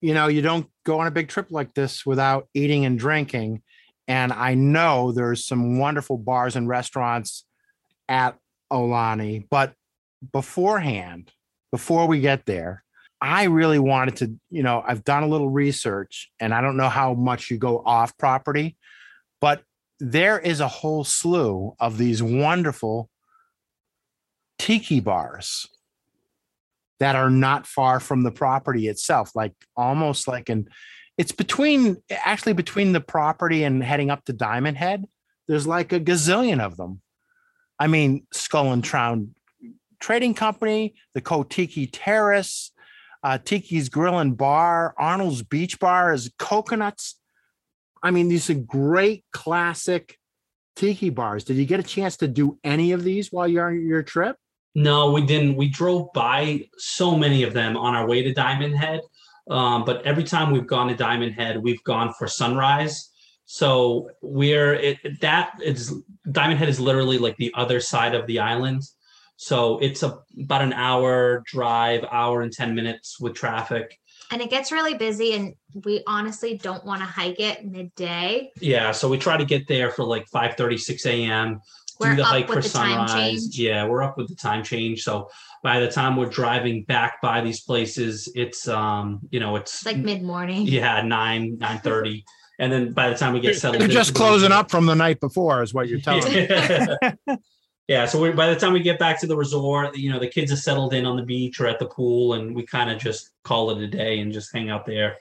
you 0.00 0.14
know, 0.14 0.28
you 0.28 0.42
don't 0.42 0.66
go 0.84 1.00
on 1.00 1.06
a 1.06 1.10
big 1.10 1.28
trip 1.28 1.46
like 1.50 1.74
this 1.74 2.04
without 2.04 2.48
eating 2.54 2.84
and 2.84 2.98
drinking. 2.98 3.62
And 4.06 4.32
I 4.32 4.54
know 4.54 5.12
there's 5.12 5.46
some 5.46 5.78
wonderful 5.78 6.18
bars 6.18 6.56
and 6.56 6.68
restaurants 6.68 7.44
at 8.08 8.36
Aulani, 8.70 9.46
but 9.48 9.72
beforehand, 10.32 11.32
before 11.72 12.06
we 12.06 12.20
get 12.20 12.44
there, 12.44 12.83
I 13.24 13.44
really 13.44 13.78
wanted 13.78 14.16
to, 14.16 14.38
you 14.50 14.62
know, 14.62 14.84
I've 14.86 15.02
done 15.02 15.22
a 15.22 15.26
little 15.26 15.48
research 15.48 16.30
and 16.38 16.52
I 16.52 16.60
don't 16.60 16.76
know 16.76 16.90
how 16.90 17.14
much 17.14 17.50
you 17.50 17.56
go 17.56 17.82
off 17.82 18.18
property, 18.18 18.76
but 19.40 19.62
there 19.98 20.38
is 20.38 20.60
a 20.60 20.68
whole 20.68 21.04
slew 21.04 21.74
of 21.80 21.96
these 21.96 22.22
wonderful 22.22 23.08
tiki 24.58 25.00
bars 25.00 25.66
that 27.00 27.16
are 27.16 27.30
not 27.30 27.66
far 27.66 27.98
from 27.98 28.24
the 28.24 28.30
property 28.30 28.88
itself, 28.88 29.34
like 29.34 29.54
almost 29.74 30.28
like 30.28 30.50
an 30.50 30.68
it's 31.16 31.32
between 31.32 31.96
actually 32.10 32.52
between 32.52 32.92
the 32.92 33.00
property 33.00 33.64
and 33.64 33.82
heading 33.82 34.10
up 34.10 34.22
to 34.26 34.34
Diamond 34.34 34.76
Head. 34.76 35.06
There's 35.48 35.66
like 35.66 35.94
a 35.94 36.00
gazillion 36.00 36.60
of 36.60 36.76
them. 36.76 37.00
I 37.78 37.86
mean, 37.86 38.26
Skull 38.34 38.70
and 38.70 38.84
Crown 38.84 39.34
Trading 39.98 40.34
Company, 40.34 40.94
the 41.14 41.22
Kotiki 41.22 41.88
Terrace, 41.90 42.70
uh, 43.24 43.38
Tiki's 43.38 43.88
Grill 43.88 44.18
and 44.18 44.36
Bar, 44.36 44.94
Arnold's 44.98 45.42
Beach 45.42 45.80
Bar 45.80 46.12
is 46.12 46.30
coconuts. 46.38 47.18
I 48.02 48.10
mean, 48.10 48.28
these 48.28 48.50
are 48.50 48.54
great 48.54 49.24
classic 49.32 50.18
tiki 50.76 51.08
bars. 51.08 51.44
Did 51.44 51.56
you 51.56 51.64
get 51.64 51.80
a 51.80 51.84
chance 51.84 52.18
to 52.18 52.28
do 52.28 52.58
any 52.62 52.92
of 52.92 53.02
these 53.02 53.32
while 53.32 53.48
you're 53.48 53.66
on 53.66 53.86
your 53.86 54.02
trip? 54.02 54.36
No, 54.74 55.12
we 55.12 55.24
didn't. 55.24 55.56
We 55.56 55.68
drove 55.68 56.12
by 56.12 56.68
so 56.76 57.16
many 57.16 57.44
of 57.44 57.54
them 57.54 57.78
on 57.78 57.94
our 57.94 58.06
way 58.06 58.22
to 58.22 58.34
Diamond 58.34 58.76
Head. 58.76 59.00
Um, 59.50 59.84
but 59.84 60.04
every 60.04 60.24
time 60.24 60.52
we've 60.52 60.66
gone 60.66 60.88
to 60.88 60.94
Diamond 60.94 61.32
Head, 61.32 61.62
we've 61.62 61.82
gone 61.84 62.12
for 62.18 62.26
sunrise. 62.26 63.10
So 63.46 64.10
we're 64.20 64.74
it, 64.74 65.20
that 65.20 65.52
is 65.62 65.94
Diamond 66.30 66.58
Head 66.58 66.68
is 66.68 66.80
literally 66.80 67.18
like 67.18 67.36
the 67.36 67.52
other 67.54 67.80
side 67.80 68.14
of 68.14 68.26
the 68.26 68.40
island. 68.40 68.82
So 69.36 69.78
it's 69.78 70.02
a, 70.02 70.18
about 70.40 70.62
an 70.62 70.72
hour 70.72 71.42
drive, 71.46 72.04
hour 72.10 72.42
and 72.42 72.52
10 72.52 72.74
minutes 72.74 73.20
with 73.20 73.34
traffic. 73.34 73.98
And 74.30 74.40
it 74.40 74.48
gets 74.48 74.72
really 74.72 74.94
busy, 74.94 75.34
and 75.34 75.54
we 75.84 76.02
honestly 76.06 76.56
don't 76.56 76.84
want 76.84 77.00
to 77.00 77.06
hike 77.06 77.40
it 77.40 77.64
midday. 77.64 78.50
Yeah. 78.60 78.92
So 78.92 79.08
we 79.08 79.18
try 79.18 79.36
to 79.36 79.44
get 79.44 79.68
there 79.68 79.90
for 79.90 80.04
like 80.04 80.26
5 80.28 80.54
6 80.80 81.06
a.m. 81.06 81.60
We're 82.00 82.10
do 82.10 82.16
the 82.16 82.22
up 82.22 82.28
hike 82.28 82.48
with 82.48 82.56
for 82.56 82.62
the 82.62 82.68
sunrise. 82.68 83.56
Yeah, 83.56 83.86
we're 83.86 84.02
up 84.02 84.16
with 84.16 84.28
the 84.28 84.34
time 84.34 84.64
change. 84.64 85.02
So 85.02 85.28
by 85.62 85.80
the 85.80 85.90
time 85.90 86.16
we're 86.16 86.28
driving 86.28 86.84
back 86.84 87.20
by 87.20 87.40
these 87.40 87.60
places, 87.60 88.30
it's 88.34 88.66
um, 88.66 89.20
you 89.30 89.40
know, 89.40 89.56
it's 89.56 89.74
It's 89.74 89.86
like 89.86 89.98
mid 89.98 90.22
morning. 90.22 90.66
yeah, 90.66 91.02
nine, 91.02 91.58
nine 91.58 91.78
thirty. 91.80 92.24
And 92.58 92.72
then 92.72 92.92
by 92.92 93.10
the 93.10 93.16
time 93.16 93.32
we 93.32 93.40
get 93.40 93.56
settled, 93.56 93.82
You're 93.82 93.90
just 93.90 94.14
closing 94.14 94.52
up 94.52 94.70
from 94.70 94.86
the 94.86 94.94
night 94.94 95.20
before, 95.20 95.62
is 95.62 95.74
what 95.74 95.88
you're 95.88 96.00
telling 96.00 96.32
me. 96.32 96.48
Yeah. 97.88 98.00
yeah. 98.00 98.06
So 98.06 98.20
we, 98.20 98.30
by 98.32 98.48
the 98.52 98.56
time 98.58 98.72
we 98.72 98.80
get 98.80 98.98
back 98.98 99.20
to 99.20 99.26
the 99.26 99.36
resort, 99.36 99.96
you 99.96 100.10
know, 100.10 100.18
the 100.18 100.28
kids 100.28 100.50
are 100.52 100.56
settled 100.56 100.94
in 100.94 101.04
on 101.06 101.16
the 101.16 101.22
beach 101.22 101.60
or 101.60 101.66
at 101.66 101.78
the 101.78 101.86
pool, 101.86 102.34
and 102.34 102.54
we 102.54 102.64
kind 102.64 102.90
of 102.90 102.98
just 102.98 103.30
call 103.44 103.70
it 103.70 103.78
a 103.82 103.86
day 103.86 104.20
and 104.20 104.32
just 104.32 104.52
hang 104.54 104.70
out 104.70 104.86
there. 104.86 105.16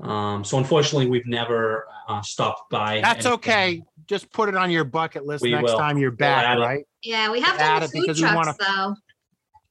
Um, 0.00 0.44
so 0.44 0.58
unfortunately, 0.58 1.08
we've 1.08 1.26
never 1.26 1.86
uh, 2.08 2.20
stopped 2.22 2.68
by. 2.70 3.00
That's 3.00 3.24
anything. 3.24 3.32
okay. 3.32 3.82
Just 4.06 4.30
put 4.32 4.48
it 4.48 4.54
on 4.56 4.70
your 4.70 4.84
bucket 4.84 5.24
list 5.24 5.42
We 5.42 5.52
next 5.52 5.72
will. 5.72 5.78
time 5.78 5.96
you're 5.98 6.12
add 6.12 6.18
back, 6.18 6.56
it. 6.58 6.60
right? 6.60 6.84
Yeah, 7.02 7.30
we 7.30 7.40
have 7.40 7.58
Add 7.58 7.80
done 7.80 7.82
it 7.84 7.90
food 7.92 8.00
because 8.02 8.20
we 8.22 8.26
wanna- 8.34 8.54
though. 8.58 8.94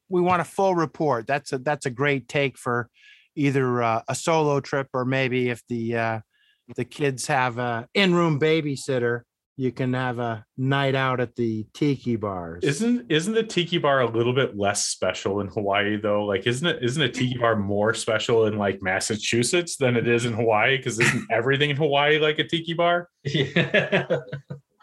We 0.10 0.22
want 0.22 0.42
a 0.42 0.46
full 0.46 0.76
report. 0.76 1.26
That's 1.26 1.52
a 1.52 1.58
that's 1.58 1.86
a 1.88 1.90
great 1.90 2.28
take 2.28 2.58
for 2.60 2.90
either 3.36 3.82
uh, 3.82 4.02
a 4.08 4.14
solo 4.14 4.60
trip 4.60 4.88
or 4.94 5.04
maybe 5.04 5.50
if 5.50 5.64
the 5.68 5.96
uh, 5.96 6.20
the 6.76 6.86
kids 6.86 7.26
have 7.28 7.58
a 7.58 7.88
in-room 7.96 8.40
babysitter, 8.40 9.22
you 9.58 9.72
can 9.72 9.94
have 9.94 10.20
a 10.20 10.46
night 10.58 10.96
out 10.96 11.20
at 11.20 11.36
the 11.36 11.66
tiki 11.74 12.18
bars. 12.18 12.64
Isn't 12.64 13.10
isn't 13.10 13.34
the 13.34 13.44
tiki 13.44 13.78
bar 13.78 14.02
a 14.02 14.10
little 14.10 14.34
bit 14.34 14.58
less 14.58 14.86
special 14.86 15.40
in 15.40 15.48
Hawaii 15.48 15.98
though? 15.98 16.26
Like, 16.26 16.46
isn't 16.46 16.68
it 16.68 16.84
isn't 16.84 17.02
a 17.02 17.10
tiki 17.10 17.38
bar 17.38 17.56
more 17.56 17.94
special 17.94 18.46
in 18.46 18.58
like 18.58 18.82
Massachusetts 18.82 19.78
than 19.78 19.96
it 19.96 20.08
is 20.08 20.26
in 20.26 20.34
Hawaii? 20.34 20.78
Because 20.78 21.00
isn't 21.00 21.32
everything 21.32 21.70
in 21.70 21.78
Hawaii 21.78 22.20
like 22.20 22.40
a 22.40 22.44
tiki 22.44 22.74
bar? 22.74 23.10
Yeah. 23.24 24.08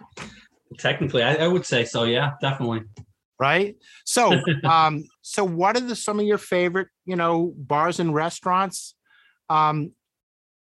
Technically, 0.78 1.22
I, 1.22 1.34
I 1.34 1.48
would 1.48 1.66
say 1.66 1.84
so. 1.84 2.04
Yeah, 2.04 2.30
definitely. 2.40 2.82
right? 3.38 3.76
So, 4.06 4.40
um, 4.64 5.04
so 5.20 5.44
what 5.44 5.76
are 5.76 5.80
the 5.80 5.94
some 5.94 6.18
of 6.18 6.24
your 6.24 6.38
favorite, 6.38 6.88
you 7.04 7.16
know, 7.16 7.52
bars 7.56 8.00
and 8.00 8.14
restaurants, 8.14 8.94
um, 9.50 9.92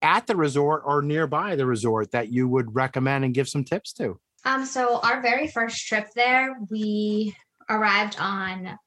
at 0.03 0.27
the 0.27 0.37
resort 0.37 0.83
or 0.85 1.03
nearby 1.03 1.57
the 1.57 1.67
resort 1.67 2.13
that 2.13 2.33
you 2.33 2.49
would 2.49 2.75
recommend 2.75 3.25
and 3.25 3.35
give 3.35 3.49
some 3.49 3.65
tips 3.65 3.93
to? 3.95 4.19
Um, 4.45 4.65
so 4.65 5.01
our 5.01 5.21
very 5.21 5.49
first 5.49 5.87
trip 5.87 6.09
there, 6.15 6.57
we 6.71 7.35
arrived 7.69 8.17
on 8.19 8.79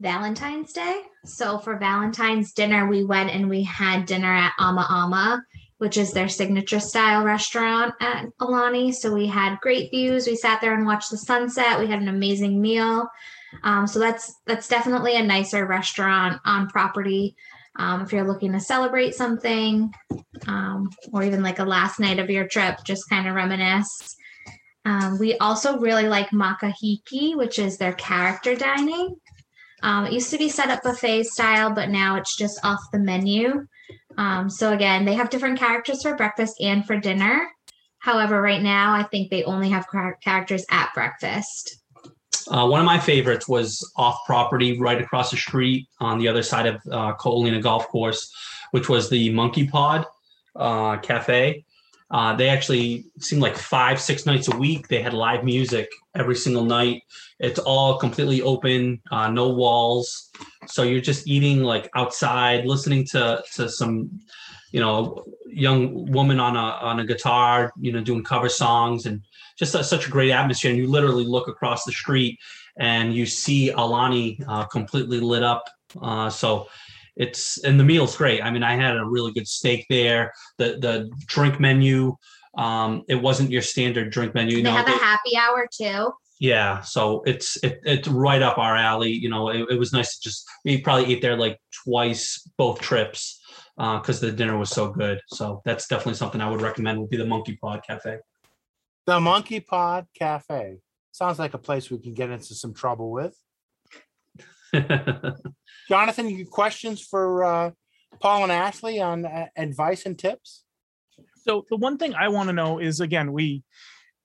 Valentine's 0.00 0.72
Day. 0.72 1.02
So 1.24 1.58
for 1.58 1.76
Valentine's 1.76 2.52
dinner, 2.52 2.86
we 2.88 3.04
went 3.04 3.30
and 3.30 3.48
we 3.48 3.62
had 3.64 4.06
dinner 4.06 4.32
at 4.32 4.52
Ama 4.58 4.86
Ama, 4.88 5.42
which 5.78 5.96
is 5.96 6.12
their 6.12 6.28
signature 6.28 6.80
style 6.80 7.24
restaurant 7.24 7.94
at 8.00 8.26
Aulani. 8.40 8.94
So 8.94 9.12
we 9.12 9.26
had 9.26 9.60
great 9.60 9.90
views. 9.90 10.26
We 10.26 10.36
sat 10.36 10.60
there 10.60 10.74
and 10.74 10.86
watched 10.86 11.10
the 11.10 11.18
sunset. 11.18 11.80
We 11.80 11.88
had 11.88 12.00
an 12.00 12.08
amazing 12.08 12.60
meal. 12.60 13.08
Um, 13.64 13.86
so 13.86 13.98
that's 13.98 14.34
that's 14.46 14.68
definitely 14.68 15.16
a 15.16 15.22
nicer 15.22 15.66
restaurant 15.66 16.40
on 16.44 16.68
property. 16.68 17.34
Um, 17.78 18.02
if 18.02 18.12
you're 18.12 18.26
looking 18.26 18.52
to 18.52 18.60
celebrate 18.60 19.14
something, 19.14 19.92
um, 20.46 20.90
or 21.12 21.22
even 21.22 21.42
like 21.42 21.60
a 21.60 21.64
last 21.64 22.00
night 22.00 22.18
of 22.18 22.28
your 22.28 22.48
trip, 22.48 22.78
just 22.84 23.08
kind 23.08 23.28
of 23.28 23.34
reminisce. 23.34 24.16
Um, 24.84 25.18
we 25.18 25.36
also 25.38 25.78
really 25.78 26.08
like 26.08 26.30
Makahiki, 26.30 27.36
which 27.36 27.58
is 27.58 27.78
their 27.78 27.92
character 27.92 28.54
dining. 28.56 29.16
Um, 29.82 30.06
it 30.06 30.12
used 30.12 30.30
to 30.30 30.38
be 30.38 30.48
set 30.48 30.70
up 30.70 30.82
buffet 30.82 31.24
style, 31.24 31.72
but 31.72 31.88
now 31.88 32.16
it's 32.16 32.36
just 32.36 32.58
off 32.64 32.80
the 32.92 32.98
menu. 32.98 33.66
Um, 34.16 34.50
so 34.50 34.72
again, 34.72 35.04
they 35.04 35.14
have 35.14 35.30
different 35.30 35.58
characters 35.58 36.02
for 36.02 36.16
breakfast 36.16 36.56
and 36.60 36.84
for 36.84 36.98
dinner. 36.98 37.46
However, 38.00 38.40
right 38.40 38.62
now 38.62 38.94
I 38.94 39.04
think 39.04 39.30
they 39.30 39.44
only 39.44 39.70
have 39.70 39.86
characters 40.22 40.64
at 40.70 40.92
breakfast. 40.94 41.77
Uh, 42.50 42.66
one 42.66 42.80
of 42.80 42.86
my 42.86 42.98
favorites 42.98 43.46
was 43.46 43.90
off 43.96 44.18
property, 44.26 44.78
right 44.78 45.00
across 45.00 45.30
the 45.30 45.36
street 45.36 45.86
on 46.00 46.18
the 46.18 46.28
other 46.28 46.42
side 46.42 46.66
of 46.66 46.80
uh, 46.90 47.12
Golf 47.60 47.88
Course, 47.88 48.34
which 48.70 48.88
was 48.88 49.10
the 49.10 49.30
Monkey 49.30 49.66
Pod 49.66 50.06
uh, 50.56 50.96
Cafe. 50.98 51.64
Uh, 52.10 52.34
they 52.34 52.48
actually 52.48 53.04
seemed 53.20 53.42
like 53.42 53.56
five, 53.56 54.00
six 54.00 54.24
nights 54.24 54.48
a 54.48 54.56
week. 54.56 54.88
They 54.88 55.02
had 55.02 55.12
live 55.12 55.44
music 55.44 55.90
every 56.14 56.36
single 56.36 56.64
night. 56.64 57.02
It's 57.38 57.58
all 57.58 57.98
completely 57.98 58.40
open, 58.40 59.02
uh, 59.10 59.28
no 59.30 59.50
walls. 59.50 60.30
So 60.66 60.84
you're 60.84 61.02
just 61.02 61.26
eating 61.26 61.62
like 61.62 61.90
outside, 61.94 62.64
listening 62.64 63.04
to 63.08 63.42
to 63.56 63.68
some, 63.68 64.20
you 64.72 64.80
know, 64.80 65.22
young 65.46 66.10
woman 66.10 66.40
on 66.40 66.56
a 66.56 66.58
on 66.58 67.00
a 67.00 67.04
guitar, 67.04 67.72
you 67.78 67.92
know, 67.92 68.00
doing 68.00 68.24
cover 68.24 68.48
songs 68.48 69.04
and 69.04 69.22
just 69.58 69.74
a, 69.74 69.82
such 69.82 70.06
a 70.06 70.10
great 70.10 70.30
atmosphere. 70.30 70.70
And 70.70 70.78
you 70.78 70.88
literally 70.88 71.24
look 71.24 71.48
across 71.48 71.84
the 71.84 71.92
street 71.92 72.38
and 72.78 73.12
you 73.12 73.26
see 73.26 73.72
Aulani 73.72 74.42
uh, 74.48 74.64
completely 74.66 75.20
lit 75.20 75.42
up. 75.42 75.64
Uh, 76.00 76.30
so 76.30 76.68
it's 77.16 77.58
and 77.64 77.78
the 77.78 77.84
meal's 77.84 78.16
great. 78.16 78.42
I 78.42 78.50
mean, 78.50 78.62
I 78.62 78.76
had 78.76 78.96
a 78.96 79.04
really 79.04 79.32
good 79.32 79.48
steak 79.48 79.86
there. 79.90 80.32
The 80.58 80.78
the 80.78 81.10
drink 81.26 81.58
menu, 81.58 82.16
um, 82.56 83.02
it 83.08 83.16
wasn't 83.16 83.50
your 83.50 83.62
standard 83.62 84.10
drink 84.10 84.34
menu. 84.34 84.58
You 84.58 84.62
they 84.62 84.70
know, 84.70 84.76
have 84.76 84.86
a 84.86 84.92
happy 84.92 85.36
hour 85.36 85.66
too. 85.72 86.12
yeah, 86.38 86.80
so 86.82 87.22
it's 87.26 87.56
it, 87.64 87.80
it's 87.84 88.06
right 88.06 88.42
up 88.42 88.58
our 88.58 88.76
alley. 88.76 89.10
You 89.10 89.28
know, 89.28 89.48
it, 89.48 89.66
it 89.70 89.78
was 89.78 89.92
nice 89.92 90.16
to 90.16 90.28
just 90.28 90.46
we 90.64 90.80
probably 90.80 91.12
ate 91.12 91.20
there 91.20 91.36
like 91.36 91.58
twice 91.84 92.48
both 92.56 92.80
trips 92.80 93.40
because 93.76 94.20
the 94.20 94.30
dinner 94.30 94.56
was 94.56 94.70
so 94.70 94.88
good. 94.90 95.20
So 95.28 95.60
that's 95.64 95.88
definitely 95.88 96.14
something 96.14 96.40
I 96.40 96.48
would 96.48 96.62
recommend. 96.62 97.00
Would 97.00 97.10
be 97.10 97.16
the 97.16 97.26
Monkey 97.26 97.56
Pod 97.56 97.80
Cafe. 97.84 98.18
The 99.08 99.18
Monkey 99.18 99.60
Pod 99.60 100.06
Cafe 100.14 100.80
sounds 101.12 101.38
like 101.38 101.54
a 101.54 101.58
place 101.58 101.90
we 101.90 101.96
can 101.96 102.12
get 102.12 102.28
into 102.28 102.54
some 102.54 102.74
trouble 102.74 103.10
with. 103.10 103.34
Jonathan, 105.88 106.28
you 106.28 106.44
questions 106.44 107.00
for 107.00 107.42
uh, 107.42 107.70
Paul 108.20 108.42
and 108.42 108.52
Ashley 108.52 109.00
on 109.00 109.24
uh, 109.24 109.46
advice 109.56 110.04
and 110.04 110.18
tips? 110.18 110.64
So 111.36 111.64
the 111.70 111.78
one 111.78 111.96
thing 111.96 112.14
I 112.14 112.28
want 112.28 112.50
to 112.50 112.52
know 112.52 112.80
is 112.80 113.00
again, 113.00 113.32
we 113.32 113.62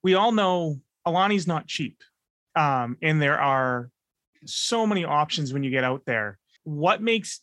we 0.04 0.16
all 0.16 0.34
know 0.34 0.82
Aulani's 1.08 1.48
not 1.48 1.66
cheap. 1.66 2.04
Um, 2.54 2.98
and 3.02 3.22
there 3.22 3.40
are 3.40 3.90
so 4.44 4.86
many 4.86 5.06
options 5.06 5.54
when 5.54 5.64
you 5.64 5.72
get 5.72 5.86
out 5.86 6.02
there. 6.06 6.38
What 6.66 7.02
makes 7.02 7.40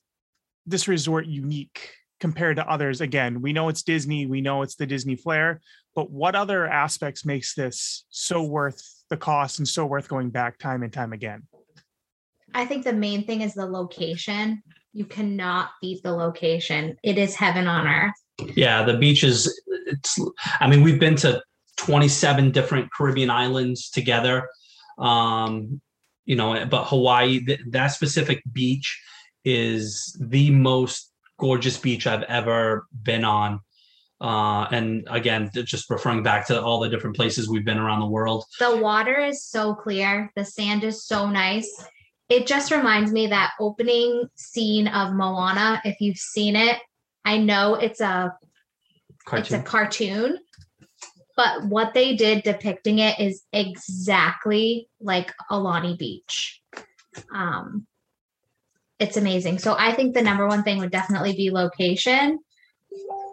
this 0.67 0.89
resort 0.89 1.25
unique 1.25 1.95
compared 2.21 2.57
to 2.57 2.71
others? 2.71 3.01
Again, 3.01 3.41
we 3.41 3.53
know 3.53 3.69
it's 3.69 3.83
Disney, 3.83 4.27
we 4.27 4.41
know 4.41 4.63
it's 4.63 4.77
the 4.77 4.87
Disney 4.87 5.17
flair, 5.17 5.61
but 5.95 6.11
what 6.11 6.35
other 6.35 6.67
aspects 6.67 7.25
makes 7.25 7.55
this 7.55 8.05
so 8.11 8.43
worth 8.43 8.83
the 9.09 9.17
cost 9.17 9.59
and 9.59 9.67
so 9.67 9.87
worth 9.87 10.09
going 10.09 10.31
back 10.31 10.59
time 10.59 10.83
and 10.83 10.93
time 10.93 11.13
again? 11.13 11.43
I 12.55 12.65
think 12.67 12.85
the 12.85 12.93
main 12.93 13.27
thing 13.27 13.41
is 13.43 13.55
the 13.55 13.67
location. 13.67 14.63
You 14.93 15.05
cannot 15.05 15.71
beat 15.81 16.03
the 16.03 16.13
location. 16.13 16.97
It 17.03 17.17
is 17.17 17.35
heaven 17.35 17.67
on 17.67 17.87
earth. 17.87 18.57
Yeah, 18.57 18.83
the 18.83 18.97
beaches. 18.97 19.61
It's. 19.87 20.19
I 20.61 20.69
mean, 20.69 20.83
we've 20.83 20.99
been 20.99 21.17
to 21.17 21.43
27 21.77 22.51
different 22.51 22.91
Caribbean 22.93 23.31
islands 23.31 23.91
together. 23.91 24.49
Um, 24.99 25.81
you 26.25 26.37
know, 26.37 26.67
but 26.67 26.85
Hawaii, 26.85 27.45
th- 27.45 27.61
that 27.69 27.89
specific 27.89 28.43
beach 28.53 29.01
is 29.45 30.17
the 30.21 30.51
most 30.51 31.10
gorgeous 31.41 31.79
beach 31.79 32.07
I've 32.07 32.23
ever 32.25 32.87
been 33.03 33.25
on. 33.25 33.61
Uh, 34.21 34.67
and 34.71 35.09
again, 35.11 35.51
just 35.55 35.89
referring 35.89 36.23
back 36.23 36.47
to 36.49 36.63
all 36.63 36.79
the 36.81 36.91
different 36.91 37.17
places 37.17 37.49
we've 37.49 37.65
been 37.65 37.79
around 37.79 38.01
the 38.01 38.07
world. 38.07 38.45
The 38.59 38.77
water 38.77 39.19
is 39.19 39.43
so 39.43 39.75
clear. 39.75 40.31
The 40.37 40.45
sand 40.45 40.85
is 40.85 41.05
so 41.05 41.29
nice. 41.31 41.85
It 42.29 42.47
just 42.47 42.71
reminds 42.71 43.13
me 43.13 43.29
that 43.29 43.53
opening 43.59 44.29
scene 44.37 44.89
of 44.89 45.15
Moana. 45.15 45.81
If 45.85 46.01
you've 46.01 46.19
seen 46.19 46.55
it, 46.55 46.77
I 47.25 47.39
know 47.39 47.75
it's 47.75 48.01
a 48.01 48.35
it's 49.33 49.53
a 49.53 49.61
Cartoon. 49.61 49.63
cartoon, 49.63 50.39
but 51.37 51.65
what 51.65 51.95
they 51.95 52.15
did 52.15 52.43
depicting 52.43 52.99
it 52.99 53.19
is 53.19 53.43
exactly 53.53 54.89
like 55.01 55.33
Aulani 55.51 55.99
Beach. 55.99 56.61
Um, 57.35 57.87
it's 59.01 59.17
amazing. 59.17 59.59
So 59.59 59.75
I 59.79 59.93
think 59.93 60.15
the 60.15 60.23
number 60.23 60.47
one 60.47 60.63
thing 60.63 60.79
would 60.79 60.93
definitely 60.93 61.33
be 61.33 61.51
location. 61.51 62.39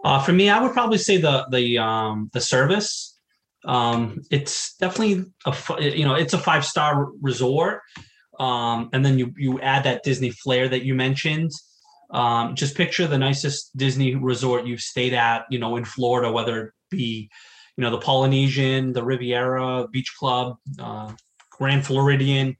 Uh, 0.03 0.21
for 0.21 0.31
me, 0.31 0.49
I 0.49 0.61
would 0.61 0.71
probably 0.71 0.97
say 0.97 1.17
the 1.17 1.45
the 1.51 1.77
um, 1.77 2.29
the 2.33 2.41
service. 2.41 3.19
Um, 3.65 4.21
it's 4.31 4.75
definitely 4.77 5.25
a 5.45 5.83
you 5.95 6.05
know 6.05 6.15
it's 6.15 6.33
a 6.33 6.37
five 6.37 6.65
star 6.65 7.09
resort, 7.21 7.81
um, 8.39 8.89
and 8.93 9.05
then 9.05 9.19
you 9.19 9.33
you 9.37 9.59
add 9.59 9.83
that 9.83 10.03
Disney 10.03 10.31
flair 10.31 10.69
that 10.69 10.83
you 10.83 10.95
mentioned. 10.95 11.51
Um, 12.09 12.55
just 12.55 12.77
picture 12.77 13.05
the 13.05 13.17
nicest 13.17 13.75
Disney 13.75 14.15
resort 14.15 14.65
you've 14.65 14.79
stayed 14.79 15.13
at, 15.13 15.43
you 15.49 15.59
know, 15.59 15.75
in 15.75 15.83
Florida, 15.83 16.31
whether 16.31 16.67
it 16.67 16.73
be 16.89 17.29
you 17.75 17.81
know 17.81 17.91
the 17.91 17.99
Polynesian, 17.99 18.93
the 18.93 19.03
Riviera 19.03 19.87
Beach 19.91 20.13
Club, 20.17 20.57
uh, 20.79 21.11
Grand 21.51 21.85
Floridian. 21.85 22.55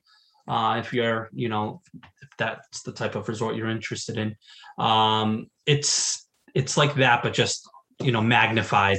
Uh, 0.48 0.78
if 0.80 0.94
you're 0.94 1.30
you 1.34 1.50
know 1.50 1.82
if 2.22 2.30
that's 2.38 2.84
the 2.84 2.92
type 2.92 3.16
of 3.16 3.28
resort 3.28 3.56
you're 3.56 3.70
interested 3.70 4.18
in, 4.18 4.36
um, 4.78 5.48
it's 5.66 6.28
it's 6.56 6.78
like 6.78 6.96
that, 6.96 7.24
but 7.24 7.34
just 7.34 7.70
you 8.02 8.12
know 8.12 8.22
magnified. 8.22 8.98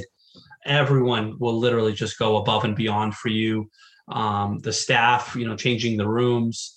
Everyone 0.65 1.37
will 1.39 1.57
literally 1.57 1.93
just 1.93 2.19
go 2.19 2.37
above 2.37 2.65
and 2.65 2.75
beyond 2.75 3.15
for 3.15 3.29
you. 3.29 3.69
Um, 4.09 4.59
the 4.59 4.73
staff, 4.73 5.35
you 5.35 5.45
know, 5.45 5.55
changing 5.55 5.97
the 5.97 6.07
rooms, 6.07 6.75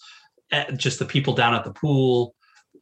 eh, 0.50 0.70
just 0.76 0.98
the 0.98 1.04
people 1.04 1.34
down 1.34 1.54
at 1.54 1.64
the 1.64 1.72
pool. 1.72 2.34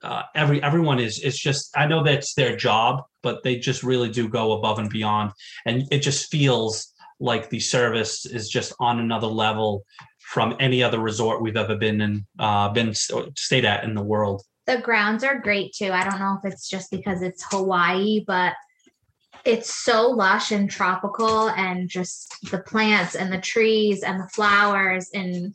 Uh, 0.03 0.23
every 0.35 0.63
everyone 0.63 0.99
is 0.99 1.21
it's 1.23 1.39
just 1.39 1.77
I 1.77 1.87
know 1.87 2.03
that's 2.03 2.35
their 2.35 2.57
job, 2.57 3.03
but 3.23 3.43
they 3.43 3.59
just 3.59 3.83
really 3.83 4.11
do 4.11 4.29
go 4.29 4.53
above 4.53 4.79
and 4.79 4.91
beyond, 4.91 5.33
and 5.67 5.85
it 5.91 6.01
just 6.01 6.31
feels 6.31 6.93
like 7.21 7.51
the 7.51 7.61
service 7.61 8.25
is 8.25 8.49
just 8.49 8.73
on 8.81 8.99
another 8.99 9.27
level 9.27 9.85
from 10.31 10.55
any 10.61 10.81
other 10.81 11.01
resort 11.01 11.43
we've 11.43 11.57
ever 11.57 11.75
been 11.75 12.01
in, 12.01 12.25
uh, 12.39 12.69
been 12.69 12.95
stayed 12.95 13.65
at 13.65 13.83
in 13.83 13.95
the 13.95 14.03
world. 14.03 14.43
The 14.67 14.79
grounds 14.79 15.25
are 15.25 15.41
great 15.41 15.73
too. 15.73 15.91
I 15.91 16.09
don't 16.09 16.21
know 16.21 16.39
if 16.41 16.53
it's 16.53 16.69
just 16.69 16.89
because 16.93 17.21
it's 17.21 17.45
Hawaii, 17.51 18.23
but 18.25 18.55
it's 19.45 19.75
so 19.75 20.09
lush 20.09 20.53
and 20.53 20.71
tropical 20.71 21.49
and 21.51 21.89
just 21.89 22.33
the 22.53 22.59
plants 22.59 23.17
and 23.17 23.33
the 23.33 23.41
trees 23.41 24.05
and 24.05 24.21
the 24.21 24.29
flowers 24.29 25.11
and 25.13 25.53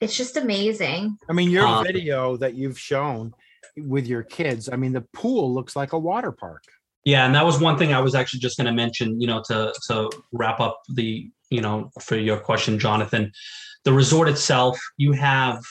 it's 0.00 0.16
just 0.16 0.36
amazing. 0.36 1.16
I 1.30 1.32
mean, 1.32 1.50
your 1.50 1.64
Uh, 1.64 1.82
video 1.84 2.36
that 2.38 2.54
you've 2.54 2.78
shown 2.78 3.32
with 3.76 4.08
your 4.08 4.24
kids, 4.24 4.68
I 4.68 4.74
mean, 4.74 4.92
the 4.92 5.06
pool 5.12 5.54
looks 5.54 5.76
like 5.76 5.92
a 5.92 5.98
water 5.98 6.32
park. 6.32 6.64
Yeah, 7.04 7.26
and 7.26 7.34
that 7.34 7.44
was 7.44 7.60
one 7.60 7.78
thing 7.78 7.92
I 7.92 8.00
was 8.00 8.14
actually 8.16 8.40
just 8.40 8.56
going 8.56 8.66
to 8.66 8.72
mention. 8.72 9.20
You 9.20 9.28
know, 9.28 9.42
to 9.48 9.72
to 9.88 10.10
wrap 10.32 10.58
up 10.58 10.80
the 10.88 11.30
you 11.50 11.60
know 11.60 11.90
for 12.00 12.16
your 12.16 12.38
question, 12.38 12.78
Jonathan, 12.78 13.32
the 13.84 13.92
resort 13.92 14.28
itself, 14.28 14.78
you 14.96 15.12
have 15.12 15.62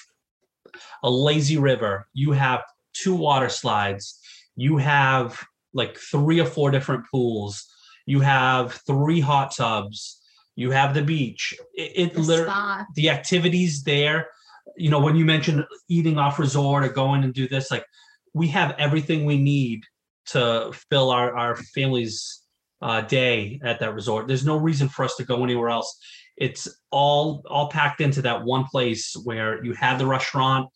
a 1.03 1.09
lazy 1.09 1.57
river, 1.57 2.07
you 2.13 2.31
have 2.31 2.63
two 2.93 3.15
water 3.15 3.49
slides, 3.49 4.19
you 4.55 4.77
have 4.77 5.43
like 5.73 5.97
three 5.97 6.39
or 6.39 6.45
four 6.45 6.71
different 6.71 7.03
pools, 7.11 7.65
you 8.05 8.19
have 8.19 8.73
three 8.87 9.19
hot 9.19 9.55
tubs, 9.55 10.21
you 10.55 10.71
have 10.71 10.93
the 10.93 11.01
beach. 11.01 11.55
It, 11.73 11.91
it 11.95 12.13
The 12.13 12.21
literally 12.21 12.85
the 12.95 13.09
activities 13.09 13.83
there 13.83 14.27
you 14.75 14.89
know 14.89 14.99
when 14.99 15.15
you 15.15 15.25
mentioned 15.25 15.65
eating 15.89 16.17
off 16.17 16.39
resort 16.39 16.83
or 16.83 16.89
going 16.89 17.23
and 17.23 17.33
do 17.33 17.47
this 17.47 17.69
like 17.69 17.85
we 18.33 18.47
have 18.47 18.75
everything 18.77 19.25
we 19.25 19.37
need 19.37 19.83
to 20.25 20.71
fill 20.89 21.11
our 21.11 21.35
our 21.35 21.55
family's 21.55 22.42
uh, 22.83 23.01
day 23.01 23.59
at 23.63 23.79
that 23.79 23.93
resort 23.93 24.27
there's 24.27 24.45
no 24.45 24.57
reason 24.57 24.87
for 24.89 25.03
us 25.05 25.15
to 25.15 25.23
go 25.23 25.43
anywhere 25.43 25.69
else 25.69 25.89
it's 26.37 26.67
all 26.91 27.43
all 27.49 27.69
packed 27.69 28.01
into 28.01 28.21
that 28.21 28.43
one 28.43 28.65
place 28.65 29.15
where 29.23 29.63
you 29.65 29.73
have 29.73 29.97
the 29.99 30.05
restaurant 30.05 30.67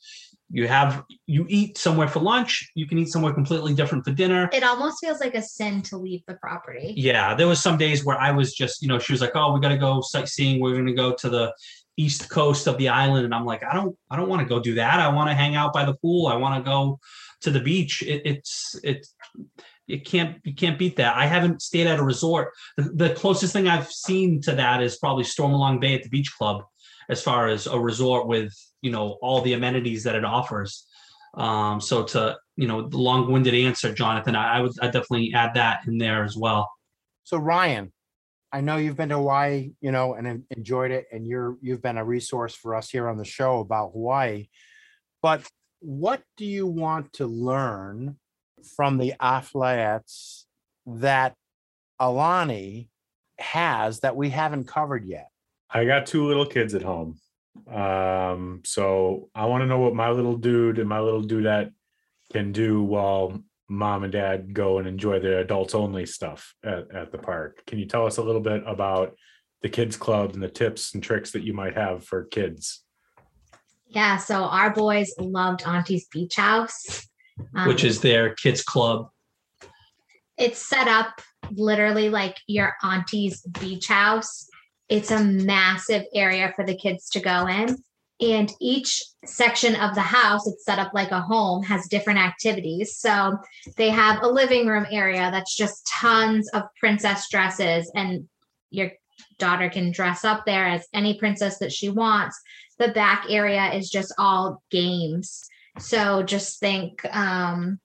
you 0.50 0.68
have 0.68 1.04
you 1.26 1.46
eat 1.50 1.78
somewhere 1.78 2.08
for 2.08 2.22
lunch 2.22 2.52
you 2.76 2.88
can 2.88 2.98
eat 2.98 3.10
somewhere 3.10 3.34
completely 3.34 3.74
different 3.74 4.06
for 4.06 4.12
dinner 4.12 4.50
It 4.54 4.64
almost 4.64 4.98
feels 5.02 5.20
like 5.20 5.36
a 5.36 5.42
sin 5.42 5.82
to 5.84 5.98
leave 5.98 6.24
the 6.28 6.36
property. 6.36 6.94
yeah, 6.96 7.36
there 7.36 7.48
was 7.48 7.62
some 7.62 7.78
days 7.78 8.06
where 8.06 8.18
I 8.18 8.32
was 8.32 8.54
just, 8.54 8.82
you 8.82 8.88
know, 8.88 9.00
she 9.00 9.14
was 9.14 9.22
like, 9.22 9.36
"Oh, 9.36 9.54
we 9.54 9.60
got 9.60 9.74
to 9.78 9.78
go 9.78 10.02
sightseeing. 10.02 10.62
We're 10.62 10.78
going 10.80 10.88
to 10.88 10.94
go 10.94 11.14
to 11.22 11.30
the 11.30 11.54
east 11.98 12.30
coast 12.30 12.68
of 12.68 12.78
the 12.78 12.88
island," 12.88 13.26
and 13.26 13.36
I'm 13.36 13.46
like, 13.46 13.64
"I 13.70 13.74
don't, 13.74 13.94
I 14.10 14.16
don't 14.16 14.30
want 14.30 14.42
to 14.42 14.48
go 14.48 14.60
do 14.70 14.76
that. 14.76 15.00
I 15.00 15.10
want 15.10 15.30
to 15.30 15.36
hang 15.36 15.56
out 15.56 15.74
by 15.74 15.84
the 15.84 15.96
pool. 15.96 16.28
I 16.28 16.36
want 16.36 16.54
to 16.56 16.70
go 16.74 17.00
to 17.42 17.52
the 17.52 17.60
beach. 17.60 18.02
It, 18.04 18.22
it's, 18.32 18.80
it's, 18.84 19.14
it 19.88 20.06
can't, 20.06 20.38
you 20.44 20.54
can't 20.54 20.78
beat 20.78 20.98
that. 20.98 21.16
I 21.16 21.26
haven't 21.26 21.62
stayed 21.62 21.88
at 21.88 22.00
a 22.00 22.04
resort. 22.04 22.54
The, 22.76 22.84
the 22.84 23.10
closest 23.12 23.54
thing 23.54 23.68
I've 23.68 23.92
seen 23.92 24.42
to 24.42 24.56
that 24.56 24.82
is 24.82 24.98
probably 24.98 25.24
Stormalong 25.24 25.80
Bay 25.80 25.96
at 25.96 26.04
the 26.04 26.10
beach 26.10 26.34
club, 26.38 26.64
as 27.10 27.22
far 27.22 27.48
as 27.48 27.68
a 27.68 27.80
resort 27.80 28.28
with, 28.28 28.54
you 28.82 28.92
know, 28.92 29.18
all 29.22 29.42
the 29.42 29.54
amenities 29.54 30.04
that 30.04 30.16
it 30.16 30.26
offers. 30.26 30.86
Um, 31.36 31.80
so 31.80 32.04
to, 32.04 32.38
you 32.56 32.68
know, 32.68 32.90
the 32.90 32.98
long-winded 32.98 33.54
answer, 33.54 33.94
Jonathan, 33.94 34.36
I, 34.36 34.58
I 34.58 34.62
would, 34.62 34.72
I 34.82 34.86
definitely 34.88 35.34
add 35.34 35.54
that 35.54 35.82
in 35.88 35.98
there 35.98 36.24
as 36.24 36.36
well. 36.36 36.70
So 37.24 37.38
Ryan, 37.38 37.94
I 38.52 38.62
know 38.62 38.78
you've 38.78 38.96
been 38.96 39.10
to 39.10 39.16
Hawaii, 39.16 39.72
you 39.82 39.92
know, 39.92 40.14
and 40.14 40.44
enjoyed 40.50 40.92
it, 40.92 41.06
and 41.12 41.28
you're 41.28 41.58
you've 41.62 41.82
been 41.82 41.98
a 41.98 42.06
resource 42.06 42.56
for 42.56 42.76
us 42.76 42.90
here 42.90 43.10
on 43.10 43.18
the 43.18 43.26
show 43.26 43.60
about 43.60 43.92
Hawaii. 43.92 44.48
But 45.22 45.48
what 45.80 46.24
do 46.38 46.46
you 46.46 46.66
want 46.66 47.14
to 47.14 47.28
learn 47.28 48.18
from 48.76 48.98
the 48.98 49.14
athletes 49.20 50.46
that 50.86 51.36
Aulani 52.00 52.90
has 53.40 54.00
that 54.02 54.16
we 54.16 54.30
haven't 54.30 54.68
covered 54.68 55.06
yet? 55.06 55.30
I 55.70 55.86
got 55.86 56.06
two 56.06 56.26
little 56.26 56.46
kids 56.46 56.74
at 56.74 56.82
home. 56.82 57.20
Um, 57.72 58.62
so 58.64 59.30
I 59.36 59.46
want 59.46 59.62
to 59.62 59.68
know 59.68 59.80
what 59.80 59.96
my 59.96 60.10
little 60.10 60.38
dude 60.38 60.80
and 60.80 60.88
my 60.88 61.00
little 61.00 61.24
dudette 61.24 61.72
can 62.32 62.52
do 62.52 62.84
while 62.84 63.42
mom 63.70 64.04
and 64.04 64.14
dad 64.14 64.54
go 64.54 64.78
and 64.78 64.88
enjoy 64.88 65.20
their 65.20 65.40
adults 65.40 65.76
only 65.76 66.06
stuff 66.06 66.54
at, 66.64 66.90
at 66.94 67.12
the 67.12 67.18
park. 67.18 67.64
Can 67.66 67.80
you 67.80 67.86
tell 67.86 68.06
us 68.06 68.18
a 68.18 68.24
little 68.24 68.42
bit 68.42 68.64
about 68.66 69.16
the 69.62 69.70
kids 69.70 69.98
club 69.98 70.34
and 70.34 70.42
the 70.42 70.50
tips 70.50 70.94
and 70.94 71.04
tricks 71.04 71.32
that 71.32 71.44
you 71.44 71.54
might 71.54 71.76
have 71.76 72.06
for 72.06 72.26
kids? 72.26 72.84
Yeah, 73.88 74.18
so 74.18 74.44
our 74.44 74.74
boys 74.74 75.14
loved 75.18 75.64
Auntie's 75.64 76.08
Beach 76.08 76.36
House. 76.36 77.07
Um, 77.56 77.68
which 77.68 77.84
is 77.84 78.02
their 78.02 78.34
kids 78.36 78.64
club. 78.64 79.10
it's 80.38 80.68
set 80.68 80.88
up 80.88 81.22
literally 81.52 82.10
like 82.10 82.38
your 82.48 82.76
auntie's 82.84 83.42
beach 83.60 83.88
house. 83.88 84.48
It's 84.90 85.12
a 85.12 85.24
massive 85.24 86.04
area 86.14 86.54
for 86.56 86.66
the 86.66 86.76
kids 86.76 87.10
to 87.12 87.20
go 87.20 87.48
in. 87.48 87.78
And 88.20 88.52
each 88.60 89.04
section 89.26 89.76
of 89.76 89.94
the 89.94 90.02
house, 90.02 90.48
it's 90.48 90.66
set 90.66 90.80
up 90.80 90.92
like 90.94 91.12
a 91.12 91.22
home, 91.22 91.62
has 91.64 91.88
different 91.88 92.20
activities. 92.20 92.98
So 92.98 93.38
they 93.76 93.90
have 93.90 94.24
a 94.24 94.28
living 94.28 94.66
room 94.66 94.88
area 94.90 95.30
that's 95.32 95.56
just 95.56 95.86
tons 95.86 96.50
of 96.50 96.64
princess 96.80 97.30
dresses, 97.30 97.92
and 97.94 98.28
your 98.72 98.92
daughter 99.38 99.70
can 99.70 99.92
dress 99.92 100.26
up 100.26 100.46
there 100.46 100.66
as 100.66 100.88
any 100.94 101.20
princess 101.20 101.60
that 101.60 101.72
she 101.72 101.90
wants. 101.90 102.40
The 102.80 102.88
back 102.90 103.26
area 103.30 103.72
is 103.72 103.90
just 103.90 104.14
all 104.18 104.64
games. 104.72 105.48
So 105.80 106.24
just 106.24 106.60
think, 106.60 107.04
um, 107.16 107.80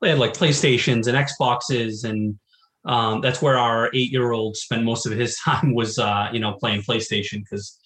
They 0.00 0.10
had 0.10 0.18
like 0.18 0.32
PlayStations 0.34 1.06
and 1.06 1.16
Xboxes, 1.16 2.04
and 2.08 2.38
um, 2.84 3.20
that's 3.20 3.42
where 3.42 3.58
our 3.58 3.90
eight-year-old 3.94 4.56
spent 4.56 4.84
most 4.84 5.06
of 5.06 5.12
his 5.12 5.38
time 5.44 5.74
was, 5.74 5.98
uh, 5.98 6.28
you 6.32 6.40
know, 6.40 6.52
playing 6.54 6.82
PlayStation. 6.82 7.42
Because, 7.42 7.78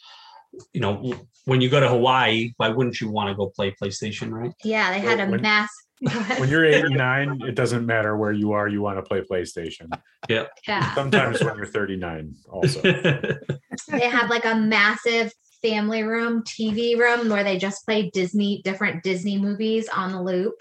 you 0.73 0.81
know, 0.81 1.15
when 1.47 1.61
you 1.61 1.69
go 1.69 1.81
to 1.81 1.89
Hawaii, 1.89 2.53
why 2.57 2.69
wouldn't 2.69 3.01
you 3.01 3.11
want 3.11 3.29
to 3.29 3.35
go 3.35 3.49
play 3.55 3.75
PlayStation, 3.83 4.31
right? 4.31 4.53
yeah, 4.65 4.93
they 4.93 5.01
had 5.01 5.21
a 5.21 5.27
When- 5.31 5.43
mass. 5.43 5.69
When 6.39 6.49
you're 6.51 6.65
eight 6.67 6.85
and 6.85 6.97
nine, 6.97 7.41
it 7.47 7.55
doesn't 7.55 7.87
matter 7.87 8.15
where 8.17 8.33
you 8.33 8.53
are, 8.53 8.69
you 8.69 8.83
want 8.83 8.99
to 8.99 9.03
play 9.03 9.23
PlayStation. 9.23 9.89
yeah. 10.29 10.95
Sometimes 10.95 11.43
when 11.43 11.57
you're 11.57 11.65
39 11.67 12.35
also. 12.51 12.81
they 12.83 14.09
have 14.11 14.29
like 14.29 14.45
a 14.45 14.55
massive 14.55 15.33
family 15.65 16.03
room 16.03 16.43
tv 16.43 16.99
room 16.99 17.29
where 17.31 17.43
they 17.43 17.57
just 17.57 17.85
play 17.87 18.11
disney 18.11 18.61
different 18.65 19.03
disney 19.03 19.39
movies 19.39 19.89
on 19.89 20.13
the 20.13 20.23
loop 20.23 20.55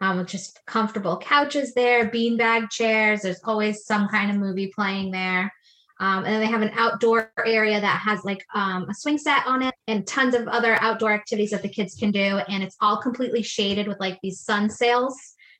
um, 0.00 0.18
with 0.18 0.26
just 0.26 0.60
comfortable 0.66 1.16
couches 1.16 1.74
there 1.74 2.08
beanbag 2.10 2.70
chairs. 2.70 3.22
There's 3.22 3.40
always 3.44 3.84
some 3.84 4.08
kind 4.08 4.30
of 4.30 4.36
movie 4.36 4.72
playing 4.74 5.10
there. 5.10 5.52
Um, 6.00 6.24
and 6.24 6.26
then 6.26 6.40
they 6.40 6.46
have 6.46 6.62
an 6.62 6.70
outdoor 6.74 7.32
area 7.44 7.80
that 7.80 7.98
has 7.98 8.24
like 8.24 8.44
um, 8.54 8.88
a 8.88 8.94
swing 8.94 9.18
set 9.18 9.44
on 9.46 9.62
it 9.62 9.74
and 9.88 10.06
tons 10.06 10.34
of 10.34 10.46
other 10.46 10.80
outdoor 10.80 11.12
activities 11.12 11.50
that 11.50 11.62
the 11.62 11.68
kids 11.68 11.94
can 11.96 12.12
do. 12.12 12.40
And 12.48 12.62
it's 12.62 12.76
all 12.80 12.98
completely 12.98 13.42
shaded 13.42 13.88
with 13.88 13.98
like 13.98 14.18
these 14.22 14.40
sun 14.40 14.70
sails 14.70 15.16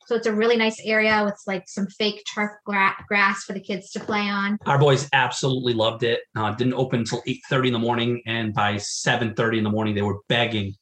so 0.09 0.15
it's 0.15 0.25
a 0.25 0.33
really 0.33 0.57
nice 0.57 0.81
area 0.83 1.21
with 1.23 1.39
like 1.45 1.63
some 1.67 1.85
fake 1.85 2.23
turf 2.33 2.49
gra- 2.65 2.95
grass 3.07 3.43
for 3.43 3.53
the 3.53 3.59
kids 3.59 3.91
to 3.91 3.99
play 3.99 4.27
on 4.27 4.57
our 4.65 4.79
boys 4.79 5.07
absolutely 5.13 5.73
loved 5.73 6.01
it. 6.01 6.21
Uh, 6.35 6.51
didn't 6.55 6.73
open 6.73 7.01
until 7.01 7.21
8:30 7.27 7.67
in 7.67 7.73
the 7.73 7.79
morning, 7.79 8.21
and 8.25 8.53
by 8.53 8.77
7:30 8.77 9.59
in 9.59 9.63
the 9.63 9.69
morning, 9.69 9.93
they 9.93 10.01
were 10.01 10.19
begging 10.27 10.73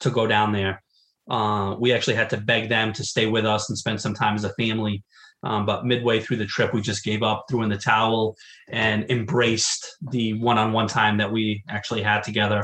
to 0.00 0.10
go 0.10 0.26
down 0.26 0.52
there. 0.52 0.82
Uh, 1.28 1.74
we 1.80 1.92
actually 1.92 2.14
had 2.14 2.30
to 2.30 2.36
beg 2.36 2.68
them 2.68 2.92
to 2.92 3.02
stay 3.02 3.26
with 3.26 3.44
us 3.44 3.68
and 3.68 3.76
spend 3.76 4.00
some 4.00 4.14
time 4.14 4.36
as 4.36 4.44
a 4.44 4.52
family. 4.54 5.02
Um, 5.42 5.66
but 5.66 5.84
midway 5.84 6.20
through 6.20 6.36
the 6.38 6.46
trip, 6.46 6.72
we 6.72 6.80
just 6.80 7.04
gave 7.04 7.22
up, 7.22 7.46
threw 7.48 7.62
in 7.62 7.68
the 7.68 7.76
towel, 7.76 8.36
and 8.68 9.10
embraced 9.10 9.96
the 10.10 10.34
one-on-one 10.34 10.86
time 10.86 11.18
that 11.18 11.30
we 11.30 11.62
actually 11.68 12.02
had 12.02 12.22
together. 12.22 12.62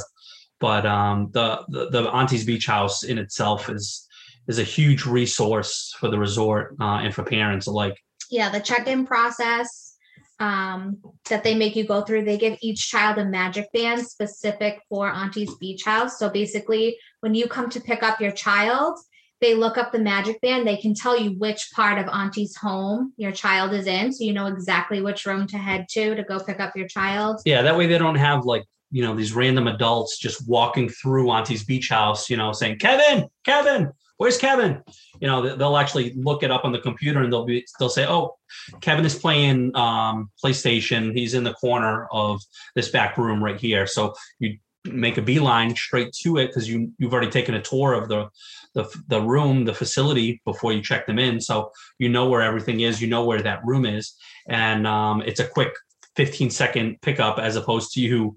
But 0.61 0.87
um, 0.87 1.31
the, 1.33 1.65
the 1.69 1.91
the 1.91 2.11
Auntie's 2.11 2.45
Beach 2.45 2.67
House 2.67 3.03
in 3.03 3.19
itself 3.19 3.69
is 3.69 4.07
is 4.49 4.59
a 4.59 4.63
huge 4.63 5.07
resource 5.07 5.95
for 5.99 6.09
the 6.09 6.19
resort 6.19 6.75
uh, 6.81 7.01
and 7.03 7.15
for 7.15 7.23
parents 7.23 7.67
alike. 7.67 7.97
yeah 8.31 8.49
the 8.49 8.61
check-in 8.61 9.07
process 9.07 9.97
um, 10.41 10.99
that 11.31 11.45
they 11.45 11.55
make 11.55 11.77
you 11.77 11.85
go 11.87 12.03
through 12.03 12.25
they 12.25 12.39
give 12.39 12.59
each 12.63 12.89
child 12.89 13.19
a 13.19 13.25
magic 13.25 13.71
band 13.73 14.05
specific 14.05 14.81
for 14.89 15.09
auntie's 15.09 15.55
beach 15.57 15.85
house. 15.85 16.19
So 16.19 16.29
basically 16.29 16.97
when 17.21 17.35
you 17.35 17.47
come 17.47 17.69
to 17.71 17.81
pick 17.81 18.03
up 18.03 18.21
your 18.21 18.33
child 18.33 18.99
they 19.41 19.55
look 19.55 19.77
up 19.77 19.91
the 19.93 19.99
magic 19.99 20.41
band 20.41 20.67
they 20.67 20.77
can 20.77 20.95
tell 20.95 21.19
you 21.19 21.33
which 21.39 21.71
part 21.75 21.99
of 21.99 22.09
auntie's 22.09 22.57
home 22.57 23.13
your 23.17 23.33
child 23.33 23.73
is 23.73 23.87
in 23.87 24.13
so 24.13 24.25
you 24.25 24.33
know 24.33 24.47
exactly 24.47 25.03
which 25.03 25.27
room 25.27 25.47
to 25.49 25.59
head 25.59 25.87
to 25.91 26.15
to 26.15 26.23
go 26.23 26.39
pick 26.39 26.61
up 26.61 26.75
your 26.77 26.89
child. 26.89 27.41
Yeah, 27.45 27.63
that 27.63 27.77
way 27.77 27.87
they 27.87 27.99
don't 27.99 28.15
have 28.15 28.45
like, 28.45 28.65
you 28.91 29.03
know, 29.03 29.15
these 29.15 29.33
random 29.33 29.69
adults 29.69 30.19
just 30.19 30.47
walking 30.49 30.89
through 30.89 31.31
Auntie's 31.31 31.65
beach 31.65 31.89
house, 31.89 32.29
you 32.29 32.37
know, 32.37 32.53
saying, 32.53 32.79
Kevin, 32.79 33.27
Kevin, 33.45 33.91
where's 34.23 34.39
Kevin? 34.39 34.81
You 35.21 35.27
know, 35.27 35.43
they- 35.43 35.57
they'll 35.57 35.77
actually 35.77 36.13
look 36.15 36.45
it 36.45 36.51
up 36.53 36.65
on 36.65 36.71
the 36.71 36.79
computer 36.79 37.21
and 37.25 37.33
they'll 37.33 37.45
be, 37.45 37.67
they'll 37.81 37.89
say, 37.89 38.07
oh, 38.07 38.37
Kevin 38.81 39.05
is 39.05 39.19
playing 39.19 39.75
um, 39.77 40.31
PlayStation. 40.43 41.13
He's 41.13 41.35
in 41.35 41.43
the 41.43 41.55
corner 41.55 42.07
of 42.13 42.41
this 42.77 42.89
back 42.91 43.19
room 43.19 43.43
right 43.43 43.59
here. 43.61 43.85
So 43.85 44.15
you 44.39 44.59
make 44.85 45.19
a 45.19 45.23
beeline 45.23 45.75
straight 45.75 46.13
to 46.23 46.37
it 46.39 46.47
because 46.47 46.69
you, 46.69 46.93
you've 46.99 47.13
already 47.13 47.33
taken 47.33 47.57
a 47.57 47.63
tour 47.63 47.95
of 47.95 48.09
the, 48.09 48.29
the, 48.75 48.85
the 49.09 49.21
room, 49.21 49.65
the 49.65 49.75
facility 49.75 50.41
before 50.45 50.73
you 50.73 50.83
check 50.83 51.05
them 51.09 51.19
in. 51.19 51.41
So 51.41 51.73
you 51.99 52.09
know 52.09 52.29
where 52.29 52.43
everything 52.43 52.79
is, 52.81 53.03
you 53.03 53.09
know 53.09 53.25
where 53.25 53.43
that 53.43 53.65
room 53.65 53.85
is. 53.85 54.15
And 54.49 54.87
um, 54.87 55.23
it's 55.23 55.41
a 55.41 55.49
quick 55.49 55.73
15 56.15 56.51
second 56.51 57.01
pickup 57.03 57.41
as 57.41 57.57
opposed 57.57 57.91
to 57.95 58.01
you 58.01 58.37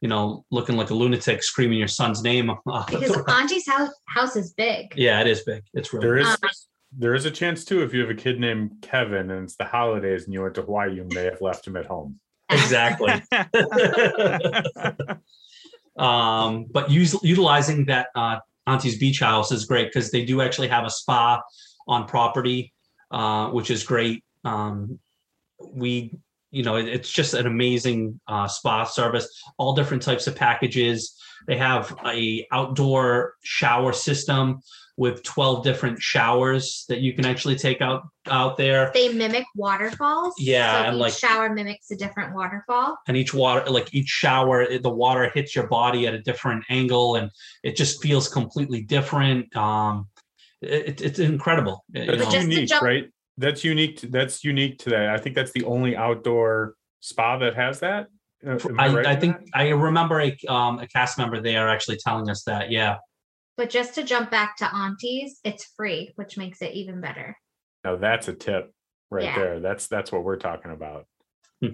you 0.00 0.08
know 0.08 0.44
looking 0.50 0.76
like 0.76 0.90
a 0.90 0.94
lunatic 0.94 1.42
screaming 1.42 1.78
your 1.78 1.88
son's 1.88 2.22
name 2.22 2.50
because 2.88 3.22
auntie's 3.28 3.68
house, 3.68 3.90
house 4.06 4.34
is 4.34 4.54
big 4.54 4.92
yeah 4.96 5.20
it 5.20 5.26
is 5.26 5.42
big 5.42 5.62
it's 5.74 5.92
really 5.92 6.06
There 6.06 6.18
is 6.18 6.26
Um, 6.26 6.36
there 6.96 7.14
is 7.14 7.24
a 7.24 7.30
chance 7.30 7.64
too 7.64 7.82
if 7.82 7.94
you 7.94 8.00
have 8.00 8.10
a 8.10 8.14
kid 8.14 8.40
named 8.40 8.72
Kevin 8.82 9.30
and 9.30 9.44
it's 9.44 9.56
the 9.56 9.64
holidays 9.64 10.24
and 10.24 10.34
you 10.34 10.42
went 10.42 10.54
to 10.56 10.62
Hawaii, 10.62 10.94
you 10.94 11.06
may 11.14 11.24
have 11.24 11.40
left 11.40 11.66
him 11.66 11.76
at 11.76 11.86
home. 11.86 12.18
exactly. 12.50 13.22
um, 15.96 16.66
but 16.70 16.90
use, 16.90 17.16
utilizing 17.22 17.86
that 17.86 18.08
uh, 18.14 18.38
Auntie's 18.66 18.98
Beach 18.98 19.20
House 19.20 19.52
is 19.52 19.64
great 19.66 19.86
because 19.86 20.10
they 20.10 20.24
do 20.24 20.42
actually 20.42 20.68
have 20.68 20.84
a 20.84 20.90
spa 20.90 21.40
on 21.86 22.06
property, 22.06 22.72
uh, 23.10 23.50
which 23.50 23.70
is 23.70 23.84
great. 23.84 24.24
Um, 24.44 24.98
we, 25.72 26.18
you 26.50 26.62
know, 26.62 26.76
it- 26.76 26.88
it's 26.88 27.10
just 27.10 27.34
an 27.34 27.46
amazing 27.46 28.20
uh, 28.28 28.48
spa 28.48 28.84
service. 28.84 29.28
All 29.58 29.74
different 29.74 30.02
types 30.02 30.26
of 30.26 30.34
packages. 30.36 31.16
They 31.46 31.56
have 31.56 31.96
a 32.04 32.46
outdoor 32.52 33.34
shower 33.42 33.92
system 33.92 34.60
with 34.96 35.22
12 35.22 35.64
different 35.64 35.98
showers 36.02 36.84
that 36.90 37.00
you 37.00 37.14
can 37.14 37.24
actually 37.24 37.56
take 37.56 37.80
out 37.80 38.02
out 38.26 38.58
there 38.58 38.90
They 38.92 39.08
mimic 39.14 39.44
waterfalls. 39.56 40.34
Yeah, 40.38 40.82
So 40.82 40.88
and, 40.88 40.96
each 40.96 41.00
like- 41.00 41.12
shower 41.14 41.48
mimics 41.54 41.90
a 41.90 41.96
different 41.96 42.34
waterfall. 42.34 42.98
and 43.08 43.16
each 43.16 43.32
water 43.32 43.70
like 43.70 43.94
each 43.94 44.08
shower 44.08 44.66
the 44.78 44.90
water 44.90 45.30
hits 45.32 45.56
your 45.56 45.68
body 45.68 46.06
at 46.06 46.12
a 46.12 46.20
different 46.20 46.64
angle 46.68 47.16
and 47.16 47.30
it 47.62 47.76
just 47.76 48.02
feels 48.02 48.28
completely 48.28 48.82
different 48.82 49.56
um 49.56 50.06
it, 50.60 51.00
it's 51.00 51.18
incredible 51.18 51.82
you 51.94 52.04
That's 52.04 52.34
know. 52.34 52.40
unique, 52.40 52.68
jump- 52.68 52.82
right? 52.82 53.04
That's 53.38 53.64
unique. 53.64 53.98
to- 53.98 54.08
That's 54.08 54.44
unique 54.44 54.78
to 54.80 54.90
that. 54.90 55.08
I 55.10 55.18
think 55.18 55.34
that's 55.34 55.52
the 55.52 55.64
only 55.64 55.96
outdoor 55.96 56.74
spa 57.00 57.38
that 57.38 57.54
has 57.56 57.80
that. 57.80 58.08
Uh, 58.46 58.58
am 58.68 58.80
I, 58.80 58.88
right 58.88 59.06
I 59.06 59.16
think 59.16 59.36
that? 59.38 59.46
I 59.54 59.68
remember 59.70 60.20
a 60.20 60.36
um 60.48 60.78
a 60.78 60.86
cast 60.86 61.18
member 61.18 61.40
there 61.40 61.68
actually 61.68 61.98
telling 61.98 62.30
us 62.30 62.42
that 62.44 62.70
yeah 62.70 62.96
But 63.58 63.68
just 63.68 63.94
to 63.96 64.02
jump 64.02 64.30
back 64.30 64.56
to 64.58 64.74
aunties, 64.74 65.40
it's 65.44 65.64
free, 65.76 66.12
which 66.16 66.38
makes 66.38 66.62
it 66.62 66.72
even 66.72 67.00
better. 67.02 67.36
Now 67.84 67.96
that's 67.96 68.28
a 68.28 68.32
tip 68.32 68.72
right 69.10 69.24
Yeah. 69.24 69.36
there. 69.38 69.60
That's 69.60 69.88
that's 69.88 70.10
what 70.10 70.24
we're 70.24 70.36
talking 70.38 70.70
about. 70.72 71.06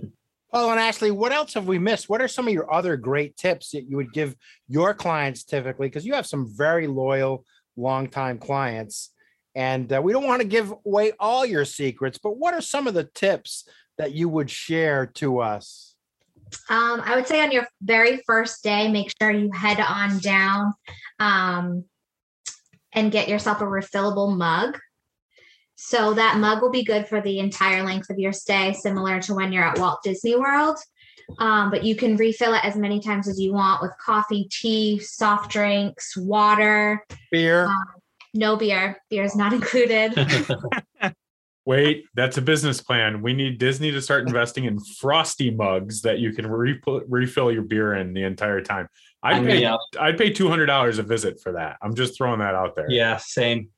Paul 0.52 0.70
and 0.70 0.80
Ashley, 0.80 1.10
what 1.12 1.32
else 1.32 1.54
have 1.54 1.66
we 1.68 1.78
missed? 1.78 2.08
What 2.08 2.20
are 2.22 2.28
some 2.28 2.46
of 2.48 2.54
your 2.54 2.72
other 2.72 2.96
great 2.96 3.36
tips 3.36 3.70
that 3.70 3.88
you 3.88 3.96
would 3.96 4.12
give 4.12 4.34
your 4.68 4.94
clients 4.94 5.44
typically? 5.44 5.86
Because 5.88 6.06
you 6.06 6.14
have 6.14 6.26
some 6.26 6.46
very 6.56 6.86
loyal, 6.86 7.44
longtime 7.76 8.38
clients. 8.38 9.10
And 9.56 9.90
uh, 9.90 10.02
we 10.02 10.12
don't 10.12 10.26
want 10.26 10.42
to 10.42 10.46
give 10.46 10.72
away 10.84 11.12
all 11.18 11.46
your 11.46 11.64
secrets, 11.64 12.18
but 12.18 12.36
what 12.36 12.52
are 12.52 12.60
some 12.60 12.86
of 12.86 12.92
the 12.92 13.04
tips 13.04 13.66
that 13.96 14.12
you 14.12 14.28
would 14.28 14.50
share 14.50 15.06
to 15.06 15.40
us? 15.40 15.94
Um, 16.68 17.00
I 17.00 17.16
would 17.16 17.26
say 17.26 17.42
on 17.42 17.50
your 17.50 17.66
very 17.80 18.20
first 18.26 18.62
day, 18.62 18.92
make 18.92 19.10
sure 19.20 19.30
you 19.30 19.50
head 19.52 19.80
on 19.80 20.18
down 20.18 20.74
um, 21.18 21.84
and 22.92 23.10
get 23.10 23.28
yourself 23.28 23.62
a 23.62 23.64
refillable 23.64 24.36
mug. 24.36 24.78
So 25.76 26.12
that 26.12 26.36
mug 26.36 26.60
will 26.60 26.70
be 26.70 26.84
good 26.84 27.08
for 27.08 27.22
the 27.22 27.38
entire 27.38 27.82
length 27.82 28.10
of 28.10 28.18
your 28.18 28.32
stay, 28.32 28.74
similar 28.74 29.20
to 29.22 29.34
when 29.34 29.52
you're 29.52 29.64
at 29.64 29.78
Walt 29.78 30.02
Disney 30.04 30.36
World. 30.36 30.76
Um, 31.38 31.70
but 31.70 31.82
you 31.82 31.96
can 31.96 32.16
refill 32.16 32.52
it 32.52 32.64
as 32.64 32.76
many 32.76 33.00
times 33.00 33.26
as 33.26 33.40
you 33.40 33.54
want 33.54 33.80
with 33.80 33.90
coffee, 34.04 34.48
tea, 34.50 34.98
soft 34.98 35.50
drinks, 35.50 36.14
water. 36.14 37.04
Beer. 37.32 37.68
No 38.36 38.56
beer. 38.56 38.98
Beer 39.10 39.24
is 39.24 39.34
not 39.36 39.52
included. 39.58 40.14
Wait, 41.66 42.04
that's 42.14 42.36
a 42.36 42.42
business 42.42 42.80
plan. 42.80 43.22
We 43.22 43.32
need 43.32 43.58
Disney 43.58 43.90
to 43.90 44.00
start 44.00 44.26
investing 44.28 44.64
in 44.66 44.78
frosty 45.00 45.50
mugs 45.50 46.02
that 46.02 46.20
you 46.20 46.32
can 46.32 46.46
re- 46.46 46.80
refill 47.08 47.50
your 47.50 47.62
beer 47.62 47.94
in 47.94 48.12
the 48.14 48.22
entire 48.22 48.60
time. 48.60 48.88
I'd 49.22 49.44
pay, 49.44 49.60
yeah 49.62 49.76
I'd 49.98 50.16
pay 50.16 50.30
two 50.30 50.48
hundred 50.48 50.66
dollars 50.66 50.98
a 51.00 51.02
visit 51.02 51.40
for 51.40 51.52
that. 51.52 51.78
I'm 51.82 51.94
just 51.96 52.16
throwing 52.16 52.38
that 52.38 52.54
out 52.54 52.76
there. 52.76 52.86
yeah 52.88 53.16
same 53.16 53.70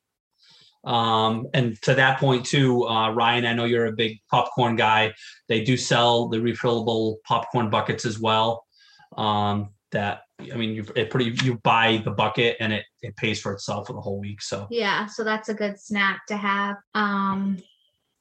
um 0.85 1.45
and 1.53 1.81
to 1.81 1.93
that 1.93 2.19
point 2.21 2.45
too 2.45 2.87
uh 2.87 3.11
ryan 3.11 3.45
i 3.45 3.51
know 3.51 3.65
you're 3.65 3.87
a 3.87 3.91
big 3.91 4.17
popcorn 4.31 4.77
guy 4.77 5.13
they 5.49 5.61
do 5.61 5.75
sell 5.75 6.29
the 6.29 6.37
refillable 6.37 7.17
popcorn 7.25 7.69
buckets 7.69 8.05
as 8.05 8.17
well 8.17 8.65
um 9.17 9.71
that 9.91 10.21
i 10.53 10.55
mean 10.55 10.71
you 10.71 10.85
it 10.95 11.09
pretty 11.09 11.35
you 11.43 11.57
buy 11.63 12.01
the 12.05 12.11
bucket 12.11 12.55
and 12.59 12.71
it 12.71 12.85
it 13.01 13.15
pays 13.15 13.41
for 13.41 13.53
itself 13.53 13.87
for 13.87 13.93
the 13.93 14.01
whole 14.01 14.19
week 14.19 14.41
so 14.41 14.67
Yeah, 14.69 15.07
so 15.07 15.23
that's 15.23 15.49
a 15.49 15.53
good 15.53 15.79
snack 15.79 16.25
to 16.27 16.37
have. 16.37 16.77
Um, 16.93 17.57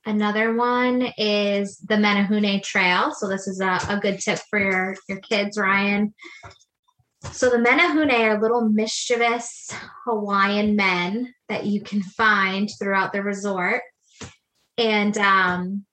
another 0.06 0.54
one 0.54 1.12
is 1.18 1.78
the 1.78 1.96
Menehune 1.96 2.62
Trail. 2.62 3.12
So 3.14 3.28
this 3.28 3.46
is 3.46 3.60
a, 3.60 3.78
a 3.88 3.98
good 4.00 4.18
tip 4.18 4.38
for 4.50 4.58
your 4.58 4.96
your 5.08 5.20
kids, 5.20 5.58
Ryan. 5.58 6.14
So 7.32 7.50
the 7.50 7.58
Menehune 7.58 8.12
are 8.12 8.40
little 8.40 8.68
mischievous 8.68 9.70
Hawaiian 10.04 10.76
men 10.76 11.34
that 11.48 11.66
you 11.66 11.80
can 11.80 12.02
find 12.02 12.68
throughout 12.78 13.12
the 13.12 13.22
resort, 13.22 13.82
and 14.76 15.16
um, 15.18 15.84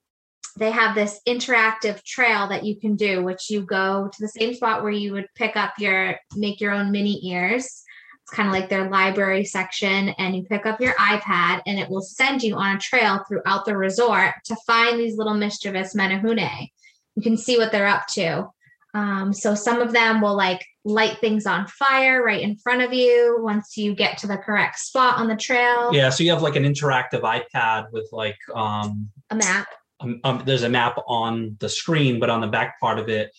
they 0.58 0.72
have 0.72 0.96
this 0.96 1.20
interactive 1.28 2.02
trail 2.04 2.48
that 2.48 2.64
you 2.64 2.80
can 2.80 2.96
do, 2.96 3.24
which 3.24 3.50
you 3.50 3.62
go 3.62 4.10
to 4.12 4.18
the 4.20 4.30
same 4.30 4.54
spot 4.54 4.84
where 4.84 4.92
you 4.92 5.12
would 5.14 5.28
pick 5.36 5.56
up 5.58 5.74
your 5.78 6.18
make 6.36 6.62
your 6.62 6.72
own 6.72 6.92
mini 6.92 7.20
ears. 7.28 7.66
It's 7.66 8.32
kind 8.34 8.48
of 8.48 8.54
like 8.54 8.70
their 8.70 8.90
library 8.90 9.46
section 9.46 10.10
and 10.18 10.36
you 10.36 10.44
pick 10.44 10.66
up 10.66 10.82
your 10.82 10.94
ipad 10.94 11.62
and 11.68 11.78
it 11.78 11.90
will 11.90 12.02
send 12.02 12.42
you 12.42 12.56
on 12.56 12.76
a 12.76 12.80
trail 12.80 13.24
throughout 13.28 13.66
the 13.66 13.78
resort 13.78 14.34
to 14.46 14.56
find 14.66 15.00
these 15.00 15.18
little 15.18 15.36
mischievous 15.36 15.94
menehune. 15.94 16.70
You 17.16 17.22
can 17.22 17.38
see 17.38 17.58
what 17.58 17.72
they're 17.72 17.88
up 17.88 18.08
to. 18.14 18.48
Um, 18.96 19.34
so 19.34 19.56
some 19.56 19.82
of 19.82 19.92
them 19.92 20.22
will 20.22 20.36
like 20.36 20.66
light 20.86 21.18
things 21.20 21.46
on 21.46 21.68
fire 21.68 22.24
right 22.24 22.42
in 22.42 22.56
front 22.56 22.82
of 22.82 22.94
you 22.94 23.40
once 23.42 23.76
you 23.76 23.94
get 23.94 24.18
to 24.20 24.28
the 24.28 24.38
correct 24.38 24.80
spot 24.80 25.18
on 25.18 25.28
the 25.28 25.36
trail. 25.36 25.94
Yeah 25.94 26.10
so 26.10 26.24
you 26.24 26.32
have 26.32 26.42
like 26.42 26.56
an 26.56 26.64
interactive 26.64 27.22
ipad 27.22 27.92
with 27.92 28.08
like 28.14 28.38
um 28.56 29.10
a 29.30 29.36
map 29.36 29.68
um, 30.00 30.20
um, 30.24 30.44
there's 30.46 30.64
a 30.64 30.70
map 30.70 30.98
on 31.08 31.58
the 31.60 31.70
screen, 31.70 32.20
but 32.20 32.30
on 32.30 32.42
the 32.42 32.48
back 32.48 32.80
part 32.80 33.00
of 33.00 33.10
it, 33.10 33.32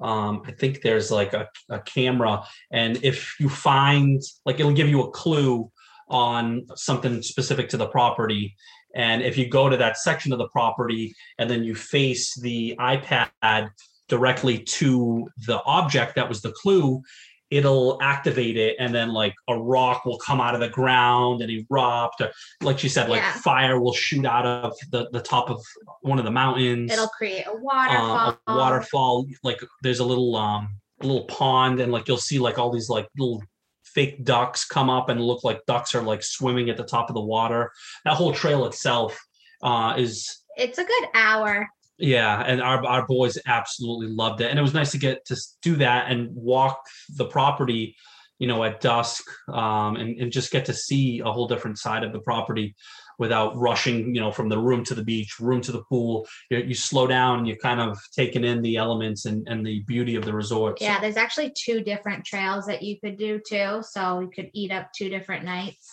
um, 0.00 0.42
I 0.46 0.52
think 0.52 0.82
there's 0.82 1.10
like 1.10 1.32
a, 1.32 1.48
a 1.70 1.80
camera. 1.80 2.44
And 2.70 3.02
if 3.02 3.34
you 3.40 3.48
find, 3.48 4.22
like, 4.44 4.60
it'll 4.60 4.72
give 4.72 4.88
you 4.88 5.02
a 5.02 5.10
clue 5.10 5.70
on 6.08 6.66
something 6.74 7.22
specific 7.22 7.68
to 7.70 7.76
the 7.76 7.88
property. 7.88 8.54
And 8.94 9.22
if 9.22 9.36
you 9.36 9.48
go 9.48 9.68
to 9.68 9.76
that 9.76 9.98
section 9.98 10.32
of 10.32 10.38
the 10.38 10.48
property 10.48 11.14
and 11.38 11.50
then 11.50 11.62
you 11.62 11.74
face 11.74 12.34
the 12.40 12.74
iPad 12.78 13.70
directly 14.08 14.58
to 14.58 15.28
the 15.46 15.62
object 15.64 16.14
that 16.16 16.28
was 16.28 16.40
the 16.40 16.52
clue, 16.52 17.02
it'll 17.50 17.98
activate 18.02 18.56
it 18.56 18.76
and 18.78 18.94
then 18.94 19.10
like 19.12 19.34
a 19.48 19.58
rock 19.58 20.04
will 20.04 20.18
come 20.18 20.40
out 20.40 20.54
of 20.54 20.60
the 20.60 20.68
ground 20.68 21.40
and 21.40 21.50
erupt 21.50 22.20
or 22.20 22.30
like 22.60 22.78
she 22.78 22.88
said 22.88 23.08
like 23.08 23.22
Yeah. 23.22 23.32
fire 23.32 23.80
will 23.80 23.94
shoot 23.94 24.26
out 24.26 24.44
of 24.44 24.74
the, 24.90 25.08
the 25.12 25.20
top 25.20 25.48
of 25.48 25.62
one 26.02 26.18
of 26.18 26.24
the 26.24 26.30
mountains. 26.30 26.92
It'll 26.92 27.08
create 27.08 27.46
a 27.46 27.52
uh, 27.52 27.56
waterfall. 27.60 28.38
a 28.46 28.56
waterfall 28.56 29.26
like 29.42 29.60
there's 29.82 30.00
a 30.00 30.04
little 30.04 30.36
um 30.36 30.68
a 31.00 31.06
little 31.06 31.24
pond 31.24 31.80
and 31.80 31.90
like 31.92 32.06
you'll 32.08 32.18
see 32.18 32.38
like 32.38 32.58
all 32.58 32.70
these 32.70 32.90
like 32.90 33.08
little 33.16 33.42
fake 33.84 34.24
ducks 34.24 34.66
come 34.66 34.90
up 34.90 35.08
and 35.08 35.20
look 35.20 35.42
like 35.44 35.64
ducks 35.66 35.94
are 35.94 36.02
like 36.02 36.22
swimming 36.22 36.68
at 36.68 36.76
the 36.76 36.84
top 36.84 37.08
of 37.08 37.14
the 37.14 37.22
water. 37.24 37.72
That 38.04 38.14
whole 38.14 38.32
trail 38.32 38.66
itself 38.66 39.18
uh 39.62 39.94
is 39.96 40.42
it's 40.56 40.78
a 40.78 40.84
good 40.84 41.08
hour 41.14 41.68
yeah 41.98 42.42
and 42.46 42.60
our, 42.62 42.84
our 42.86 43.06
boys 43.06 43.38
absolutely 43.46 44.06
loved 44.08 44.40
it 44.40 44.50
and 44.50 44.58
it 44.58 44.62
was 44.62 44.74
nice 44.74 44.92
to 44.92 44.98
get 44.98 45.24
to 45.24 45.36
do 45.62 45.76
that 45.76 46.10
and 46.10 46.28
walk 46.34 46.80
the 47.16 47.24
property 47.24 47.96
you 48.38 48.46
know 48.46 48.62
at 48.64 48.80
dusk 48.80 49.24
um 49.52 49.96
and, 49.96 50.18
and 50.20 50.30
just 50.32 50.52
get 50.52 50.64
to 50.64 50.72
see 50.72 51.20
a 51.20 51.30
whole 51.30 51.48
different 51.48 51.78
side 51.78 52.04
of 52.04 52.12
the 52.12 52.20
property 52.20 52.74
without 53.18 53.56
rushing 53.56 54.14
you 54.14 54.20
know 54.20 54.30
from 54.30 54.48
the 54.48 54.56
room 54.58 54.84
to 54.84 54.94
the 54.94 55.02
beach 55.02 55.40
room 55.40 55.60
to 55.60 55.72
the 55.72 55.82
pool 55.88 56.24
you, 56.50 56.58
you 56.58 56.74
slow 56.74 57.06
down 57.06 57.44
you're 57.46 57.56
kind 57.56 57.80
of 57.80 57.98
taking 58.14 58.44
in 58.44 58.62
the 58.62 58.76
elements 58.76 59.24
and, 59.24 59.46
and 59.48 59.66
the 59.66 59.80
beauty 59.88 60.14
of 60.14 60.24
the 60.24 60.32
resort 60.32 60.78
So- 60.78 60.84
Yeah, 60.84 61.00
there's 61.00 61.16
actually 61.16 61.52
two 61.58 61.80
different 61.82 62.24
trails 62.24 62.66
that 62.66 62.80
you 62.82 63.00
could 63.00 63.18
do 63.18 63.40
too. 63.48 63.82
So 63.82 64.20
you 64.20 64.30
could 64.32 64.50
eat 64.54 64.70
up 64.70 64.90
two 64.96 65.08
different 65.08 65.44
nights. 65.44 65.90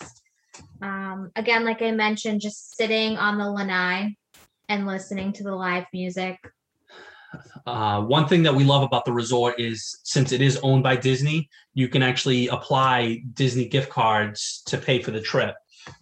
Um, 0.80 1.30
again, 1.34 1.64
like 1.64 1.82
I 1.82 1.90
mentioned, 1.90 2.40
just 2.40 2.76
sitting 2.76 3.16
on 3.16 3.38
the 3.38 3.50
lanai 3.50 4.14
and 4.68 4.86
listening 4.86 5.32
to 5.32 5.42
the 5.42 5.54
live 5.54 5.84
music. 5.92 6.38
Uh, 7.66 8.00
one 8.02 8.28
thing 8.28 8.42
that 8.42 8.54
we 8.54 8.64
love 8.64 8.82
about 8.82 9.04
the 9.04 9.12
resort 9.12 9.58
is 9.58 9.98
since 10.04 10.32
it 10.32 10.40
is 10.40 10.58
owned 10.62 10.82
by 10.82 10.96
Disney, 10.96 11.48
you 11.74 11.88
can 11.88 12.02
actually 12.02 12.48
apply 12.48 13.22
Disney 13.34 13.66
gift 13.68 13.90
cards 13.90 14.62
to 14.66 14.78
pay 14.78 15.02
for 15.02 15.10
the 15.10 15.20
trip. 15.20 15.54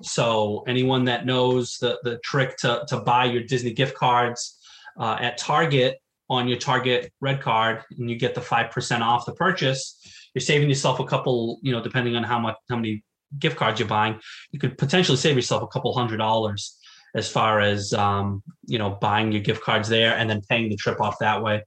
So 0.03 0.65
anyone 0.67 1.05
that 1.07 1.27
knows 1.27 1.79
the 1.79 1.99
the 2.05 2.19
trick 2.19 2.57
to 2.59 2.85
to 2.89 3.01
buy 3.01 3.25
your 3.27 3.43
Disney 3.43 3.73
gift 3.73 3.97
cards 3.97 4.59
uh, 4.99 5.17
at 5.21 5.39
Target 5.39 5.99
on 6.31 6.49
your 6.49 6.59
Target 6.59 7.13
red 7.21 7.41
card, 7.41 7.83
and 7.99 8.09
you 8.09 8.17
get 8.17 8.35
the 8.35 8.41
five 8.41 8.71
percent 8.71 9.03
off 9.03 9.27
the 9.27 9.35
purchase, 9.35 9.99
you're 10.35 10.41
saving 10.41 10.69
yourself 10.69 11.01
a 11.01 11.05
couple. 11.05 11.59
You 11.63 11.73
know, 11.73 11.83
depending 11.83 12.17
on 12.17 12.23
how 12.23 12.39
much 12.39 12.57
how 12.69 12.77
many 12.77 13.03
gift 13.39 13.57
cards 13.57 13.81
you're 13.81 13.89
buying, 13.89 14.21
you 14.53 14.59
could 14.59 14.79
potentially 14.79 15.17
save 15.19 15.37
yourself 15.37 15.63
a 15.63 15.67
couple 15.67 15.93
hundred 15.93 16.19
dollars 16.19 16.79
as 17.15 17.31
far 17.31 17.61
as 17.61 17.93
um, 17.93 18.43
you 18.67 18.79
know 18.79 18.91
buying 19.01 19.33
your 19.33 19.43
gift 19.43 19.63
cards 19.63 19.89
there 19.89 20.17
and 20.17 20.29
then 20.29 20.43
paying 20.49 20.69
the 20.69 20.77
trip 20.77 21.01
off 21.01 21.19
that 21.21 21.43
way. 21.43 21.63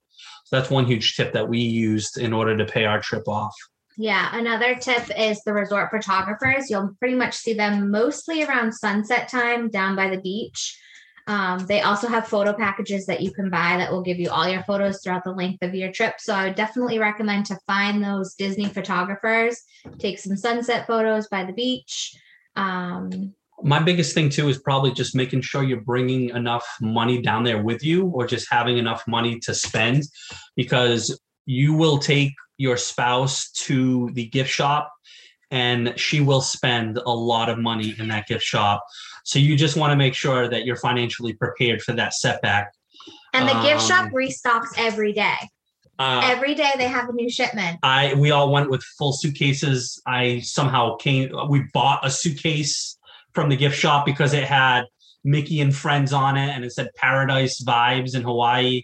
So 0.45 0.55
that's 0.55 0.69
one 0.69 0.85
huge 0.85 1.15
tip 1.15 1.33
that 1.33 1.49
we 1.49 1.59
used 1.59 2.17
in 2.17 2.33
order 2.33 2.55
to 2.55 2.65
pay 2.65 2.85
our 2.85 3.01
trip 3.01 3.27
off. 3.27 3.53
Yeah, 3.97 4.29
another 4.33 4.75
tip 4.75 5.09
is 5.17 5.41
the 5.43 5.53
resort 5.53 5.89
photographers. 5.89 6.69
You'll 6.69 6.95
pretty 6.99 7.15
much 7.15 7.35
see 7.35 7.53
them 7.53 7.89
mostly 7.89 8.43
around 8.43 8.71
sunset 8.71 9.27
time 9.27 9.69
down 9.69 9.95
by 9.95 10.09
the 10.09 10.21
beach. 10.21 10.79
Um, 11.25 11.65
they 11.67 11.81
also 11.81 12.07
have 12.07 12.27
photo 12.27 12.53
packages 12.53 13.05
that 13.07 13.21
you 13.21 13.31
can 13.31 13.49
buy 13.49 13.75
that 13.77 13.91
will 13.91 14.03
give 14.03 14.19
you 14.19 14.29
all 14.29 14.47
your 14.47 14.63
photos 14.63 15.01
throughout 15.03 15.25
the 15.25 15.33
length 15.33 15.61
of 15.61 15.75
your 15.75 15.91
trip. 15.91 16.15
So 16.19 16.33
I 16.33 16.45
would 16.45 16.55
definitely 16.55 16.99
recommend 16.99 17.47
to 17.47 17.59
find 17.67 18.01
those 18.01 18.35
Disney 18.35 18.67
photographers, 18.67 19.61
take 19.97 20.19
some 20.19 20.37
sunset 20.37 20.87
photos 20.87 21.27
by 21.27 21.43
the 21.43 21.51
beach. 21.51 22.15
Um, 22.55 23.33
my 23.63 23.79
biggest 23.79 24.13
thing 24.13 24.29
too 24.29 24.49
is 24.49 24.59
probably 24.59 24.91
just 24.91 25.15
making 25.15 25.41
sure 25.41 25.63
you're 25.63 25.81
bringing 25.81 26.29
enough 26.29 26.65
money 26.81 27.21
down 27.21 27.43
there 27.43 27.61
with 27.61 27.83
you 27.83 28.05
or 28.07 28.27
just 28.27 28.47
having 28.51 28.77
enough 28.77 29.03
money 29.07 29.39
to 29.39 29.53
spend 29.53 30.03
because 30.55 31.19
you 31.45 31.73
will 31.73 31.97
take 31.97 32.33
your 32.57 32.77
spouse 32.77 33.49
to 33.51 34.09
the 34.13 34.27
gift 34.27 34.49
shop 34.49 34.91
and 35.49 35.97
she 35.97 36.19
will 36.19 36.41
spend 36.41 36.97
a 36.97 37.11
lot 37.11 37.49
of 37.49 37.57
money 37.57 37.95
in 37.97 38.07
that 38.09 38.27
gift 38.27 38.43
shop 38.43 38.83
so 39.27 39.39
you 39.39 39.57
just 39.57 39.75
want 39.75 39.91
to 39.91 39.97
make 39.97 40.13
sure 40.13 40.47
that 40.47 40.65
you're 40.65 40.77
financially 40.77 41.33
prepared 41.33 41.81
for 41.81 41.91
that 41.93 42.13
setback. 42.13 42.71
And 43.33 43.47
the 43.47 43.61
gift 43.61 43.85
shop 43.85 44.05
Um, 44.05 44.11
restocks 44.11 44.69
every 44.77 45.11
day. 45.11 45.35
Uh, 45.99 46.21
Every 46.23 46.55
day 46.55 46.71
they 46.77 46.87
have 46.87 47.09
a 47.09 47.11
new 47.11 47.29
shipment. 47.29 47.79
I 47.83 48.13
we 48.13 48.31
all 48.31 48.51
went 48.51 48.69
with 48.69 48.83
full 48.97 49.11
suitcases. 49.11 50.01
I 50.05 50.39
somehow 50.41 50.95
came. 50.95 51.29
We 51.49 51.65
bought 51.73 52.05
a 52.05 52.09
suitcase 52.09 52.96
from 53.38 53.49
the 53.49 53.55
gift 53.55 53.77
shop 53.77 54.03
because 54.03 54.33
it 54.33 54.45
had 54.45 54.85
Mickey 55.23 55.61
and 55.61 55.75
Friends 55.75 56.11
on 56.11 56.38
it, 56.38 56.49
and 56.49 56.65
it 56.65 56.71
said 56.71 56.89
Paradise 56.95 57.63
Vibes 57.63 58.15
in 58.15 58.23
Hawaii. 58.23 58.81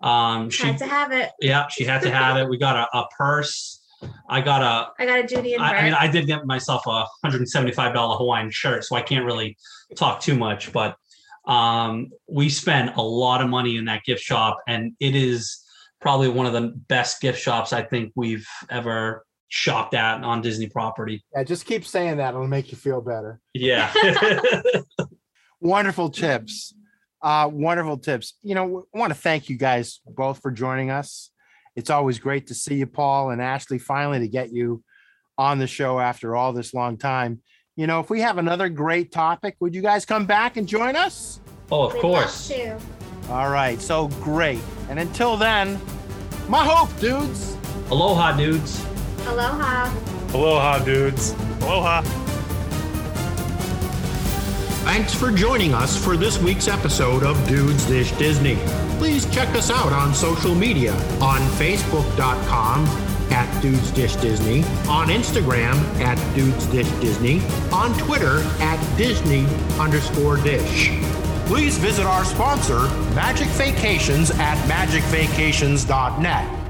Um, 0.00 0.48
she 0.48 0.66
Had 0.66 0.78
to 0.78 0.86
have 0.86 1.12
it. 1.12 1.30
yeah, 1.42 1.68
she 1.68 1.84
had 1.84 2.00
to 2.00 2.10
have 2.10 2.38
it. 2.38 2.48
We 2.48 2.56
got 2.56 2.74
a, 2.74 2.96
a 2.96 3.06
purse. 3.18 3.82
I 4.30 4.40
got 4.40 4.62
a 4.62 4.90
I 4.98 5.04
got 5.04 5.18
a 5.18 5.26
duty 5.26 5.52
and 5.52 5.62
I, 5.62 5.74
I 5.74 5.84
mean. 5.84 5.92
I 5.92 6.08
did 6.08 6.26
get 6.26 6.46
myself 6.46 6.86
a 6.86 7.04
hundred 7.22 7.42
and 7.42 7.50
seventy-five 7.50 7.92
dollar 7.92 8.16
Hawaiian 8.16 8.50
shirt, 8.50 8.82
so 8.84 8.96
I 8.96 9.02
can't 9.02 9.26
really 9.26 9.58
talk 9.94 10.20
too 10.20 10.36
much. 10.38 10.72
But 10.72 10.96
um, 11.46 12.08
we 12.26 12.48
spent 12.48 12.96
a 12.96 13.02
lot 13.02 13.42
of 13.42 13.50
money 13.50 13.76
in 13.76 13.84
that 13.84 14.04
gift 14.04 14.22
shop, 14.22 14.56
and 14.66 14.92
it 15.00 15.14
is 15.14 15.62
probably 16.00 16.30
one 16.30 16.46
of 16.46 16.54
the 16.54 16.72
best 16.88 17.20
gift 17.20 17.42
shops 17.42 17.74
I 17.74 17.82
think 17.82 18.12
we've 18.16 18.48
ever 18.70 19.26
shopped 19.54 19.92
at 19.92 20.24
on 20.24 20.40
Disney 20.40 20.66
property. 20.66 21.22
Yeah, 21.36 21.44
just 21.44 21.66
keep 21.66 21.84
saying 21.84 22.16
that. 22.16 22.30
It'll 22.32 22.48
make 22.48 22.72
you 22.72 22.78
feel 22.78 23.02
better. 23.02 23.38
Yeah, 23.52 23.92
Wonderful 25.60 26.08
tips. 26.08 26.74
Uh, 27.20 27.48
wonderful 27.52 27.98
tips. 27.98 28.34
You 28.42 28.54
know, 28.56 28.86
I 28.92 28.98
want 28.98 29.12
to 29.12 29.18
thank 29.18 29.48
you 29.48 29.56
guys 29.56 30.00
both 30.06 30.40
for 30.40 30.50
joining 30.50 30.90
us. 30.90 31.30
It's 31.76 31.90
always 31.90 32.18
great 32.18 32.48
to 32.48 32.54
see 32.54 32.76
you, 32.76 32.86
Paul 32.86 33.30
and 33.30 33.40
Ashley, 33.40 33.78
finally 33.78 34.18
to 34.20 34.28
get 34.28 34.52
you 34.52 34.82
on 35.38 35.58
the 35.58 35.66
show 35.68 36.00
after 36.00 36.34
all 36.34 36.52
this 36.52 36.74
long 36.74 36.96
time. 36.96 37.40
You 37.76 37.86
know, 37.86 38.00
if 38.00 38.10
we 38.10 38.22
have 38.22 38.38
another 38.38 38.68
great 38.68 39.12
topic, 39.12 39.56
would 39.60 39.74
you 39.74 39.82
guys 39.82 40.04
come 40.04 40.26
back 40.26 40.56
and 40.56 40.66
join 40.66 40.96
us? 40.96 41.40
oh 41.70 41.84
of 41.84 41.92
We'd 41.92 42.02
love 42.02 42.22
course. 42.22 42.48
to. 42.48 42.78
All 43.30 43.50
right, 43.50 43.80
so 43.80 44.08
great. 44.22 44.60
And 44.88 44.98
until 44.98 45.36
then, 45.36 45.78
my 46.48 46.64
hope, 46.64 46.98
dudes. 46.98 47.56
Aloha, 47.90 48.36
dudes. 48.36 48.84
Aloha. 49.26 49.92
Aloha, 50.34 50.78
dudes. 50.84 51.32
Aloha. 51.62 52.02
Thanks 54.84 55.14
for 55.14 55.30
joining 55.30 55.74
us 55.74 55.96
for 56.02 56.16
this 56.16 56.38
week's 56.38 56.66
episode 56.68 57.22
of 57.22 57.36
Dudes 57.46 57.86
Dish 57.86 58.10
Disney. 58.12 58.56
Please 58.98 59.24
check 59.32 59.48
us 59.50 59.70
out 59.70 59.92
on 59.92 60.12
social 60.12 60.54
media 60.54 60.92
on 61.20 61.40
Facebook.com 61.58 62.86
at 63.30 63.62
Dudes 63.62 63.90
Dish 63.92 64.16
Disney, 64.16 64.62
on 64.88 65.08
Instagram 65.08 65.74
at 66.00 66.18
Dudes 66.34 66.66
Dish 66.66 66.90
Disney, 67.00 67.40
on 67.72 67.96
Twitter 67.98 68.40
at 68.60 68.96
Disney 68.96 69.46
underscore 69.78 70.36
Dish. 70.38 70.90
Please 71.46 71.78
visit 71.78 72.04
our 72.04 72.24
sponsor, 72.24 72.80
Magic 73.14 73.48
Vacations 73.48 74.30
at 74.32 74.56
magicvacations.net. 74.68 76.61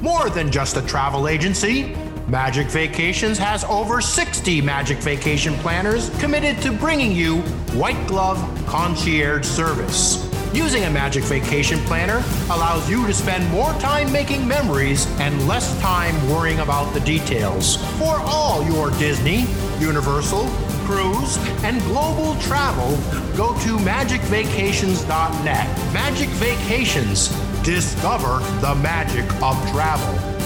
More 0.00 0.30
than 0.30 0.52
just 0.52 0.76
a 0.76 0.82
travel 0.82 1.26
agency, 1.26 1.96
Magic 2.28 2.68
Vacations 2.68 3.36
has 3.38 3.64
over 3.64 4.00
60 4.00 4.60
Magic 4.60 4.98
Vacation 4.98 5.54
planners 5.54 6.10
committed 6.20 6.62
to 6.62 6.72
bringing 6.72 7.10
you 7.12 7.38
white 7.72 8.06
glove 8.06 8.38
concierge 8.66 9.44
service. 9.44 10.24
Using 10.54 10.84
a 10.84 10.90
Magic 10.90 11.24
Vacation 11.24 11.78
planner 11.80 12.22
allows 12.50 12.88
you 12.88 13.06
to 13.06 13.14
spend 13.14 13.48
more 13.50 13.72
time 13.74 14.12
making 14.12 14.46
memories 14.46 15.06
and 15.20 15.48
less 15.48 15.78
time 15.80 16.14
worrying 16.30 16.60
about 16.60 16.92
the 16.94 17.00
details. 17.00 17.76
For 17.98 18.18
all 18.20 18.62
your 18.64 18.90
Disney, 18.92 19.46
Universal, 19.80 20.46
cruise, 20.86 21.36
and 21.62 21.80
global 21.82 22.34
travel, 22.40 22.96
go 23.36 23.54
to 23.60 23.76
magicvacations.net. 23.78 25.92
Magic 25.92 26.28
Vacations. 26.30 27.28
Discover 27.62 28.38
the 28.60 28.74
magic 28.76 29.24
of 29.42 29.56
travel. 29.70 30.37